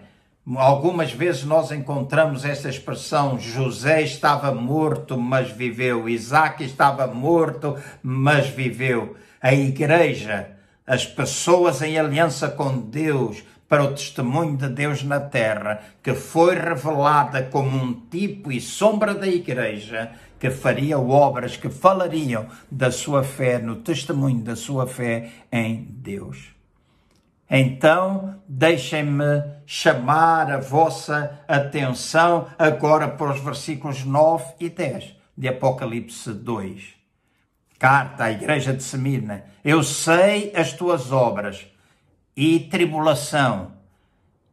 algumas 0.57 1.13
vezes 1.13 1.45
nós 1.45 1.71
encontramos 1.71 2.43
esta 2.43 2.67
expressão: 2.67 3.39
José 3.39 4.01
estava 4.01 4.53
morto, 4.53 5.17
mas 5.17 5.51
viveu, 5.51 6.09
Isaac 6.09 6.65
estava 6.65 7.07
morto, 7.07 7.77
mas 8.03 8.49
viveu. 8.49 9.15
A 9.41 9.53
igreja, 9.53 10.51
as 10.85 11.05
pessoas 11.05 11.81
em 11.81 11.97
aliança 11.97 12.49
com 12.49 12.77
Deus, 12.77 13.41
para 13.71 13.85
o 13.85 13.93
testemunho 13.93 14.57
de 14.57 14.67
Deus 14.67 15.01
na 15.01 15.21
terra, 15.21 15.81
que 16.03 16.13
foi 16.13 16.55
revelada 16.55 17.43
como 17.43 17.69
um 17.69 17.93
tipo 17.93 18.51
e 18.51 18.59
sombra 18.59 19.15
da 19.15 19.27
igreja, 19.27 20.11
que 20.37 20.49
faria 20.49 20.99
obras 20.99 21.55
que 21.55 21.69
falariam 21.69 22.47
da 22.69 22.91
sua 22.91 23.23
fé, 23.23 23.59
no 23.59 23.77
testemunho 23.77 24.41
da 24.41 24.57
sua 24.57 24.85
fé 24.85 25.29
em 25.49 25.87
Deus. 25.89 26.49
Então, 27.49 28.41
deixem-me 28.45 29.41
chamar 29.65 30.51
a 30.51 30.57
vossa 30.57 31.39
atenção 31.47 32.47
agora 32.59 33.07
para 33.07 33.31
os 33.31 33.39
versículos 33.39 34.03
9 34.03 34.53
e 34.59 34.69
10 34.69 35.15
de 35.37 35.47
Apocalipse 35.47 36.33
2. 36.33 36.89
Carta 37.79 38.25
à 38.25 38.31
igreja 38.33 38.73
de 38.73 38.83
Semirna. 38.83 39.45
Eu 39.63 39.81
sei 39.81 40.51
as 40.53 40.73
tuas 40.73 41.13
obras 41.13 41.70
e 42.35 42.59
tribulação 42.59 43.73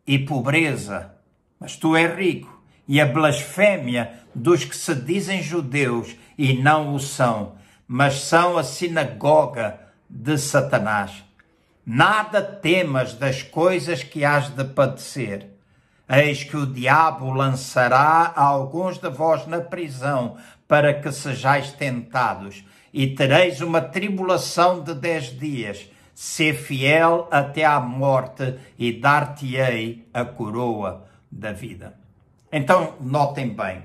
e 0.07 0.19
pobreza, 0.19 1.15
mas 1.61 1.77
tu 1.77 1.97
és 1.97 2.17
rico, 2.17 2.63
e 2.87 3.01
a 3.01 3.07
blasfémia 3.07 4.13
dos 4.35 4.65
que 4.65 4.77
se 4.77 4.95
dizem 4.95 5.43
judeus 5.43 6.17
e 6.37 6.55
não 6.55 6.95
o 6.95 6.99
são, 6.99 7.57
mas 7.87 8.23
são 8.23 8.57
a 8.57 8.65
sinagoga 8.65 9.79
de 10.09 10.39
Satanás. 10.39 11.25
Nada 11.85 12.43
temas 12.43 13.15
das 13.15 13.43
coisas 13.43 14.03
que 14.03 14.25
has 14.25 14.49
de 14.49 14.65
padecer. 14.65 15.49
Eis 16.09 16.45
que 16.45 16.57
o 16.57 16.67
diabo 16.67 17.31
lançará 17.31 18.33
alguns 18.35 18.99
de 18.99 19.11
vós 19.11 19.47
na 19.47 19.61
prisão, 19.61 20.37
para 20.67 20.95
que 20.95 21.13
sejais 21.13 21.73
tentados, 21.73 22.65
e 22.93 23.09
tereis 23.09 23.61
uma 23.61 23.81
tribulação 23.81 24.83
de 24.83 24.95
dez 24.95 25.27
dias 25.39 25.87
ser 26.21 26.55
fiel 26.55 27.29
até 27.31 27.65
à 27.65 27.79
morte 27.79 28.59
e 28.77 28.93
dar-te-ei 28.93 30.05
a 30.13 30.25
coroa 30.25 31.07
da 31.31 31.53
vida. 31.53 31.95
Então, 32.51 32.97
notem 33.01 33.55
bem, 33.55 33.85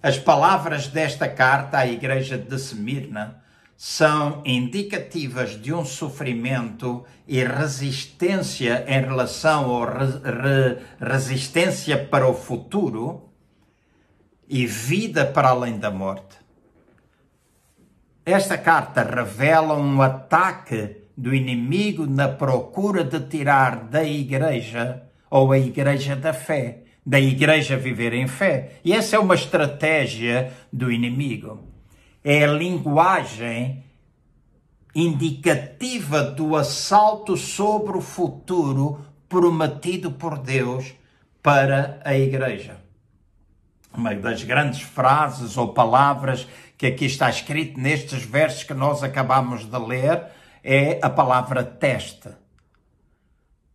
as 0.00 0.16
palavras 0.16 0.86
desta 0.86 1.28
carta 1.28 1.78
à 1.78 1.86
igreja 1.88 2.38
de 2.38 2.56
Semirna 2.56 3.42
são 3.76 4.42
indicativas 4.44 5.60
de 5.60 5.74
um 5.74 5.84
sofrimento 5.84 7.04
e 7.26 7.42
resistência 7.42 8.84
em 8.86 9.00
relação 9.00 9.68
ou 9.68 9.84
re, 9.86 10.06
re, 10.22 10.78
resistência 11.00 11.98
para 11.98 12.28
o 12.28 12.34
futuro 12.34 13.28
e 14.48 14.68
vida 14.68 15.26
para 15.26 15.48
além 15.48 15.80
da 15.80 15.90
morte. 15.90 16.38
Esta 18.24 18.56
carta 18.56 19.02
revela 19.02 19.74
um 19.74 20.00
ataque 20.00 21.05
do 21.16 21.34
inimigo 21.34 22.06
na 22.06 22.28
procura 22.28 23.02
de 23.02 23.18
tirar 23.20 23.84
da 23.84 24.04
igreja 24.04 25.02
ou 25.30 25.50
a 25.50 25.58
igreja 25.58 26.14
da 26.14 26.32
fé, 26.32 26.82
da 27.04 27.18
igreja 27.18 27.76
viver 27.76 28.12
em 28.12 28.26
fé. 28.26 28.80
E 28.84 28.92
essa 28.92 29.16
é 29.16 29.18
uma 29.18 29.34
estratégia 29.34 30.52
do 30.72 30.92
inimigo. 30.92 31.64
É 32.22 32.44
a 32.44 32.52
linguagem 32.52 33.84
indicativa 34.94 36.22
do 36.22 36.56
assalto 36.56 37.36
sobre 37.36 37.96
o 37.96 38.00
futuro 38.00 39.04
prometido 39.28 40.10
por 40.10 40.38
Deus 40.38 40.94
para 41.42 42.00
a 42.04 42.16
igreja. 42.16 42.78
Uma 43.94 44.14
das 44.14 44.42
grandes 44.42 44.80
frases 44.82 45.56
ou 45.56 45.72
palavras 45.72 46.46
que 46.76 46.86
aqui 46.86 47.06
está 47.06 47.30
escrito 47.30 47.80
nestes 47.80 48.22
versos 48.24 48.64
que 48.64 48.74
nós 48.74 49.02
acabamos 49.02 49.64
de 49.64 49.78
ler 49.78 50.35
é 50.68 50.98
a 51.00 51.08
palavra 51.08 51.62
teste. 51.62 52.28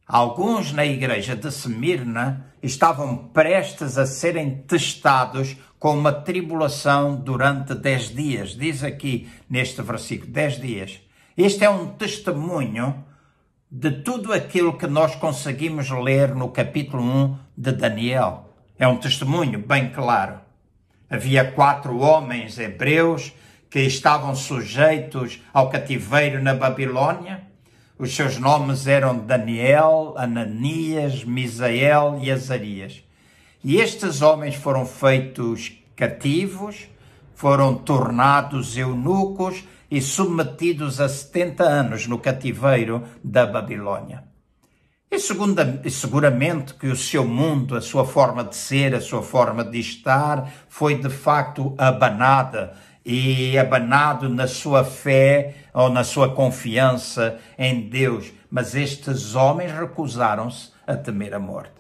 Alguns 0.06 0.74
na 0.74 0.86
igreja 0.86 1.38
de 1.38 1.50
Semirna 1.50 2.48
estavam 2.62 3.30
prestes 3.30 3.98
a 3.98 4.06
serem 4.06 4.58
testados 4.68 5.56
com 5.80 5.98
uma 5.98 6.12
tribulação 6.12 7.16
durante 7.16 7.74
dez 7.74 8.14
dias. 8.14 8.58
Diz 8.58 8.84
aqui 8.84 9.30
neste 9.50 9.82
versículo, 9.82 10.34
dez 10.34 10.60
dias. 10.60 11.00
Este 11.38 11.64
é 11.64 11.70
um 11.70 11.88
testemunho 11.94 13.06
de 13.72 13.90
tudo 13.90 14.34
aquilo 14.34 14.78
que 14.78 14.86
nós 14.86 15.16
conseguimos 15.16 15.90
ler 15.90 16.36
no 16.36 16.50
capítulo 16.50 17.02
1 17.02 17.38
de 17.56 17.72
Daniel. 17.72 18.50
É 18.78 18.86
um 18.86 18.98
testemunho 18.98 19.60
bem 19.60 19.94
claro. 19.94 20.42
Havia 21.10 21.50
quatro 21.54 21.98
homens 22.00 22.60
hebreus 22.60 23.32
que 23.72 23.80
estavam 23.80 24.36
sujeitos 24.36 25.42
ao 25.54 25.70
cativeiro 25.70 26.44
na 26.44 26.54
Babilônia. 26.54 27.42
Os 27.98 28.14
seus 28.14 28.38
nomes 28.38 28.86
eram 28.86 29.18
Daniel, 29.18 30.14
Ananias, 30.18 31.24
Misael 31.24 32.20
e 32.22 32.30
Azarias. 32.30 33.02
E 33.64 33.78
estes 33.78 34.22
homens 34.22 34.56
foram 34.56 34.86
feitos 34.86 35.72
cativos, 35.96 36.90
foram 37.34 37.74
tornados 37.74 38.76
eunucos 38.76 39.64
e 39.90 40.02
submetidos 40.02 41.00
a 41.00 41.08
70 41.08 41.64
anos 41.64 42.08
no 42.08 42.20
cativeiro 42.20 43.04
da 43.24 43.46
Babilônia. 43.46 44.26
E, 45.10 45.20
segunda, 45.20 45.82
e 45.84 45.92
seguramente 45.92 46.74
que 46.74 46.88
o 46.88 46.96
seu 46.96 47.26
mundo, 47.26 47.76
a 47.76 47.82
sua 47.82 48.06
forma 48.06 48.44
de 48.44 48.56
ser, 48.56 48.96
a 48.96 49.02
sua 49.02 49.22
forma 49.22 49.64
de 49.64 49.80
estar, 49.80 50.50
foi 50.68 50.96
de 50.96 51.10
facto 51.10 51.74
abanada 51.78 52.74
e 53.06 53.58
abanado 53.58 54.30
na 54.30 54.48
sua 54.48 54.84
fé 54.84 55.56
ou 55.74 55.90
na 55.90 56.04
sua 56.04 56.34
confiança 56.34 57.40
em 57.58 57.90
Deus. 57.90 58.32
Mas 58.50 58.76
estes 58.76 59.36
homens 59.36 59.72
recusaram-se 59.72 60.72
a 60.86 60.96
temer 60.96 61.34
a 61.34 61.40
morte. 61.40 61.74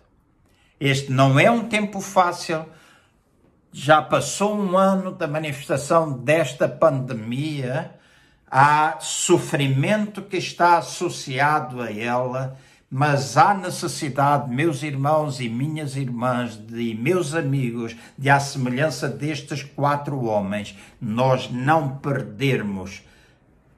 Este 0.80 1.12
não 1.12 1.40
é 1.40 1.50
um 1.52 1.68
tempo 1.68 2.02
fácil. 2.02 2.66
Já 3.72 4.02
passou 4.02 4.58
um 4.58 4.78
ano 4.78 5.12
da 5.12 5.28
manifestação 5.28 6.12
desta 6.12 6.68
pandemia. 6.68 7.92
Há 8.50 8.98
sofrimento 9.00 10.22
que 10.22 10.38
está 10.38 10.78
associado 10.78 11.82
a 11.82 11.92
ela 11.92 12.58
mas 12.94 13.38
há 13.38 13.54
necessidade, 13.54 14.54
meus 14.54 14.84
irmãos 14.84 15.40
e 15.40 15.48
minhas 15.48 15.96
irmãs, 15.96 16.58
de 16.58 16.94
meus 16.94 17.34
amigos, 17.34 17.96
de 18.18 18.30
à 18.30 18.38
semelhança 18.38 19.08
destes 19.08 19.64
quatro 19.64 20.26
homens, 20.26 20.78
nós 21.00 21.50
não 21.50 21.96
perdermos 21.96 23.02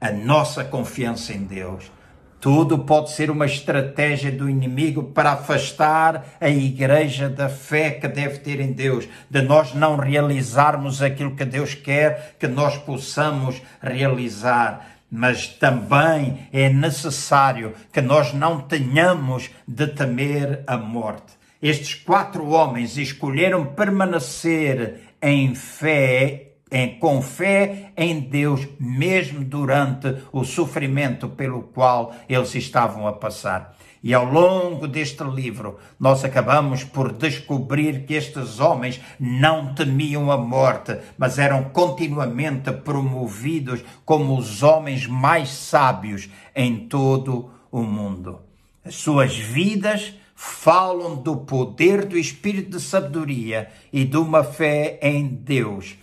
a 0.00 0.10
nossa 0.10 0.64
confiança 0.64 1.32
em 1.32 1.44
Deus. 1.44 1.92
Tudo 2.40 2.80
pode 2.80 3.12
ser 3.12 3.30
uma 3.30 3.46
estratégia 3.46 4.32
do 4.32 4.50
inimigo 4.50 5.04
para 5.04 5.32
afastar 5.32 6.26
a 6.40 6.48
igreja 6.50 7.28
da 7.28 7.48
fé 7.48 7.92
que 7.92 8.08
deve 8.08 8.40
ter 8.40 8.58
em 8.58 8.72
Deus, 8.72 9.08
de 9.30 9.40
nós 9.42 9.74
não 9.74 9.96
realizarmos 9.96 11.00
aquilo 11.00 11.36
que 11.36 11.44
Deus 11.44 11.72
quer 11.72 12.34
que 12.38 12.48
nós 12.48 12.76
possamos 12.78 13.62
realizar 13.80 14.93
mas 15.14 15.46
também 15.46 16.48
é 16.52 16.68
necessário 16.68 17.72
que 17.92 18.00
nós 18.00 18.34
não 18.34 18.60
tenhamos 18.60 19.48
de 19.66 19.86
temer 19.86 20.64
a 20.66 20.76
morte. 20.76 21.34
Estes 21.62 21.94
quatro 21.94 22.48
homens 22.48 22.98
escolheram 22.98 23.64
permanecer 23.64 25.02
em 25.22 25.54
fé, 25.54 26.54
em, 26.68 26.98
com 26.98 27.22
fé 27.22 27.92
em 27.96 28.18
Deus, 28.18 28.66
mesmo 28.80 29.44
durante 29.44 30.16
o 30.32 30.42
sofrimento 30.44 31.28
pelo 31.28 31.62
qual 31.62 32.12
eles 32.28 32.52
estavam 32.56 33.06
a 33.06 33.12
passar. 33.12 33.76
E 34.04 34.12
ao 34.12 34.26
longo 34.26 34.86
deste 34.86 35.24
livro, 35.24 35.78
nós 35.98 36.26
acabamos 36.26 36.84
por 36.84 37.10
descobrir 37.10 38.04
que 38.04 38.12
estes 38.12 38.60
homens 38.60 39.00
não 39.18 39.74
temiam 39.74 40.30
a 40.30 40.36
morte, 40.36 40.98
mas 41.16 41.38
eram 41.38 41.70
continuamente 41.70 42.70
promovidos 42.70 43.82
como 44.04 44.36
os 44.36 44.62
homens 44.62 45.06
mais 45.06 45.48
sábios 45.48 46.28
em 46.54 46.86
todo 46.86 47.50
o 47.72 47.80
mundo. 47.80 48.42
As 48.84 48.94
suas 48.96 49.38
vidas 49.38 50.12
falam 50.34 51.16
do 51.16 51.38
poder 51.38 52.04
do 52.04 52.18
Espírito 52.18 52.76
de 52.76 52.80
sabedoria 52.80 53.70
e 53.90 54.04
de 54.04 54.18
uma 54.18 54.44
fé 54.44 54.98
em 55.00 55.26
Deus 55.26 55.96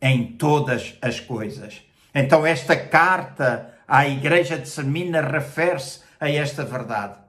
em 0.00 0.24
todas 0.24 0.96
as 1.02 1.20
coisas. 1.20 1.82
Então, 2.14 2.46
esta 2.46 2.74
carta 2.74 3.74
à 3.86 4.08
Igreja 4.08 4.56
de 4.56 4.70
Semina 4.70 5.20
refere-se 5.20 6.00
a 6.18 6.30
esta 6.30 6.64
verdade. 6.64 7.25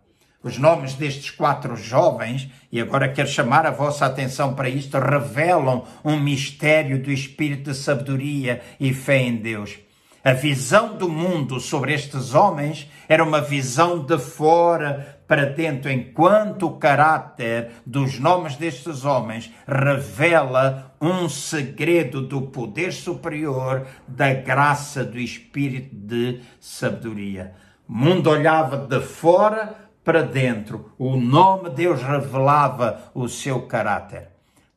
Os 0.47 0.57
nomes 0.57 0.93
destes 0.93 1.29
quatro 1.29 1.75
jovens, 1.75 2.49
e 2.71 2.79
agora 2.79 3.09
quero 3.09 3.27
chamar 3.27 3.65
a 3.65 3.71
vossa 3.71 4.05
atenção 4.05 4.53
para 4.53 4.69
isto, 4.69 4.97
revelam 4.97 5.83
um 6.05 6.17
mistério 6.17 7.03
do 7.03 7.11
espírito 7.11 7.71
de 7.71 7.75
sabedoria 7.75 8.61
e 8.79 8.93
fé 8.93 9.17
em 9.17 9.35
Deus. 9.35 9.77
A 10.23 10.31
visão 10.31 10.95
do 10.95 11.09
mundo 11.09 11.59
sobre 11.59 11.93
estes 11.93 12.33
homens 12.33 12.89
era 13.09 13.25
uma 13.25 13.41
visão 13.41 13.99
de 14.05 14.17
fora 14.17 15.19
para 15.27 15.47
dentro, 15.47 15.91
enquanto 15.91 16.67
o 16.67 16.77
caráter 16.77 17.71
dos 17.85 18.17
nomes 18.17 18.55
destes 18.55 19.03
homens 19.03 19.51
revela 19.67 20.95
um 21.01 21.27
segredo 21.27 22.21
do 22.21 22.43
poder 22.43 22.93
superior 22.93 23.85
da 24.07 24.33
graça 24.33 25.03
do 25.03 25.19
espírito 25.19 25.93
de 25.93 26.39
sabedoria. 26.57 27.53
O 27.85 27.93
mundo 27.93 28.29
olhava 28.29 28.77
de 28.77 29.01
fora 29.01 29.86
para 30.07 30.23
dentro. 30.23 30.93
O 30.97 31.17
nome 31.17 31.69
de 31.69 31.75
Deus 31.75 32.01
revelava 32.01 33.11
o 33.13 33.27
seu 33.27 33.63
caráter. 33.63 34.29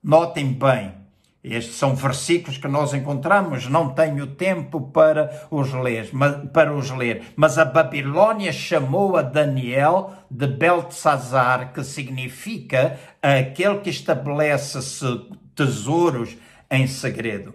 Notem 0.02 0.52
bem, 0.52 0.92
estes 1.44 1.76
são 1.76 1.94
versículos 1.94 2.58
que 2.58 2.66
nós 2.66 2.92
encontramos, 2.94 3.68
não 3.68 3.90
tenho 3.90 4.26
tempo 4.26 4.80
para 4.80 5.46
os 5.48 5.72
ler, 5.72 6.08
mas, 6.12 6.48
para 6.52 6.74
os 6.74 6.90
ler. 6.90 7.22
Mas 7.36 7.58
a 7.58 7.64
Babilônia 7.64 8.52
chamou 8.52 9.16
a 9.16 9.22
Daniel 9.22 10.12
de 10.28 10.48
Beltesazar, 10.48 11.72
que 11.72 11.84
significa 11.84 12.98
aquele 13.22 13.78
que 13.78 13.90
estabelece 13.90 14.80
tesouros 15.54 16.36
em 16.68 16.88
segredo. 16.88 17.54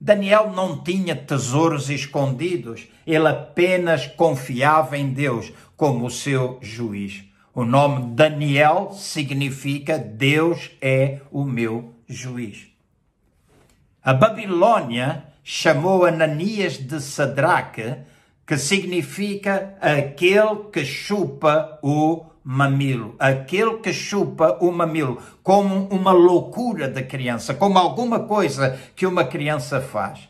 Daniel 0.00 0.52
não 0.52 0.82
tinha 0.82 1.14
tesouros 1.14 1.88
escondidos, 1.88 2.88
ele 3.06 3.28
apenas 3.28 4.06
confiava 4.06 4.98
em 4.98 5.12
Deus 5.12 5.52
como 5.76 6.06
o 6.06 6.10
seu 6.10 6.58
juiz. 6.60 7.24
O 7.54 7.64
nome 7.64 8.14
Daniel 8.14 8.90
significa 8.92 9.98
Deus 9.98 10.70
é 10.80 11.20
o 11.30 11.44
meu 11.44 11.94
juiz. 12.08 12.66
A 14.02 14.12
Babilônia 14.12 15.24
chamou 15.42 16.04
Ananias 16.04 16.78
de 16.78 17.00
Sadraque, 17.00 17.96
que 18.46 18.58
significa 18.58 19.74
aquele 19.80 20.70
que 20.72 20.84
chupa 20.84 21.78
o 21.82 22.26
mamilo, 22.42 23.14
aquele 23.18 23.78
que 23.78 23.92
chupa 23.92 24.58
o 24.60 24.70
mamilo, 24.70 25.22
como 25.42 25.86
uma 25.88 26.12
loucura 26.12 26.88
da 26.88 27.02
criança, 27.02 27.54
como 27.54 27.78
alguma 27.78 28.20
coisa 28.20 28.78
que 28.94 29.06
uma 29.06 29.24
criança 29.24 29.80
faz. 29.80 30.28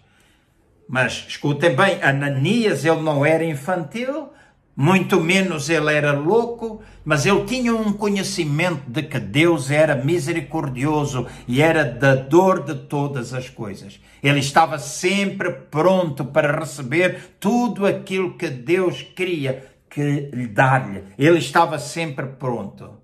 Mas 0.89 1.25
escutem 1.27 1.75
bem, 1.75 2.01
Ananias 2.03 2.85
ele 2.85 3.01
não 3.01 3.27
era 3.27 3.45
infantil, 3.45 4.29
muito 4.77 5.21
menos 5.21 5.71
ele 5.71 5.93
era 5.93 6.13
louco, 6.13 6.83
mas 7.05 7.25
ele 7.25 7.45
tinha 7.45 7.75
um 7.75 7.93
conhecimento 7.93 8.91
de 8.91 9.03
que 9.05 9.21
Deus 9.21 9.71
era 9.71 9.95
misericordioso 9.95 11.27
e 11.47 11.63
era 11.63 11.85
dador 11.85 12.65
de 12.65 12.75
todas 12.75 13.33
as 13.33 13.49
coisas. 13.49 14.01
Ele 14.23 14.41
estava 14.41 14.79
sempre 14.79 15.53
pronto 15.53 16.25
para 16.25 16.59
receber 16.59 17.37
tudo 17.39 17.87
aquilo 17.87 18.37
que 18.37 18.49
Deus 18.49 19.03
queria 19.03 19.75
que 19.89 20.31
lhe 20.33 20.49
dar-lhe. 20.49 21.05
Ele 21.17 21.39
estava 21.39 21.79
sempre 21.79 22.27
pronto. 22.27 22.99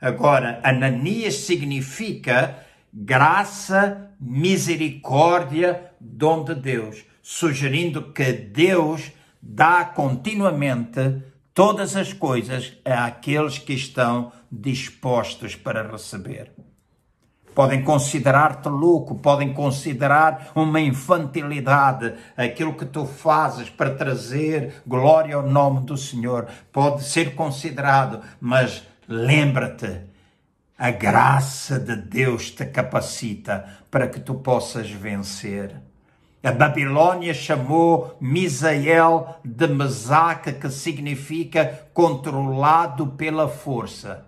Agora, 0.00 0.60
Ananias 0.64 1.34
significa 1.34 2.66
graça, 2.92 4.10
misericórdia, 4.20 5.92
dom 6.00 6.42
de 6.42 6.54
Deus, 6.54 7.04
sugerindo 7.22 8.12
que 8.12 8.32
Deus 8.32 9.12
dá 9.48 9.84
continuamente 9.84 11.22
todas 11.54 11.96
as 11.96 12.12
coisas 12.12 12.74
àqueles 12.84 13.58
que 13.58 13.72
estão 13.72 14.32
dispostos 14.50 15.54
para 15.54 15.88
receber. 15.88 16.52
Podem 17.54 17.82
considerar-te 17.82 18.68
louco, 18.68 19.14
podem 19.14 19.54
considerar 19.54 20.50
uma 20.54 20.78
infantilidade 20.78 22.12
aquilo 22.36 22.74
que 22.74 22.84
tu 22.84 23.06
fazes 23.06 23.70
para 23.70 23.94
trazer 23.94 24.82
glória 24.86 25.36
ao 25.36 25.42
nome 25.42 25.80
do 25.86 25.96
Senhor. 25.96 26.46
Pode 26.70 27.04
ser 27.04 27.34
considerado, 27.34 28.20
mas 28.38 28.82
lembra-te, 29.08 30.00
a 30.76 30.90
graça 30.90 31.80
de 31.80 31.96
Deus 31.96 32.50
te 32.50 32.66
capacita 32.66 33.64
para 33.90 34.06
que 34.06 34.20
tu 34.20 34.34
possas 34.34 34.90
vencer. 34.90 35.85
A 36.46 36.52
Babilônia 36.52 37.34
chamou 37.34 38.16
Misael 38.20 39.40
de 39.44 39.66
Mesaque, 39.66 40.52
que 40.52 40.70
significa 40.70 41.88
controlado 41.92 43.08
pela 43.08 43.48
força. 43.48 44.24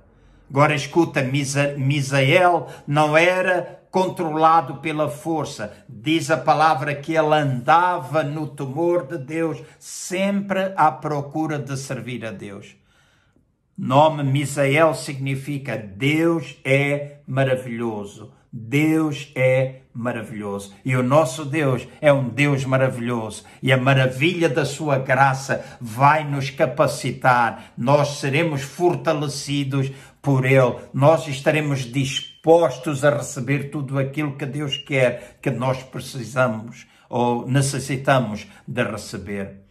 Agora 0.51 0.75
escuta, 0.75 1.23
Misael 1.23 2.67
não 2.89 3.17
era 3.17 3.85
controlado 3.93 4.79
pela 4.79 5.09
força. 5.09 5.73
Diz 5.89 6.29
a 6.29 6.37
palavra 6.37 6.93
que 6.93 7.15
ele 7.15 7.33
andava 7.37 8.25
no 8.25 8.49
temor 8.49 9.07
de 9.07 9.19
Deus, 9.19 9.63
sempre 9.79 10.73
à 10.75 10.91
procura 10.91 11.57
de 11.57 11.77
servir 11.77 12.27
a 12.27 12.33
Deus. 12.33 12.75
Nome 13.79 14.25
Misael 14.25 14.93
significa 14.93 15.79
Deus 15.79 16.57
é 16.65 17.19
maravilhoso. 17.29 18.33
Deus 18.53 19.31
é 19.35 19.83
maravilhoso. 19.93 20.75
E 20.85 20.97
o 20.97 21.03
nosso 21.03 21.45
Deus 21.45 21.87
é 22.01 22.13
um 22.13 22.29
Deus 22.29 22.65
maravilhoso. 22.65 23.45
E 23.63 23.73
a 23.73 23.77
maravilha 23.77 24.49
da 24.49 24.65
sua 24.65 24.99
graça 24.99 25.65
vai 25.81 26.25
nos 26.25 26.51
capacitar. 26.51 27.73
Nós 27.77 28.19
seremos 28.19 28.63
fortalecidos 28.63 29.91
por 30.23 30.45
Ele. 30.45 30.77
Nós 30.95 31.27
estaremos 31.27 31.81
dispostos 31.81 33.05
a 33.05 33.11
receber 33.11 33.71
tudo 33.71 33.99
aquilo 33.99 34.37
que 34.37 34.47
Deus 34.47 34.77
quer 34.77 35.39
que 35.43 35.51
nós 35.51 35.83
precisamos 35.83 36.87
ou 37.09 37.47
necessitamos 37.49 38.47
de 38.67 38.83
receber. 38.83 39.63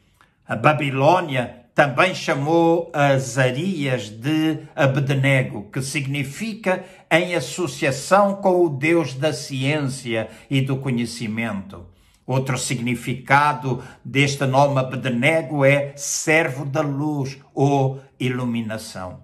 A 0.47 0.55
Babilônia 0.55 1.66
também 1.77 2.15
chamou 2.15 2.89
Azarias 2.91 4.09
de 4.09 4.57
Abednego, 4.75 5.69
que 5.71 5.79
significa 5.79 6.83
em 7.11 7.35
associação 7.35 8.37
com 8.37 8.65
o 8.65 8.67
Deus 8.69 9.13
da 9.13 9.31
ciência 9.31 10.27
e 10.49 10.59
do 10.59 10.77
conhecimento. 10.77 11.85
Outro 12.25 12.57
significado 12.57 13.83
deste 14.03 14.43
nome 14.47 14.79
Abednego 14.79 15.63
é 15.63 15.93
servo 15.95 16.65
da 16.65 16.81
luz 16.81 17.37
ou 17.53 18.01
iluminação. 18.19 19.19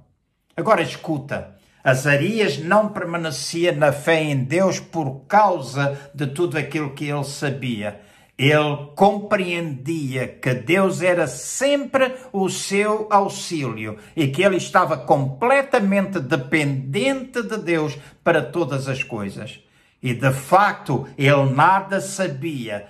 Agora 0.55 0.83
escuta, 0.83 1.55
Azarias 1.83 2.59
não 2.59 2.89
permanecia 2.89 3.71
na 3.71 3.91
fé 3.91 4.21
em 4.21 4.43
Deus 4.43 4.79
por 4.79 5.21
causa 5.27 5.97
de 6.13 6.27
tudo 6.27 6.55
aquilo 6.55 6.91
que 6.91 7.05
ele 7.05 7.23
sabia 7.23 7.99
ele 8.37 8.87
compreendia 8.95 10.27
que 10.27 10.53
Deus 10.53 11.01
era 11.01 11.27
sempre 11.27 12.15
o 12.31 12.49
seu 12.49 13.07
auxílio 13.11 13.97
e 14.15 14.27
que 14.27 14.41
ele 14.41 14.57
estava 14.57 14.97
completamente 14.97 16.19
dependente 16.19 17.43
de 17.43 17.57
Deus 17.57 17.97
para 18.23 18.41
todas 18.41 18.87
as 18.87 19.03
coisas. 19.03 19.59
E 20.01 20.13
de 20.13 20.31
facto, 20.31 21.07
ele 21.17 21.45
nada 21.53 22.01
sabia, 22.01 22.87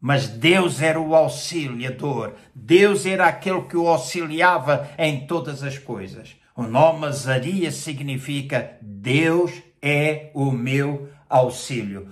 mas 0.00 0.26
Deus 0.26 0.80
era 0.80 0.98
o 0.98 1.14
auxiliador. 1.14 2.32
Deus 2.54 3.04
era 3.04 3.26
aquele 3.26 3.62
que 3.62 3.76
o 3.76 3.86
auxiliava 3.86 4.88
em 4.98 5.26
todas 5.26 5.62
as 5.62 5.78
coisas. 5.78 6.34
O 6.56 6.62
nome 6.62 7.06
Azarias 7.06 7.74
significa 7.74 8.76
Deus 8.80 9.52
é 9.80 10.30
o 10.34 10.50
meu 10.50 11.08
auxílio. 11.28 12.08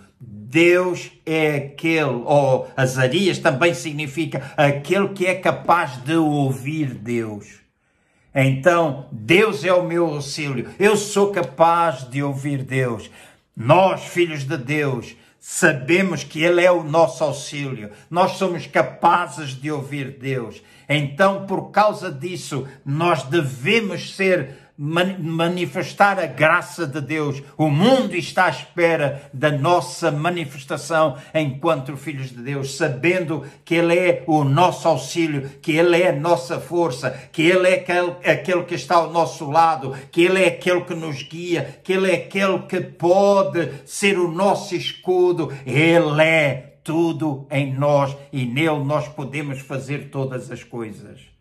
Deus 0.57 1.11
é 1.27 1.55
aquele, 1.57 2.23
ou 2.25 2.67
Azarias 2.75 3.39
também 3.39 3.75
significa 3.75 4.55
aquele 4.57 5.11
que 5.11 5.27
é 5.27 5.35
capaz 5.35 6.03
de 6.03 6.17
ouvir 6.17 6.95
Deus. 6.95 7.47
Então, 8.35 9.07
Deus 9.13 9.65
é 9.65 9.75
o 9.75 9.85
meu 9.85 10.07
auxílio. 10.07 10.71
Eu 10.79 10.97
sou 10.97 11.31
capaz 11.31 12.09
de 12.09 12.23
ouvir 12.23 12.63
Deus. 12.63 13.11
Nós, 13.55 14.05
filhos 14.05 14.45
de 14.45 14.57
Deus, 14.57 15.15
sabemos 15.39 16.25
que 16.25 16.43
Ele 16.43 16.65
é 16.65 16.73
o 16.73 16.83
nosso 16.83 17.23
auxílio. 17.23 17.91
Nós 18.11 18.39
somos 18.39 18.67
capazes 18.67 19.51
de 19.51 19.71
ouvir 19.71 20.17
Deus. 20.19 20.63
Então, 20.89 21.45
por 21.45 21.71
causa 21.71 22.11
disso, 22.11 22.67
nós 22.83 23.25
devemos 23.25 24.17
ser 24.17 24.66
manifestar 24.79 26.18
a 26.18 26.27
graça 26.27 26.87
de 26.87 27.01
Deus. 27.01 27.43
O 27.57 27.68
mundo 27.68 28.14
está 28.14 28.47
à 28.47 28.51
espera 28.51 29.31
da 29.33 29.51
nossa 29.51 30.11
manifestação 30.11 31.16
enquanto 31.35 31.97
filhos 31.97 32.31
de 32.31 32.43
Deus, 32.43 32.77
sabendo 32.77 33.45
que 33.64 33.74
Ele 33.74 33.99
é 33.99 34.24
o 34.27 34.45
nosso 34.45 34.87
auxílio, 34.87 35.49
que 35.62 35.72
Ele 35.72 36.03
é 36.03 36.11
a 36.11 36.16
nossa 36.16 36.61
força, 36.61 37.11
que 37.33 37.43
Ele 37.43 37.68
é 37.68 37.74
aquele, 37.77 38.11
aquele 38.24 38.64
que 38.64 38.74
está 38.74 38.97
ao 38.97 39.11
nosso 39.11 39.51
lado, 39.51 39.95
que 40.11 40.22
Ele 40.22 40.43
é 40.43 40.49
aquele 40.49 40.83
que 40.83 40.95
nos 40.95 41.22
guia, 41.22 41.81
que 41.83 41.93
Ele 41.95 42.11
é 42.11 42.16
aquele 42.16 42.61
que 42.61 42.81
pode 42.81 43.70
ser 43.87 44.18
o 44.18 44.31
nosso 44.31 44.74
escudo. 44.74 45.53
Ele 45.64 46.22
é 46.22 46.79
tudo 46.85 47.49
em 47.51 47.74
nós 47.74 48.16
e 48.33 48.47
nele 48.47 48.85
nós 48.85 49.09
podemos 49.09 49.59
fazer 49.59 50.11
todas 50.11 50.51
as 50.51 50.62
coisas. 50.62 51.36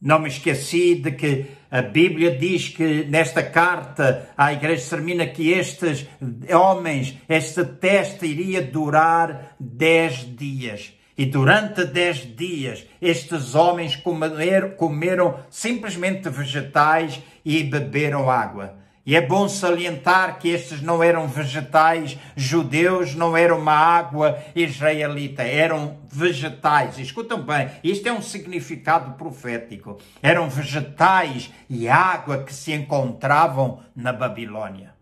Não 0.00 0.20
me 0.20 0.28
esqueci 0.28 0.94
de 0.94 1.10
que 1.12 1.46
a 1.70 1.82
Bíblia 1.82 2.36
diz 2.36 2.68
que 2.68 3.04
nesta 3.04 3.42
carta 3.42 4.30
à 4.36 4.52
igreja 4.52 4.88
termina 4.88 5.26
que 5.26 5.50
estes 5.50 6.06
homens, 6.50 7.18
este 7.28 7.64
teste 7.64 8.26
iria 8.26 8.62
durar 8.62 9.56
dez 9.58 10.24
dias. 10.36 10.92
E 11.16 11.26
durante 11.26 11.84
dez 11.84 12.18
dias 12.36 12.86
estes 13.02 13.56
homens 13.56 13.96
comer, 13.96 14.76
comeram 14.76 15.40
simplesmente 15.50 16.30
vegetais 16.30 17.20
e 17.44 17.64
beberam 17.64 18.30
água. 18.30 18.77
E 19.08 19.16
é 19.16 19.22
bom 19.22 19.48
salientar 19.48 20.38
que 20.38 20.50
estes 20.50 20.82
não 20.82 21.02
eram 21.02 21.26
vegetais 21.26 22.18
judeus, 22.36 23.14
não 23.14 23.34
eram 23.34 23.58
uma 23.58 23.72
água 23.72 24.38
israelita, 24.54 25.42
eram 25.44 25.96
vegetais. 26.12 26.98
Escutam 26.98 27.40
bem, 27.40 27.70
isto 27.82 28.06
é 28.06 28.12
um 28.12 28.20
significado 28.20 29.12
profético. 29.12 29.96
Eram 30.22 30.50
vegetais 30.50 31.50
e 31.70 31.88
água 31.88 32.42
que 32.44 32.52
se 32.52 32.70
encontravam 32.74 33.80
na 33.96 34.12
Babilônia. 34.12 34.92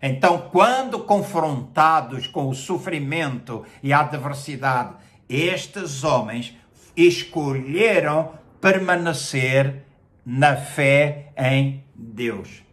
Então, 0.00 0.48
quando 0.52 1.00
confrontados 1.00 2.28
com 2.28 2.48
o 2.48 2.54
sofrimento 2.54 3.64
e 3.82 3.92
a 3.92 3.98
adversidade, 3.98 4.94
estes 5.28 6.04
homens 6.04 6.56
escolheram 6.96 8.30
permanecer 8.60 9.82
na 10.24 10.54
fé 10.54 11.32
em 11.36 11.82
Deus. 11.96 12.65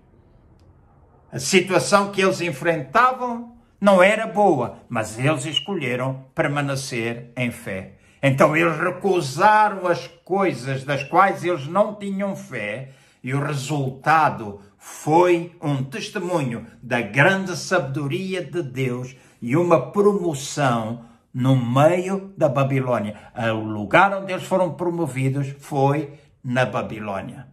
A 1.33 1.39
situação 1.39 2.11
que 2.11 2.21
eles 2.21 2.41
enfrentavam 2.41 3.55
não 3.81 4.03
era 4.03 4.27
boa, 4.27 4.77
mas 4.87 5.17
eles 5.17 5.45
escolheram 5.45 6.23
permanecer 6.35 7.31
em 7.35 7.49
fé. 7.49 7.93
Então 8.21 8.55
eles 8.55 8.77
recusaram 8.77 9.87
as 9.87 10.05
coisas 10.23 10.83
das 10.83 11.01
quais 11.01 11.43
eles 11.43 11.65
não 11.65 11.95
tinham 11.95 12.35
fé, 12.35 12.91
e 13.23 13.33
o 13.33 13.43
resultado 13.43 14.61
foi 14.77 15.57
um 15.59 15.83
testemunho 15.83 16.67
da 16.83 17.01
grande 17.01 17.57
sabedoria 17.57 18.45
de 18.45 18.61
Deus 18.61 19.15
e 19.41 19.57
uma 19.57 19.91
promoção 19.91 21.03
no 21.33 21.55
meio 21.55 22.31
da 22.37 22.47
Babilônia. 22.47 23.15
O 23.55 23.63
lugar 23.65 24.13
onde 24.13 24.31
eles 24.31 24.43
foram 24.45 24.75
promovidos 24.75 25.47
foi 25.59 26.13
na 26.43 26.63
Babilônia. 26.63 27.52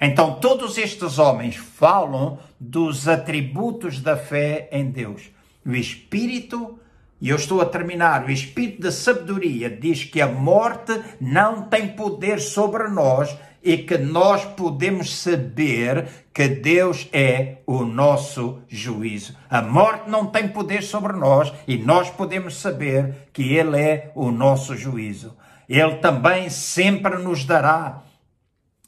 Então, 0.00 0.34
todos 0.34 0.76
estes 0.76 1.18
homens 1.18 1.56
falam 1.56 2.38
dos 2.60 3.08
atributos 3.08 4.00
da 4.00 4.16
fé 4.16 4.68
em 4.70 4.90
Deus. 4.90 5.30
O 5.64 5.74
Espírito, 5.74 6.78
e 7.20 7.30
eu 7.30 7.36
estou 7.36 7.60
a 7.62 7.66
terminar, 7.66 8.24
o 8.24 8.30
Espírito 8.30 8.82
da 8.82 8.92
sabedoria 8.92 9.70
diz 9.70 10.04
que 10.04 10.20
a 10.20 10.26
morte 10.26 11.00
não 11.18 11.62
tem 11.62 11.88
poder 11.88 12.40
sobre 12.40 12.88
nós 12.88 13.36
e 13.62 13.78
que 13.78 13.96
nós 13.96 14.44
podemos 14.44 15.16
saber 15.16 16.06
que 16.32 16.46
Deus 16.46 17.08
é 17.10 17.56
o 17.66 17.82
nosso 17.82 18.60
juízo. 18.68 19.34
A 19.50 19.62
morte 19.62 20.08
não 20.08 20.26
tem 20.26 20.46
poder 20.46 20.82
sobre 20.82 21.14
nós 21.14 21.52
e 21.66 21.78
nós 21.78 22.10
podemos 22.10 22.60
saber 22.60 23.28
que 23.32 23.54
Ele 23.54 23.80
é 23.80 24.12
o 24.14 24.30
nosso 24.30 24.76
juízo. 24.76 25.34
Ele 25.68 25.96
também 25.96 26.48
sempre 26.48 27.16
nos 27.16 27.44
dará 27.44 28.02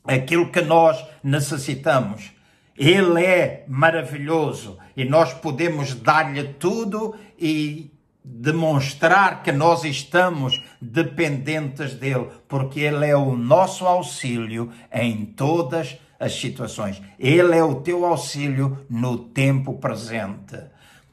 aquilo 0.09 0.51
que 0.51 0.63
nós 0.63 1.05
necessitamos. 1.23 2.33
Ele 2.77 3.25
é 3.25 3.65
maravilhoso 3.69 4.79
e 4.97 5.05
nós 5.05 5.35
podemos 5.35 5.95
dar-lhe 5.95 6.45
tudo 6.45 7.15
e 7.39 7.91
demonstrar 8.25 9.43
que 9.43 9.53
nós 9.53 9.85
estamos 9.85 10.63
dependentes 10.81 11.95
dele, 11.95 12.29
porque 12.47 12.81
ele 12.81 13.07
é 13.07 13.17
o 13.17 13.37
nosso 13.37 13.87
auxílio 13.87 14.71
em 14.93 15.25
todas 15.25 15.99
as 16.19 16.35
situações. 16.35 17.01
Ele 17.19 17.57
é 17.57 17.63
o 17.63 17.77
teu 17.77 18.05
auxílio 18.05 18.87
no 18.89 19.19
tempo 19.19 19.75
presente. 19.75 20.59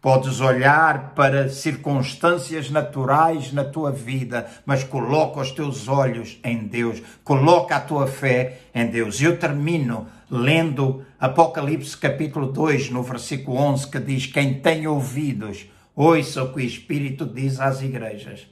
Podes 0.05 0.39
olhar 0.39 1.15
para 1.15 1.49
circunstâncias 1.49 2.69
naturais 2.69 3.51
na 3.51 3.63
tua 3.63 3.91
vida, 3.91 4.47
mas 4.63 4.83
coloca 4.83 5.41
os 5.41 5.49
teus 5.49 5.87
olhos 5.87 6.39
em 6.43 6.67
Deus, 6.67 7.01
coloca 7.23 7.75
a 7.75 7.79
tua 7.79 8.05
fé 8.05 8.59
em 8.75 8.85
Deus. 8.85 9.19
Eu 9.19 9.39
termino 9.39 10.07
lendo 10.29 11.03
Apocalipse 11.19 11.97
capítulo 11.97 12.51
2, 12.51 12.91
no 12.91 13.01
versículo 13.01 13.57
11, 13.57 13.89
que 13.89 13.99
diz: 13.99 14.27
Quem 14.27 14.59
tem 14.61 14.85
ouvidos, 14.85 15.65
ouça 15.95 16.43
o 16.43 16.53
que 16.53 16.59
o 16.59 16.63
Espírito 16.63 17.25
diz 17.25 17.59
às 17.59 17.81
igrejas. 17.81 18.45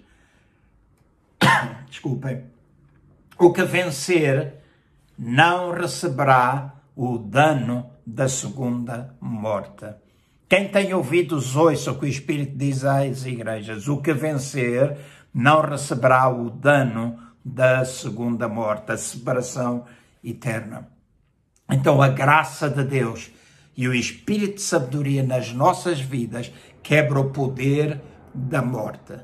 Desculpem. 1.88 2.46
O 3.38 3.54
que 3.54 3.64
vencer 3.64 4.56
não 5.16 5.70
receberá 5.70 6.74
o 6.96 7.20
dano 7.20 7.92
da 8.04 8.28
segunda 8.28 9.16
morte. 9.22 9.86
Quem 10.56 10.68
tem 10.68 10.94
ouvidos, 10.94 11.56
ouça 11.56 11.92
o 11.92 11.98
que 11.98 12.06
o 12.06 12.08
Espírito 12.08 12.56
diz 12.56 12.86
às 12.86 13.26
igrejas. 13.26 13.88
O 13.88 13.98
que 13.98 14.14
vencer 14.14 14.96
não 15.34 15.62
receberá 15.62 16.30
o 16.30 16.48
dano 16.52 17.18
da 17.44 17.84
segunda 17.84 18.48
morte, 18.48 18.92
a 18.92 18.98
separação 18.98 19.86
eterna. 20.24 20.88
Então, 21.72 22.04
a 22.04 22.08
graça 22.08 22.70
de 22.70 22.84
Deus 22.84 23.32
e 23.76 23.88
o 23.88 23.96
Espírito 23.96 24.58
de 24.58 24.62
sabedoria 24.62 25.24
nas 25.24 25.52
nossas 25.52 26.00
vidas 26.00 26.54
quebra 26.84 27.20
o 27.20 27.32
poder 27.32 28.00
da 28.32 28.62
morte. 28.62 29.16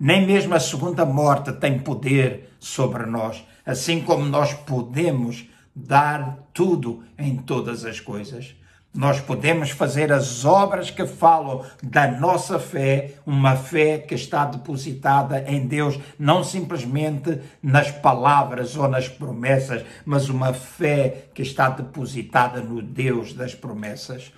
Nem 0.00 0.26
mesmo 0.26 0.52
a 0.52 0.58
segunda 0.58 1.06
morte 1.06 1.52
tem 1.52 1.78
poder 1.78 2.54
sobre 2.58 3.06
nós, 3.06 3.46
assim 3.64 4.00
como 4.00 4.24
nós 4.24 4.52
podemos 4.52 5.48
dar 5.72 6.38
tudo 6.52 7.04
em 7.16 7.36
todas 7.36 7.84
as 7.84 8.00
coisas. 8.00 8.56
Nós 8.94 9.20
podemos 9.20 9.70
fazer 9.70 10.12
as 10.12 10.44
obras 10.44 10.90
que 10.90 11.06
falam 11.06 11.64
da 11.82 12.10
nossa 12.10 12.58
fé, 12.58 13.14
uma 13.24 13.56
fé 13.56 13.96
que 13.96 14.14
está 14.14 14.44
depositada 14.44 15.42
em 15.48 15.66
Deus, 15.66 15.98
não 16.18 16.44
simplesmente 16.44 17.40
nas 17.62 17.90
palavras 17.90 18.76
ou 18.76 18.86
nas 18.88 19.08
promessas, 19.08 19.82
mas 20.04 20.28
uma 20.28 20.52
fé 20.52 21.28
que 21.32 21.40
está 21.40 21.70
depositada 21.70 22.60
no 22.60 22.82
Deus 22.82 23.32
das 23.32 23.54
promessas. 23.54 24.30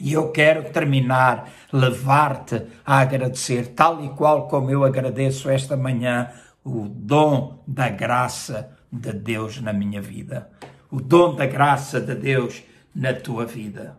E 0.00 0.12
eu 0.12 0.32
quero 0.32 0.70
terminar, 0.70 1.48
levar-te 1.72 2.60
a 2.84 2.98
agradecer, 2.98 3.68
tal 3.68 4.04
e 4.04 4.08
qual 4.08 4.48
como 4.48 4.68
eu 4.68 4.82
agradeço 4.82 5.48
esta 5.48 5.76
manhã, 5.76 6.28
o 6.64 6.88
dom 6.88 7.62
da 7.68 7.88
graça 7.88 8.70
de 8.90 9.12
Deus 9.12 9.60
na 9.60 9.72
minha 9.72 10.02
vida. 10.02 10.50
O 10.90 11.00
dom 11.00 11.36
da 11.36 11.46
graça 11.46 12.00
de 12.00 12.16
Deus 12.16 12.64
na 12.94 13.12
tua 13.12 13.44
vida. 13.44 13.98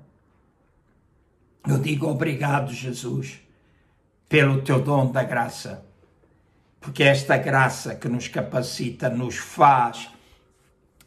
Eu 1.68 1.80
digo 1.80 2.08
obrigado, 2.08 2.72
Jesus, 2.72 3.39
pelo 4.30 4.62
teu 4.62 4.82
dom 4.82 5.12
da 5.12 5.24
graça, 5.24 5.84
porque 6.80 7.04
é 7.04 7.08
esta 7.08 7.38
graça 7.38 7.96
que 7.96 8.08
nos 8.08 8.28
capacita, 8.28 9.10
nos 9.10 9.38
faz 9.38 10.10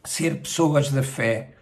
ser 0.03 0.41
pessoas 0.41 0.89
de 0.89 1.01
fé, 1.01 1.55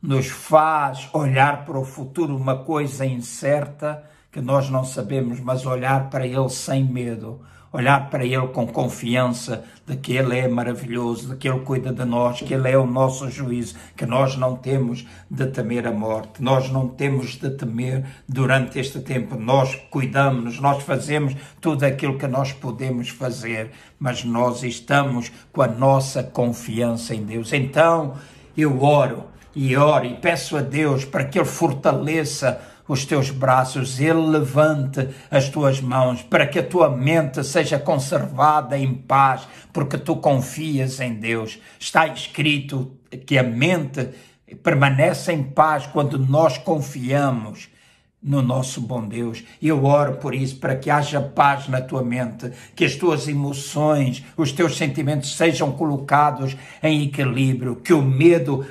nos 0.00 0.28
faz 0.28 1.08
olhar 1.12 1.64
para 1.64 1.78
o 1.78 1.84
futuro 1.84 2.36
uma 2.36 2.64
coisa 2.64 3.04
incerta 3.04 4.08
que 4.30 4.40
nós 4.40 4.68
não 4.68 4.84
sabemos, 4.84 5.40
mas 5.40 5.64
olhar 5.64 6.10
para 6.10 6.26
ele 6.26 6.48
sem 6.48 6.84
medo, 6.84 7.44
olhar 7.74 8.08
para 8.08 8.24
Ele 8.24 8.46
com 8.48 8.68
confiança 8.68 9.64
de 9.84 9.96
que 9.96 10.12
Ele 10.12 10.38
é 10.38 10.46
maravilhoso, 10.46 11.30
de 11.30 11.36
que 11.36 11.48
Ele 11.48 11.58
cuida 11.58 11.92
de 11.92 12.04
nós, 12.04 12.40
que 12.40 12.54
Ele 12.54 12.70
é 12.70 12.78
o 12.78 12.86
nosso 12.86 13.28
juízo, 13.28 13.74
que 13.96 14.06
nós 14.06 14.36
não 14.36 14.54
temos 14.54 15.04
de 15.28 15.46
temer 15.46 15.84
a 15.88 15.90
morte, 15.90 16.40
nós 16.40 16.70
não 16.70 16.86
temos 16.86 17.32
de 17.32 17.50
temer 17.50 18.06
durante 18.28 18.78
este 18.78 19.00
tempo. 19.00 19.36
Nós 19.36 19.74
cuidamos, 19.90 20.60
nós 20.60 20.84
fazemos 20.84 21.34
tudo 21.60 21.82
aquilo 21.82 22.16
que 22.16 22.28
nós 22.28 22.52
podemos 22.52 23.08
fazer, 23.08 23.72
mas 23.98 24.24
nós 24.24 24.62
estamos 24.62 25.32
com 25.52 25.60
a 25.60 25.66
nossa 25.66 26.22
confiança 26.22 27.12
em 27.12 27.24
Deus. 27.24 27.52
Então 27.52 28.14
eu 28.56 28.84
oro 28.84 29.33
e 29.54 29.76
oro 29.76 30.06
e 30.06 30.14
peço 30.14 30.56
a 30.56 30.60
Deus 30.60 31.04
para 31.04 31.24
que 31.24 31.38
Ele 31.38 31.46
fortaleça 31.46 32.60
os 32.86 33.04
teus 33.04 33.30
braços, 33.30 33.98
Ele 33.98 34.20
levante 34.20 35.08
as 35.30 35.48
tuas 35.48 35.80
mãos, 35.80 36.22
para 36.22 36.46
que 36.46 36.58
a 36.58 36.62
tua 36.62 36.90
mente 36.90 37.42
seja 37.42 37.78
conservada 37.78 38.76
em 38.76 38.92
paz, 38.94 39.48
porque 39.72 39.96
tu 39.96 40.16
confias 40.16 41.00
em 41.00 41.14
Deus. 41.14 41.58
Está 41.78 42.06
escrito 42.06 42.96
que 43.26 43.38
a 43.38 43.42
mente 43.42 44.10
permanece 44.62 45.32
em 45.32 45.42
paz 45.42 45.86
quando 45.86 46.18
nós 46.18 46.58
confiamos 46.58 47.68
no 48.24 48.40
nosso 48.40 48.80
bom 48.80 49.06
Deus. 49.06 49.44
Eu 49.60 49.84
oro 49.84 50.14
por 50.14 50.34
isso, 50.34 50.56
para 50.56 50.74
que 50.74 50.88
haja 50.88 51.20
paz 51.20 51.68
na 51.68 51.82
tua 51.82 52.02
mente, 52.02 52.50
que 52.74 52.84
as 52.84 52.96
tuas 52.96 53.28
emoções, 53.28 54.24
os 54.34 54.50
teus 54.50 54.78
sentimentos 54.78 55.36
sejam 55.36 55.70
colocados 55.72 56.56
em 56.82 57.04
equilíbrio, 57.04 57.76
que 57.76 57.92
o 57.92 58.00
medo 58.00 58.64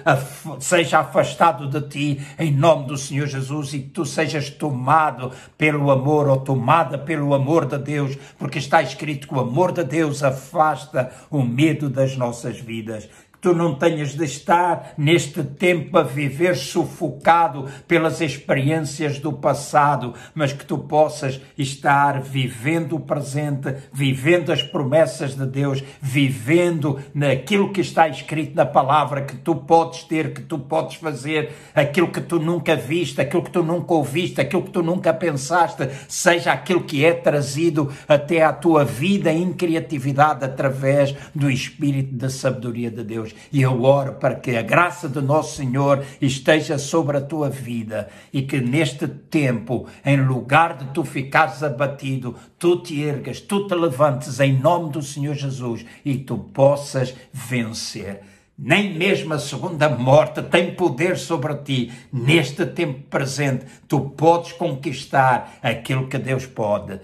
seja 0.59 0.99
afastado 0.99 1.67
de 1.67 1.87
ti, 1.87 2.21
em 2.39 2.51
nome 2.51 2.87
do 2.87 2.97
Senhor 2.97 3.27
Jesus, 3.27 3.73
e 3.73 3.79
que 3.79 3.89
tu 3.89 4.05
sejas 4.05 4.49
tomado 4.49 5.31
pelo 5.55 5.91
amor 5.91 6.27
ou 6.27 6.37
tomada 6.37 6.97
pelo 6.97 7.35
amor 7.35 7.65
de 7.67 7.77
Deus, 7.77 8.17
porque 8.39 8.57
está 8.57 8.81
escrito 8.81 9.27
que 9.27 9.35
o 9.35 9.39
amor 9.39 9.71
de 9.71 9.83
Deus 9.83 10.23
afasta 10.23 11.11
o 11.29 11.43
medo 11.43 11.89
das 11.89 12.17
nossas 12.17 12.59
vidas 12.59 13.07
tu 13.43 13.53
não 13.53 13.75
tenhas 13.75 14.15
de 14.15 14.23
estar 14.23 14.93
neste 14.97 15.43
tempo 15.43 15.97
a 15.97 16.01
viver 16.01 16.55
sufocado 16.55 17.65
pelas 17.85 18.21
experiências 18.21 19.19
do 19.19 19.33
passado, 19.33 20.13
mas 20.33 20.53
que 20.53 20.65
tu 20.65 20.77
possas 20.77 21.41
estar 21.57 22.21
vivendo 22.21 22.95
o 22.95 23.01
presente, 23.01 23.75
vivendo 23.91 24.49
as 24.49 24.63
promessas 24.63 25.35
de 25.35 25.45
Deus, 25.45 25.83
vivendo 26.01 27.01
naquilo 27.13 27.73
que 27.73 27.81
está 27.81 28.07
escrito 28.07 28.55
na 28.55 28.65
palavra 28.65 29.23
que 29.23 29.35
tu 29.35 29.53
podes 29.57 30.03
ter, 30.03 30.33
que 30.33 30.41
tu 30.41 30.57
podes 30.57 30.95
fazer, 30.95 31.51
aquilo 31.75 32.07
que 32.07 32.21
tu 32.21 32.39
nunca 32.39 32.77
viste, 32.77 33.19
aquilo 33.19 33.43
que 33.43 33.51
tu 33.51 33.61
nunca 33.61 33.93
ouviste, 33.93 34.39
aquilo 34.39 34.63
que 34.63 34.71
tu 34.71 34.81
nunca 34.81 35.13
pensaste, 35.13 35.89
seja 36.07 36.53
aquilo 36.53 36.85
que 36.85 37.03
é 37.03 37.11
trazido 37.11 37.91
até 38.07 38.41
à 38.41 38.53
tua 38.53 38.85
vida 38.85 39.33
em 39.33 39.51
criatividade 39.51 40.45
através 40.45 41.13
do 41.35 41.51
Espírito 41.51 42.15
da 42.15 42.29
sabedoria 42.29 42.89
de 42.89 43.03
Deus. 43.03 43.32
E 43.51 43.61
eu 43.61 43.83
oro 43.83 44.13
para 44.13 44.35
que 44.35 44.55
a 44.55 44.61
graça 44.61 45.07
do 45.07 45.21
nosso 45.21 45.57
Senhor 45.57 46.03
esteja 46.21 46.77
sobre 46.77 47.17
a 47.17 47.21
tua 47.21 47.49
vida 47.49 48.09
e 48.31 48.41
que 48.41 48.59
neste 48.59 49.07
tempo, 49.07 49.87
em 50.05 50.17
lugar 50.17 50.77
de 50.77 50.85
tu 50.93 51.03
ficares 51.03 51.63
abatido, 51.63 52.35
tu 52.57 52.77
te 52.77 53.01
ergas, 53.03 53.39
tu 53.39 53.67
te 53.67 53.75
levantes 53.75 54.39
em 54.39 54.57
nome 54.57 54.91
do 54.91 55.01
Senhor 55.01 55.35
Jesus 55.35 55.85
e 56.03 56.17
tu 56.17 56.37
possas 56.37 57.13
vencer 57.31 58.21
nem 58.57 58.93
mesmo 58.93 59.33
a 59.33 59.39
segunda 59.39 59.89
morte 59.89 60.41
tem 60.43 60.75
poder 60.75 61.17
sobre 61.17 61.55
ti. 61.55 61.91
Neste 62.11 62.65
tempo 62.65 63.01
presente, 63.09 63.65
tu 63.87 63.99
podes 63.99 64.51
conquistar 64.53 65.57
aquilo 65.61 66.07
que 66.07 66.17
Deus 66.17 66.45
pode. 66.45 66.99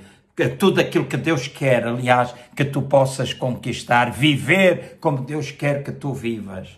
Tudo 0.47 0.79
aquilo 0.79 1.05
que 1.05 1.17
Deus 1.17 1.47
quer, 1.47 1.85
aliás, 1.85 2.33
que 2.55 2.63
tu 2.63 2.81
possas 2.83 3.33
conquistar, 3.33 4.11
viver 4.11 4.97
como 5.01 5.25
Deus 5.25 5.51
quer 5.51 5.83
que 5.83 5.91
tu 5.91 6.13
vivas. 6.13 6.77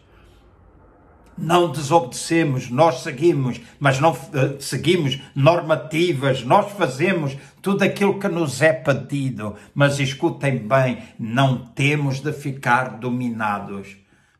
Não 1.37 1.71
desobedecemos, 1.71 2.69
nós 2.69 3.01
seguimos, 3.03 3.59
mas 3.79 3.99
não 3.99 4.11
uh, 4.11 4.59
seguimos 4.59 5.19
normativas, 5.33 6.43
nós 6.43 6.71
fazemos 6.73 7.35
tudo 7.61 7.83
aquilo 7.83 8.19
que 8.19 8.27
nos 8.27 8.61
é 8.61 8.73
pedido, 8.73 9.55
mas 9.73 9.99
escutem 9.99 10.57
bem, 10.57 10.99
não 11.17 11.57
temos 11.57 12.19
de 12.19 12.31
ficar 12.33 12.99
dominados 12.99 13.97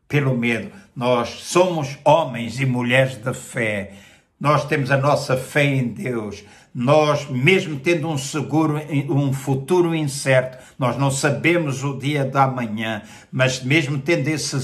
pelo 0.07 0.37
medo. 0.37 0.71
Nós 0.93 1.29
somos 1.29 1.97
homens 2.03 2.59
e 2.59 2.65
mulheres 2.65 3.15
de 3.15 3.33
fé. 3.33 3.93
Nós 4.37 4.65
temos 4.65 4.91
a 4.91 4.97
nossa 4.97 5.37
fé 5.37 5.63
em 5.63 5.87
Deus. 5.87 6.43
Nós, 6.73 7.29
mesmo 7.29 7.77
tendo 7.81 8.07
um 8.07 8.17
seguro, 8.17 8.79
um 9.09 9.33
futuro 9.33 9.93
incerto, 9.93 10.57
nós 10.79 10.95
não 10.95 11.11
sabemos 11.11 11.83
o 11.83 11.97
dia 11.97 12.23
da 12.23 12.47
manhã, 12.47 13.01
mas 13.29 13.61
mesmo 13.61 13.99
tendo 13.99 14.29
esse, 14.29 14.55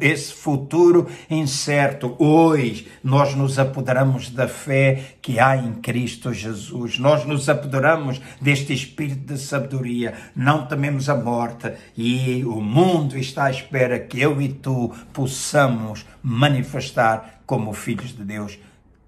esse 0.00 0.32
futuro 0.32 1.06
incerto, 1.28 2.16
hoje 2.18 2.88
nós 3.04 3.34
nos 3.34 3.58
apoderamos 3.58 4.30
da 4.30 4.48
fé 4.48 5.16
que 5.20 5.38
há 5.38 5.54
em 5.54 5.74
Cristo 5.74 6.32
Jesus. 6.32 6.98
Nós 6.98 7.26
nos 7.26 7.46
apoderamos 7.46 8.22
deste 8.40 8.72
espírito 8.72 9.34
de 9.34 9.38
sabedoria, 9.38 10.14
não 10.34 10.66
tememos 10.66 11.10
a 11.10 11.14
morte 11.14 11.70
e 11.94 12.42
o 12.42 12.58
mundo 12.62 13.18
está 13.18 13.44
à 13.44 13.50
espera 13.50 14.00
que 14.00 14.18
eu 14.18 14.40
e 14.40 14.48
tu 14.48 14.94
possamos 15.12 16.06
manifestar 16.22 17.42
como 17.44 17.74
filhos 17.74 18.16
de 18.16 18.24
Deus. 18.24 18.58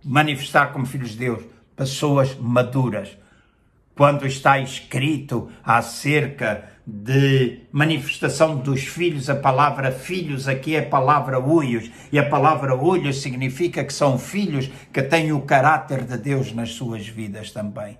Manifestar 0.05 0.73
como 0.73 0.85
filhos 0.85 1.13
de 1.13 1.19
Deus 1.19 1.52
pessoas 1.83 2.37
maduras. 2.37 3.19
Quando 3.97 4.25
está 4.25 4.59
escrito 4.61 5.51
acerca 5.65 6.71
de 6.87 7.63
manifestação 7.73 8.57
dos 8.57 8.83
filhos, 8.85 9.29
a 9.29 9.35
palavra 9.35 9.91
filhos 9.91 10.47
aqui 10.47 10.77
é 10.77 10.79
a 10.79 10.89
palavra 10.89 11.41
uios, 11.41 11.91
e 12.13 12.19
a 12.21 12.29
palavra 12.29 12.77
uios 12.77 13.21
significa 13.21 13.85
que 13.85 13.93
são 13.93 14.17
filhos 14.17 14.71
que 14.93 15.03
têm 15.03 15.33
o 15.33 15.43
caráter 15.43 16.05
de 16.05 16.17
Deus 16.17 16.53
nas 16.53 16.71
suas 16.71 17.07
vidas 17.07 17.51
também. 17.51 17.99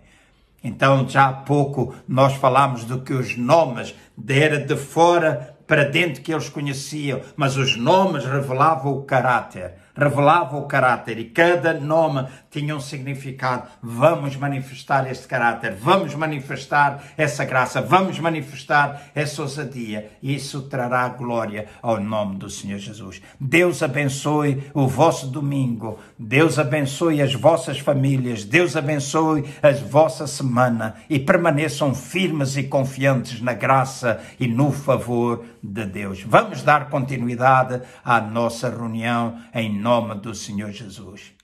Então, 0.63 1.09
já 1.09 1.29
há 1.29 1.33
pouco 1.33 1.93
nós 2.07 2.35
falámos 2.35 2.85
do 2.85 3.01
que 3.01 3.13
os 3.13 3.37
nomes 3.37 3.95
era 4.29 4.59
de 4.59 4.77
fora 4.77 5.57
para 5.67 5.85
dentro 5.85 6.23
que 6.23 6.33
eles 6.33 6.49
conheciam, 6.49 7.21
mas 7.37 7.57
os 7.57 7.77
nomes 7.77 8.25
revelavam 8.25 8.93
o 8.93 9.03
caráter 9.03 9.82
revelava 9.95 10.57
o 10.57 10.67
caráter 10.67 11.19
e 11.19 11.25
cada 11.25 11.75
nome 11.75 12.27
tinha 12.51 12.77
um 12.77 12.81
significado. 12.81 13.69
Vamos 13.83 14.37
manifestar 14.37 15.11
este 15.11 15.27
caráter, 15.27 15.75
vamos 15.75 16.15
manifestar 16.15 17.03
essa 17.17 17.45
graça, 17.45 17.81
vamos 17.81 18.19
manifestar 18.19 19.03
essa 19.15 19.43
ousadia. 19.43 20.11
Isso 20.23 20.63
trará 20.63 21.09
glória 21.09 21.67
ao 21.81 22.01
nome 22.01 22.37
do 22.37 22.49
Senhor 22.49 22.79
Jesus. 22.79 23.21
Deus 23.41 23.83
abençoe 23.83 24.63
o 24.75 24.87
vosso 24.87 25.27
domingo, 25.27 25.99
Deus 26.19 26.59
abençoe 26.59 27.23
as 27.23 27.35
vossas 27.35 27.79
famílias, 27.79 28.45
Deus 28.45 28.77
abençoe 28.77 29.45
a 29.63 29.71
vossa 29.73 30.27
semana 30.27 30.95
e 31.09 31.19
permaneçam 31.19 31.95
firmes 31.95 32.57
e 32.57 32.65
confiantes 32.65 33.41
na 33.41 33.53
graça 33.53 34.21
e 34.39 34.47
no 34.47 34.71
favor 34.73 35.45
de 35.63 35.85
Deus. 35.87 36.23
Vamos 36.23 36.63
dar 36.63 36.89
continuidade 36.89 37.81
à 38.05 38.21
nossa 38.21 38.69
reunião 38.69 39.39
em 39.55 39.82
nome 39.83 40.15
do 40.15 40.33
Senhor 40.33 40.71
Jesus. 40.71 41.42